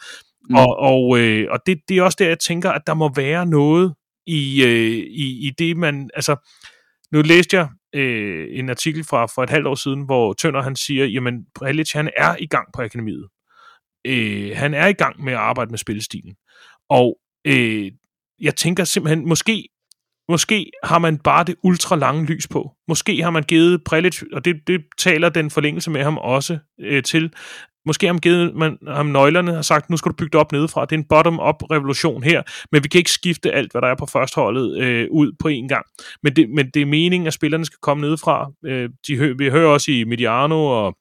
[0.51, 0.55] Mm.
[0.55, 3.47] Og, og, øh, og det, det er også der, jeg tænker, at der må være
[3.47, 3.95] noget
[4.27, 6.11] i, øh, i, i det, man...
[6.15, 6.37] Altså,
[7.13, 10.77] nu læste jeg øh, en artikel fra for et halvt år siden, hvor Tønder han
[10.77, 13.29] siger, jamen Prelic han er i gang på akademiet.
[14.09, 16.35] Øh, han er i gang med at arbejde med spillestilen.
[16.91, 17.93] Og øh,
[18.41, 19.69] jeg tænker simpelthen, måske
[20.31, 22.73] Måske har man bare det ultra lange lys på.
[22.89, 27.03] Måske har man givet Prelic, og det, det taler den forlængelse med ham også øh,
[27.03, 27.33] til,
[27.89, 30.53] Måske har man givet man, ham nøglerne og sagt, nu skal du bygge det op
[30.53, 30.85] nedefra.
[30.85, 32.43] Det er en bottom-up revolution her,
[32.73, 35.69] men vi kan ikke skifte alt, hvad der er på førsteholdet øh, ud på én
[35.69, 35.87] gang.
[36.23, 38.51] Men det, men det er meningen, at spillerne skal komme nedefra.
[38.67, 40.97] Øh, de, vi hører også i Mediano og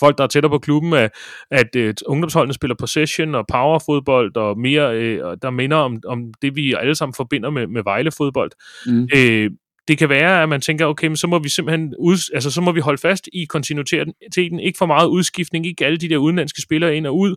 [0.00, 1.10] folk, der er tættere på klubben, at,
[1.50, 6.56] at øh, ungdomsholdene spiller possession og powerfodbold og mere, øh, der minder om, om det,
[6.56, 8.50] vi alle sammen forbinder med, med Vejle-fodbold.
[8.86, 9.08] Mm.
[9.16, 9.50] Øh,
[9.88, 12.60] det kan være, at man tænker, okay, men så må vi simpelthen ud, altså, så
[12.60, 16.62] må vi holde fast i kontinuiteten, ikke for meget udskiftning, ikke alle de der udenlandske
[16.62, 17.34] spillere ind og ud,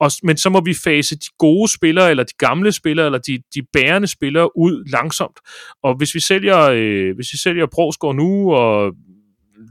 [0.00, 3.42] og, men så må vi fase de gode spillere, eller de gamle spillere, eller de,
[3.54, 5.38] de bærende spillere ud langsomt.
[5.82, 8.92] Og hvis vi sælger, øh, hvis vi sælger Prosgaard nu, og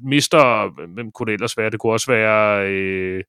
[0.03, 1.69] mister, hvem kunne det ellers være?
[1.69, 3.23] Det kunne også være øh,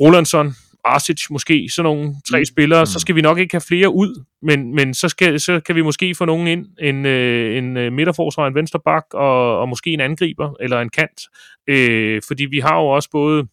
[0.00, 0.54] Rolandsson,
[0.84, 2.44] Arsic måske, sådan nogle tre mm.
[2.44, 2.86] spillere, mm.
[2.86, 5.82] så skal vi nok ikke have flere ud, men, men så, skal, så kan vi
[5.82, 9.90] måske få nogen ind, en, øh, en øh, midterforsvar, en venstre bak, og, og måske
[9.90, 11.20] en angriber, eller en kant,
[11.68, 13.46] øh, fordi vi har jo også både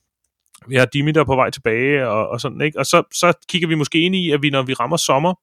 [0.68, 2.80] vi har Dimitar på vej tilbage, og, og sådan, ikke?
[2.80, 5.34] Og så, så kigger vi måske ind i, at vi, når vi rammer sommer,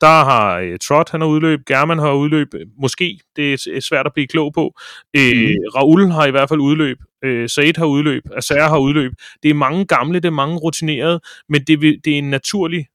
[0.00, 2.48] der har øh, Trot, han har udløb, German har udløb,
[2.78, 4.74] måske, det er svært at blive klog på.
[5.16, 5.54] Øh, mm.
[5.76, 9.12] Raul har i hvert fald udløb, øh, Said har udløb, Asser har udløb.
[9.42, 12.86] Det er mange gamle, det er mange rutinerede, men det, det er en naturlig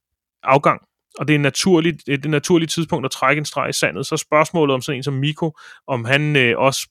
[0.44, 0.82] afgang
[1.20, 4.06] og det er, naturligt, det er et naturligt tidspunkt at trække en streg i sandet.
[4.06, 6.88] Så spørgsmålet om sådan en som Miko, om han øh, også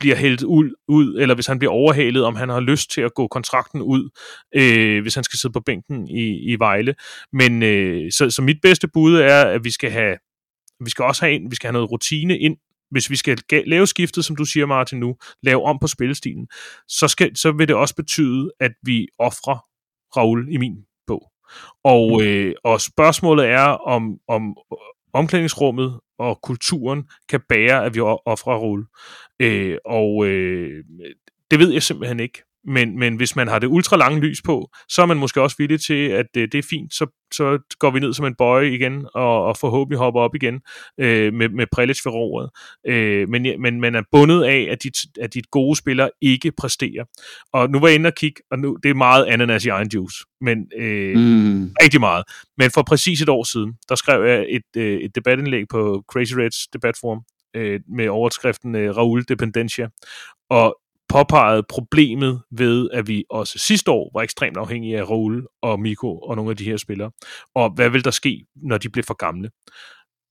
[0.00, 3.14] bliver hældt ud, ud, eller hvis han bliver overhalet, om han har lyst til at
[3.14, 4.10] gå kontrakten ud,
[4.54, 6.94] øh, hvis han skal sidde på bænken i, i Vejle.
[7.32, 10.16] Men øh, så, så mit bedste bud er, at vi skal have
[10.84, 12.56] vi skal også have, vi skal have noget rutine ind,
[12.90, 16.48] hvis vi skal lave skiftet, som du siger, Martin, nu, lave om på spillestilen,
[16.88, 19.58] så, skal, så vil det også betyde, at vi offrer
[20.16, 20.76] Raul i min
[21.06, 21.32] bog.
[21.84, 22.26] Og, mm.
[22.26, 24.56] øh, og spørgsmålet er, om, om
[25.12, 28.86] omklædningsrummet og kulturen kan bære, at vi offrer Raul.
[29.40, 30.84] Øh, og øh,
[31.50, 32.42] det ved jeg simpelthen ikke.
[32.64, 35.56] Men, men hvis man har det ultra lange lys på, så er man måske også
[35.58, 38.74] villig til, at øh, det er fint, så, så går vi ned som en bøje
[38.74, 40.60] igen, og, og forhåbentlig hopper op igen
[41.00, 42.50] øh, med, med Prelic for roret.
[42.86, 47.04] Øh, men, men man er bundet af, at dit, at dit gode spillere ikke præsterer.
[47.52, 49.88] Og nu var jeg inde og kigge, og nu, det er meget ananas i egen
[49.94, 51.70] juice, men øh, mm.
[51.82, 52.24] rigtig meget.
[52.58, 56.34] Men for præcis et år siden, der skrev jeg et, øh, et debatindlæg på Crazy
[56.34, 57.20] Reds debatforum,
[57.56, 59.88] øh, med overskriften øh, Raul Dependencia.
[60.50, 60.78] Og
[61.12, 66.18] påpeget problemet ved, at vi også sidste år var ekstremt afhængige af Raul og Miko
[66.18, 67.10] og nogle af de her spillere.
[67.54, 69.50] Og hvad vil der ske, når de bliver for gamle?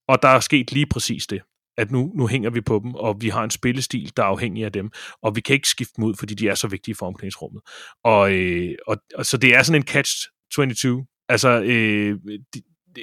[0.08, 1.42] Og der er sket lige præcis det
[1.76, 4.64] at nu, nu hænger vi på dem, og vi har en spillestil, der er afhængig
[4.64, 4.90] af dem,
[5.22, 7.62] og vi kan ikke skifte dem ud, fordi de er så vigtige for omklædningsrummet.
[8.04, 11.24] Og, øh, og, og så det er sådan en catch-22.
[11.28, 12.18] Altså, øh,
[12.54, 12.62] de,
[12.96, 13.02] de,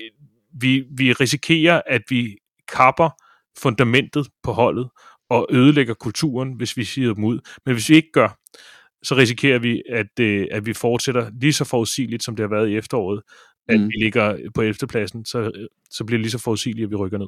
[0.59, 3.09] vi, vi risikerer, at vi kapper
[3.59, 4.89] fundamentet på holdet,
[5.29, 7.39] og ødelægger kulturen, hvis vi siger dem ud.
[7.65, 8.39] Men hvis vi ikke gør,
[9.03, 12.69] så risikerer vi, at, øh, at vi fortsætter lige så forudsigeligt, som det har været
[12.69, 13.21] i efteråret,
[13.67, 13.87] at mm.
[13.87, 14.87] vi ligger på 11.
[14.89, 17.27] pladsen, så, så bliver det lige så forudsigeligt, at vi rykker ned.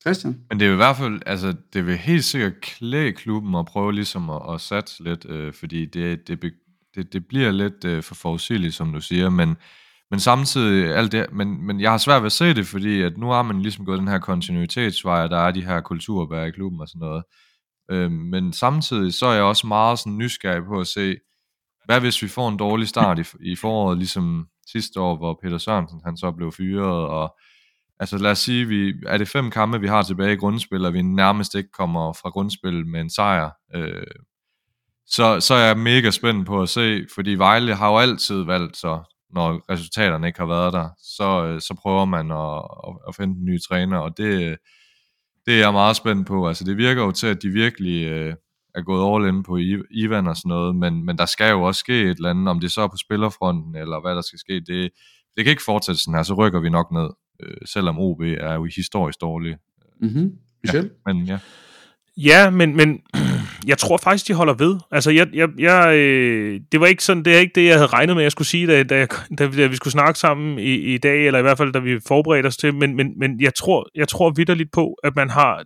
[0.00, 0.40] Christian?
[0.48, 3.92] Men det er i hvert fald, altså det vil helt sikkert klæde klubben at prøve
[3.92, 6.52] ligesom at, at satse lidt, øh, fordi det, det,
[6.94, 9.56] det, det bliver lidt øh, for forudsigeligt, som du siger, men
[10.12, 13.18] men samtidig, alt det, men, men jeg har svært ved at se det, fordi at
[13.18, 16.50] nu har man ligesom gået den her kontinuitetsvej, og der er de her kulturbær i
[16.50, 17.24] klubben og sådan noget.
[17.90, 21.16] Øh, men samtidig så er jeg også meget sådan nysgerrig på at se,
[21.84, 25.58] hvad hvis vi får en dårlig start i, i foråret, ligesom sidste år, hvor Peter
[25.58, 27.36] Sørensen han så blev fyret, og
[28.00, 30.94] altså lad os sige, vi, er det fem kampe, vi har tilbage i grundspil, og
[30.94, 34.06] vi nærmest ikke kommer fra grundspil med en sejr, øh,
[35.06, 38.76] så, så er jeg mega spændt på at se, fordi Vejle har jo altid valgt
[38.76, 39.02] så
[39.32, 42.62] når resultaterne ikke har været der, så, øh, så prøver man at,
[43.08, 44.58] at finde en ny træner, og det,
[45.46, 46.48] det er jeg meget spændt på.
[46.48, 48.34] Altså det virker jo til, at de virkelig øh,
[48.74, 49.58] er gået all in på
[49.90, 52.60] Ivan og sådan noget, men, men der skal jo også ske et eller andet, om
[52.60, 54.90] det så er på spillerfronten, eller hvad der skal ske, det,
[55.36, 57.08] det kan ikke fortsætte sådan her, så rykker vi nok ned,
[57.42, 59.56] øh, selvom OB er jo historisk dårlig.
[60.00, 60.38] Mm-hmm.
[60.74, 61.38] Ja, men ja.
[62.16, 63.02] Ja, men, men
[63.66, 64.78] jeg tror faktisk, de holder ved.
[64.90, 67.86] Altså, jeg, jeg, jeg, øh, det var ikke sådan, det er ikke det, jeg havde
[67.86, 69.08] regnet med, jeg skulle sige, da, da, jeg,
[69.38, 72.00] da, da vi skulle snakke sammen i, i dag, eller i hvert fald, da vi
[72.08, 75.64] forberedte os til, men, men, men jeg tror, jeg tror vidderligt på, at man har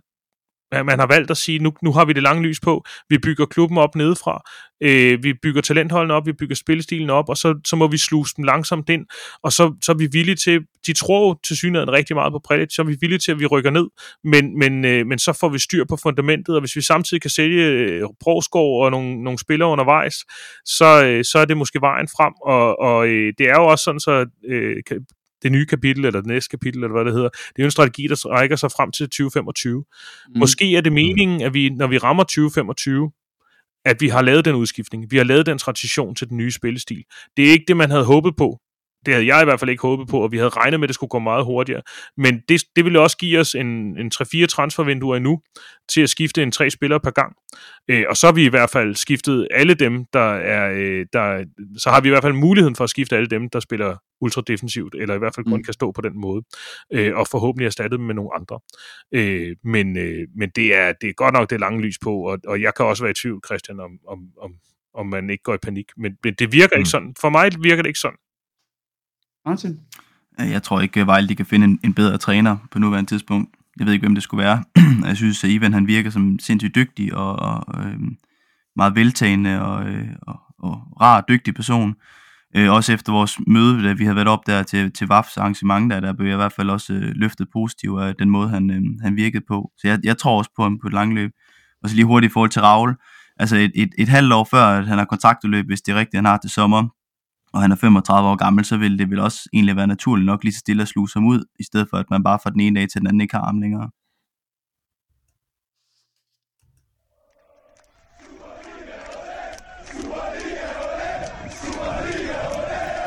[0.71, 3.45] man har valgt at sige, nu, nu har vi det lange lys på, vi bygger
[3.45, 4.41] klubben op nedefra,
[4.83, 8.33] øh, vi bygger talentholdene op, vi bygger spillestilen op, og så, så må vi sluse
[8.37, 9.05] dem langsomt ind,
[9.43, 12.75] og så, så er vi villige til, de tror til synligheden rigtig meget på Predic,
[12.75, 13.87] så er vi villige til, at vi rykker ned,
[14.23, 17.29] men, men, øh, men så får vi styr på fundamentet, og hvis vi samtidig kan
[17.29, 20.15] sælge øh, Broskov og nogle, nogle spillere undervejs,
[20.65, 23.83] så, øh, så er det måske vejen frem, og, og øh, det er jo også
[23.83, 24.75] sådan, så øh,
[25.43, 27.29] det nye kapitel, eller det næste kapitel, eller hvad det hedder.
[27.29, 29.77] Det er jo en strategi, der rækker sig frem til 2025.
[29.77, 30.39] Mm.
[30.39, 33.11] Måske er det meningen, at vi, når vi rammer 2025,
[33.85, 35.11] at vi har lavet den udskiftning.
[35.11, 37.03] Vi har lavet den transition til den nye spillestil.
[37.37, 38.59] Det er ikke det, man havde håbet på.
[39.07, 40.89] Det havde jeg i hvert fald ikke håbet på, og vi havde regnet med, at
[40.89, 41.81] det skulle gå meget hurtigere.
[42.17, 45.41] Men det, det ville også give os en, en 3-4 transfervinduer endnu
[45.89, 47.35] til at skifte en tre spillere per gang.
[47.87, 50.71] Øh, og så har vi i hvert fald skiftet alle dem, der er...
[50.75, 51.45] Øh, der,
[51.77, 54.41] så har vi i hvert fald muligheden for at skifte alle dem, der spiller ultra
[54.47, 55.63] defensivt, eller i hvert fald kun mm.
[55.63, 56.43] kan stå på den måde,
[56.93, 58.59] øh, og forhåbentlig erstatte dem med nogle andre.
[59.13, 62.37] Øh, men øh, men det, er, det er godt nok det lange lys på, og,
[62.47, 64.51] og jeg kan også være i tvivl, Christian, om, om, om,
[64.93, 65.85] om man ikke går i panik.
[65.97, 66.79] Men, men det virker mm.
[66.79, 67.15] ikke sådan.
[67.21, 68.17] For mig virker det ikke sådan.
[69.47, 69.79] Martin?
[70.39, 73.49] Øh, jeg tror ikke, at Vejle kan finde en, en bedre træner på nuværende tidspunkt.
[73.79, 74.63] Jeg ved ikke, hvem det skulle være.
[75.07, 77.99] jeg synes, at Ivan han virker som sindssygt dygtig og, og øh,
[78.75, 81.95] meget veltagende og, øh, og, og rar dygtig person.
[82.55, 85.91] Øh, også efter vores møde, da vi havde været op der til, til VAFs arrangement,
[85.91, 88.69] der, der blev jeg i hvert fald også øh, løftet positivt af den måde, han,
[88.71, 89.71] øh, han virkede på.
[89.77, 91.31] Så jeg, jeg tror også på ham på et langt løb.
[91.83, 92.95] Og så lige hurtigt i forhold til Raul.
[93.39, 96.15] Altså et, et, et halvt år før, at han har kontraktudløb, hvis det er rigtigt,
[96.15, 96.87] han har til sommer,
[97.57, 100.43] og han er 35 år gammel, så vil det vel også egentlig være naturligt nok
[100.43, 102.59] lige så stille at sluse ham ud, i stedet for at man bare fra den
[102.59, 103.89] ene dag til den anden ikke har ham længere.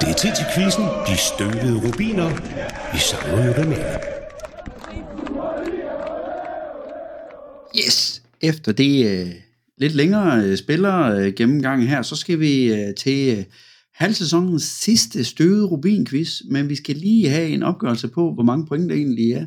[0.01, 0.85] Det er tid til quizzen.
[1.07, 2.29] De støvede rubiner.
[2.93, 4.01] Vi savner jo dem alle.
[7.79, 8.23] Yes!
[8.41, 9.33] Efter det uh,
[9.79, 13.45] lidt længere uh, spiller uh, gennemgang her, så skal vi uh, til uh,
[14.01, 18.91] halvsæsonens sidste støvede rubin-quiz, men vi skal lige have en opgørelse på, hvor mange point
[18.91, 19.47] der egentlig er.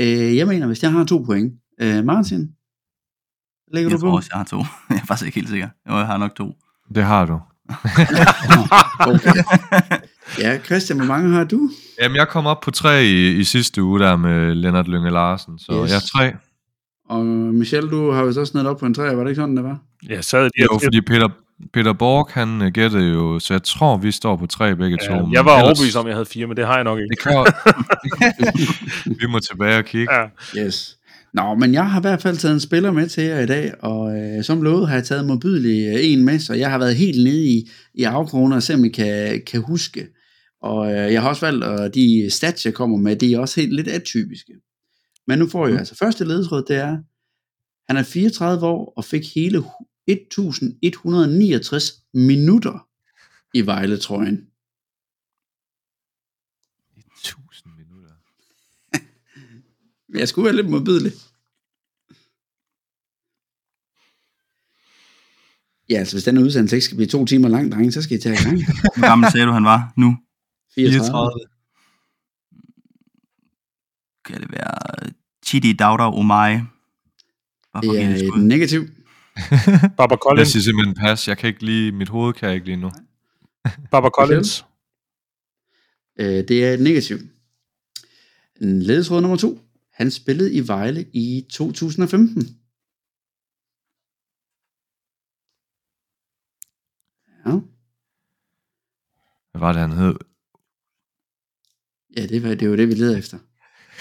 [0.00, 1.52] Uh, jeg mener, hvis jeg har to point.
[1.82, 2.48] Uh, Martin?
[3.72, 4.16] Lægger jeg du tror på?
[4.16, 4.56] også, jeg har to.
[4.90, 5.68] Jeg er faktisk ikke helt sikker.
[5.88, 6.52] Jo, jeg har nok to.
[6.94, 7.40] Det har du.
[9.14, 9.42] okay.
[10.38, 11.70] Ja, Christian, hvor mange har du?
[12.02, 15.58] Jamen, jeg kom op på tre i, i sidste uge der med Lennart Lønge Larsen,
[15.58, 15.90] så yes.
[15.90, 16.36] jeg er tre.
[17.08, 19.56] Og Michelle, du har jo så sned op på en tre, var det ikke sådan,
[19.56, 19.78] det var?
[20.08, 21.28] Ja, sad lige Jo, fordi Peter,
[21.72, 25.08] Peter Borg, han uh, gættede jo, så jeg tror, vi står på tre begge ja,
[25.08, 25.28] to.
[25.32, 25.62] Jeg var ellers...
[25.62, 27.08] overbevist om, jeg havde fire, men det har jeg nok ikke.
[27.08, 27.32] Det kan
[29.20, 30.14] Vi må tilbage og kigge.
[30.14, 30.26] Ja.
[30.56, 30.96] Yes.
[31.34, 33.72] Nå, men jeg har i hvert fald taget en spiller med til jer i dag,
[33.82, 36.96] og øh, som lovet har jeg taget modbydelig øh, en med, så jeg har været
[36.96, 40.06] helt nede i, i afkroner og se om I kan, kan huske.
[40.62, 43.60] Og øh, jeg har også valgt, at de stats, jeg kommer med, de er også
[43.60, 44.52] helt lidt atypiske.
[45.26, 45.78] Men nu får jeg mm.
[45.78, 46.96] altså første ledetråd, det er,
[47.88, 49.58] han er 34 år og fik hele
[50.10, 52.88] 1169 minutter
[53.54, 54.46] i Vejle-trøjen.
[56.96, 58.10] 1000 minutter.
[60.20, 61.12] jeg skulle være lidt modbydelig.
[65.90, 68.20] Ja, altså hvis den udsendelse ikke skal blive to timer lang, drenge, så skal I
[68.20, 68.56] tage i gang.
[68.96, 70.16] Hvor gammel sagde du, han var nu?
[70.74, 71.04] 34.
[71.04, 71.30] 34.
[74.24, 75.12] Kan det være
[75.46, 76.52] Chidi Dauda Omai?
[77.82, 78.88] Det er et negativ.
[79.98, 80.38] Baba Collins.
[80.38, 81.28] Jeg siger simpelthen pas.
[81.28, 82.90] Jeg kan ikke lige, mit hoved kan jeg ikke lige nu.
[83.92, 84.64] Baba Collins.
[86.18, 87.18] Øh, det er et negativ.
[88.60, 89.58] Ledesråd nummer to.
[89.92, 92.42] Han spillede i Vejle i 2015.
[97.46, 97.52] Ja.
[99.50, 100.14] Hvad var det, han hed?
[102.16, 103.38] Ja, det var, det var det, vi leder efter.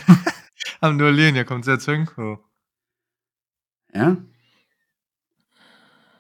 [0.84, 2.46] Jamen, det var lige en, jeg kom til at tænke på.
[3.96, 4.16] Ja.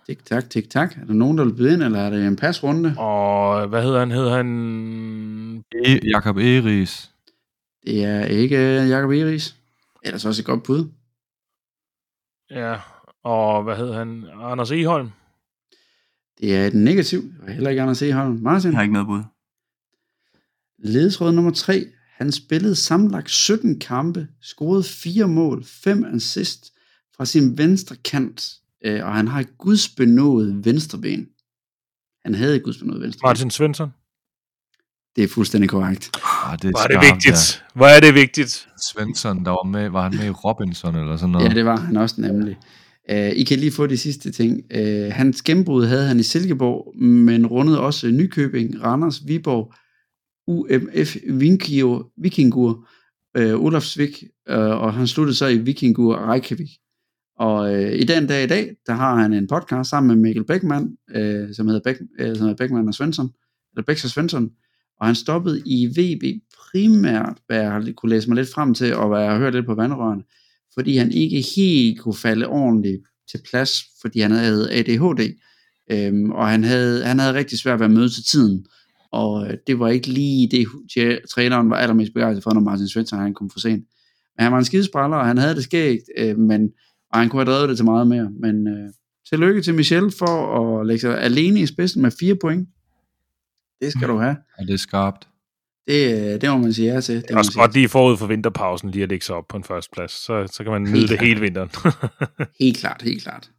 [0.09, 0.97] Tik tak, tik tak.
[0.97, 2.95] Er der nogen, der vil byde ind, eller er det en pasrunde?
[2.97, 4.11] Og hvad hedder han?
[4.11, 5.63] Hedder han...
[5.75, 7.11] E- Jakob Eris.
[7.85, 8.57] Det er ikke
[8.87, 9.55] Jakob Eris.
[10.03, 10.89] Ellers også et godt bud.
[12.49, 12.79] Ja,
[13.23, 14.25] og hvad hedder han?
[14.41, 15.09] Anders Eholm.
[16.39, 17.21] Det er et negativ.
[17.21, 18.39] Det var heller ikke Anders Eholm.
[18.41, 18.71] Martin?
[18.71, 19.23] Jeg har ikke noget bud.
[20.77, 21.85] Ledesråd nummer 3.
[22.17, 26.73] Han spillede sammenlagt 17 kampe, scorede 4 mål, 5 assist
[27.17, 31.27] fra sin venstre kant, øh, og han har et gudsbenået venstreben.
[32.25, 33.29] Han havde et gudsbenået venstreben.
[33.29, 33.89] Martin Svensson.
[35.15, 36.11] Det er fuldstændig korrekt.
[36.45, 37.63] Ah, det er Hvor er det vigtigt.
[37.73, 38.67] Hvor er det vigtigt.
[38.91, 41.49] Svensson, der var med, var han med i Robinson eller sådan noget?
[41.49, 42.57] Ja, det var han også nemlig.
[43.11, 44.61] Uh, I kan lige få de sidste ting.
[44.75, 49.73] Uh, hans gennembrud havde han i Silkeborg, men rundede også Nykøbing, Randers, Viborg,
[50.47, 52.87] UMF Vinkio, Vikingur,
[53.39, 56.69] uh, Olafsvik, uh, og han sluttede så i Vikingur Reykjavik.
[57.39, 60.45] Og øh, i den dag i dag, der har han en podcast sammen med Mikkel
[60.45, 63.29] Beckmann, øh, som hedder, Beck, øh, som hedder Beckmann og Svensson,
[63.73, 64.51] eller Becks og Svensson,
[64.99, 66.23] og han stoppede i VB
[66.71, 69.53] primært, hvad jeg har kunne læse mig lidt frem til, og hvad jeg har hørt
[69.53, 70.23] lidt på vandrørene,
[70.73, 73.01] fordi han ikke helt kunne falde ordentligt
[73.31, 75.33] til plads, fordi han havde ADHD,
[75.91, 78.65] øhm, og han havde, han havde rigtig svært ved at møde til tiden,
[79.11, 80.67] og øh, det var ikke lige det,
[81.31, 83.85] træneren var allermest begejstret for, når Martin Svensson han kom for sent.
[84.37, 86.71] Men han var en skidespræller, og han havde det skægt, øh, men,
[87.13, 88.29] og han kunne have drevet det til meget mere.
[88.39, 88.89] Men øh,
[89.29, 92.69] tillykke til Michel for at lægge sig alene i spidsen med fire point.
[93.81, 94.35] Det skal du have.
[94.57, 95.27] Og det er skarpt.
[95.87, 97.15] Det, det må man sige ja til.
[97.15, 99.63] Det er også godt lige forud for vinterpausen lige at lægge sig op på en
[99.63, 100.11] første plads.
[100.11, 101.21] Så, så kan man nyde det klart.
[101.21, 101.69] hele vinteren.
[102.59, 103.49] Helt klart, helt klart.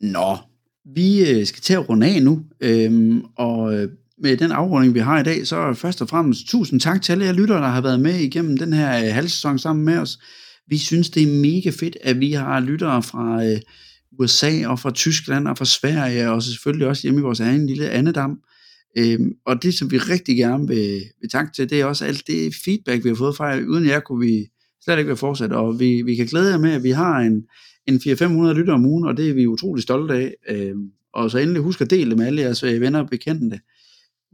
[0.00, 0.36] Nå,
[0.84, 3.88] vi øh, skal til at runde af nu, øhm, og øh,
[4.22, 7.24] med den afrunding, vi har i dag, så først og fremmest tusind tak til alle
[7.24, 10.18] jer lyttere, der har været med igennem den her øh, halvsæson sammen med os.
[10.68, 13.60] Vi synes, det er mega fedt, at vi har lyttere fra øh,
[14.18, 17.90] USA og fra Tyskland og fra Sverige, og selvfølgelig også hjemme i vores egen lille
[17.90, 18.38] andedam.
[18.98, 22.26] Øhm, og det, som vi rigtig gerne vil, vil takke til, det er også alt
[22.26, 23.66] det feedback, vi har fået fra jer.
[23.66, 24.46] Uden jer kunne vi
[24.84, 27.44] slet ikke være fortsat, og vi, vi kan glæde jer med, at vi har en,
[27.86, 30.34] en 400-500 lytter om ugen, og det er vi utrolig stolte af.
[30.48, 33.60] Øhm, og så endelig husk at dele det med alle jeres øh, venner og bekendte.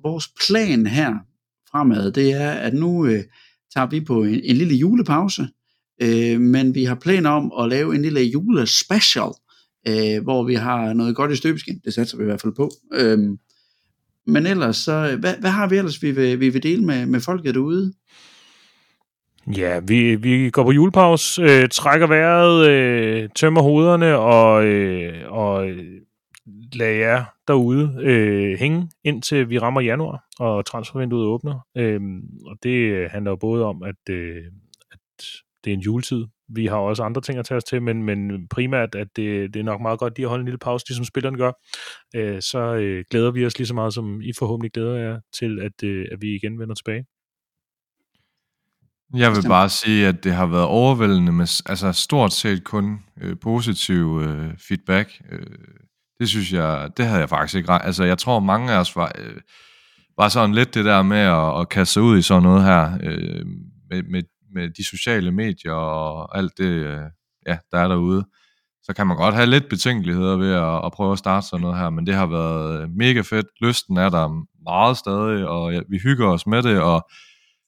[0.07, 1.15] Vores plan her
[1.71, 3.23] fremad, det er, at nu øh,
[3.75, 5.49] tager vi på en, en lille julepause,
[6.03, 9.31] øh, men vi har planer om at lave en lille julespecial,
[9.89, 11.81] øh, hvor vi har noget godt i støbeskin.
[11.85, 12.71] Det satser vi i hvert fald på.
[12.93, 13.19] Øh,
[14.27, 17.07] men ellers, så, øh, hvad, hvad har vi ellers, vi vil, vi vil dele med,
[17.07, 17.93] med folket derude?
[19.57, 25.69] Ja, vi, vi går på julepause, øh, trækker vejret, øh, tømmer hovederne og, øh, og
[25.69, 26.01] øh,
[26.49, 31.67] øh, lader jer derude øh, hænge indtil vi rammer januar, og transfervinduet åbner.
[31.77, 32.01] Øh,
[32.47, 34.45] og det handler jo både om, at, øh,
[34.93, 34.99] at
[35.65, 36.25] det er en juletid.
[36.49, 39.61] Vi har også andre ting at tage os til, men, men primært, at det, det
[39.61, 41.53] er nok meget godt lige at holde en lille pause, ligesom spillerne gør.
[42.17, 45.61] Øh, så øh, glæder vi os lige så meget, som I forhåbentlig glæder jer til,
[45.61, 47.05] at, øh, at vi igen vender tilbage.
[49.15, 53.37] Jeg vil bare sige, at det har været overvældende med altså stort set kun øh,
[53.39, 55.23] positiv øh, feedback.
[55.31, 55.47] Øh,
[56.21, 57.87] det synes jeg, det havde jeg faktisk ikke regnet.
[57.87, 59.37] Altså jeg tror mange af os var, øh,
[60.19, 62.99] var sådan lidt det der med at, at kaste sig ud i sådan noget her,
[63.03, 63.47] øh,
[63.91, 64.23] med, med,
[64.55, 66.99] med de sociale medier og alt det, øh,
[67.47, 68.25] ja, der er derude.
[68.83, 71.79] Så kan man godt have lidt betænkeligheder ved at, at prøve at starte sådan noget
[71.79, 73.47] her, men det har været øh, mega fedt.
[73.61, 77.09] Lysten er der meget stadig, og ja, vi hygger os med det, og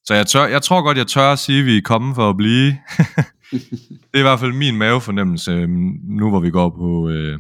[0.05, 2.31] så jeg, tør, jeg tror godt, jeg tør at sige, at vi er kommet for
[2.31, 2.67] at blive.
[4.11, 5.69] det er i hvert fald min mavefornemmelse, øh,
[6.19, 7.39] nu hvor vi går på, øh,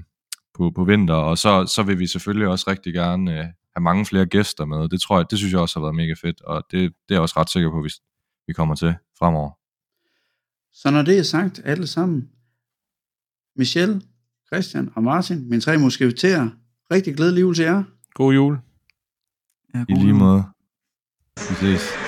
[0.59, 3.45] på, på vinter, og så, så vil vi selvfølgelig også rigtig gerne øh,
[3.75, 4.89] have mange flere gæster med.
[4.89, 7.15] Det tror jeg, det synes jeg også har været mega fedt, og det, det er
[7.15, 7.95] jeg også ret sikker på, hvis
[8.47, 9.51] vi kommer til fremover.
[10.73, 12.29] Så når det er sagt, alle sammen,
[13.57, 14.05] Michel,
[14.47, 16.51] Christian og Martin, mine tre musketerer,
[16.93, 17.83] rigtig glædelig jul til jer.
[18.15, 18.59] God jul!
[19.75, 20.19] Ja, I god lige jul.
[20.19, 20.45] måde.
[21.37, 22.08] Vi ses.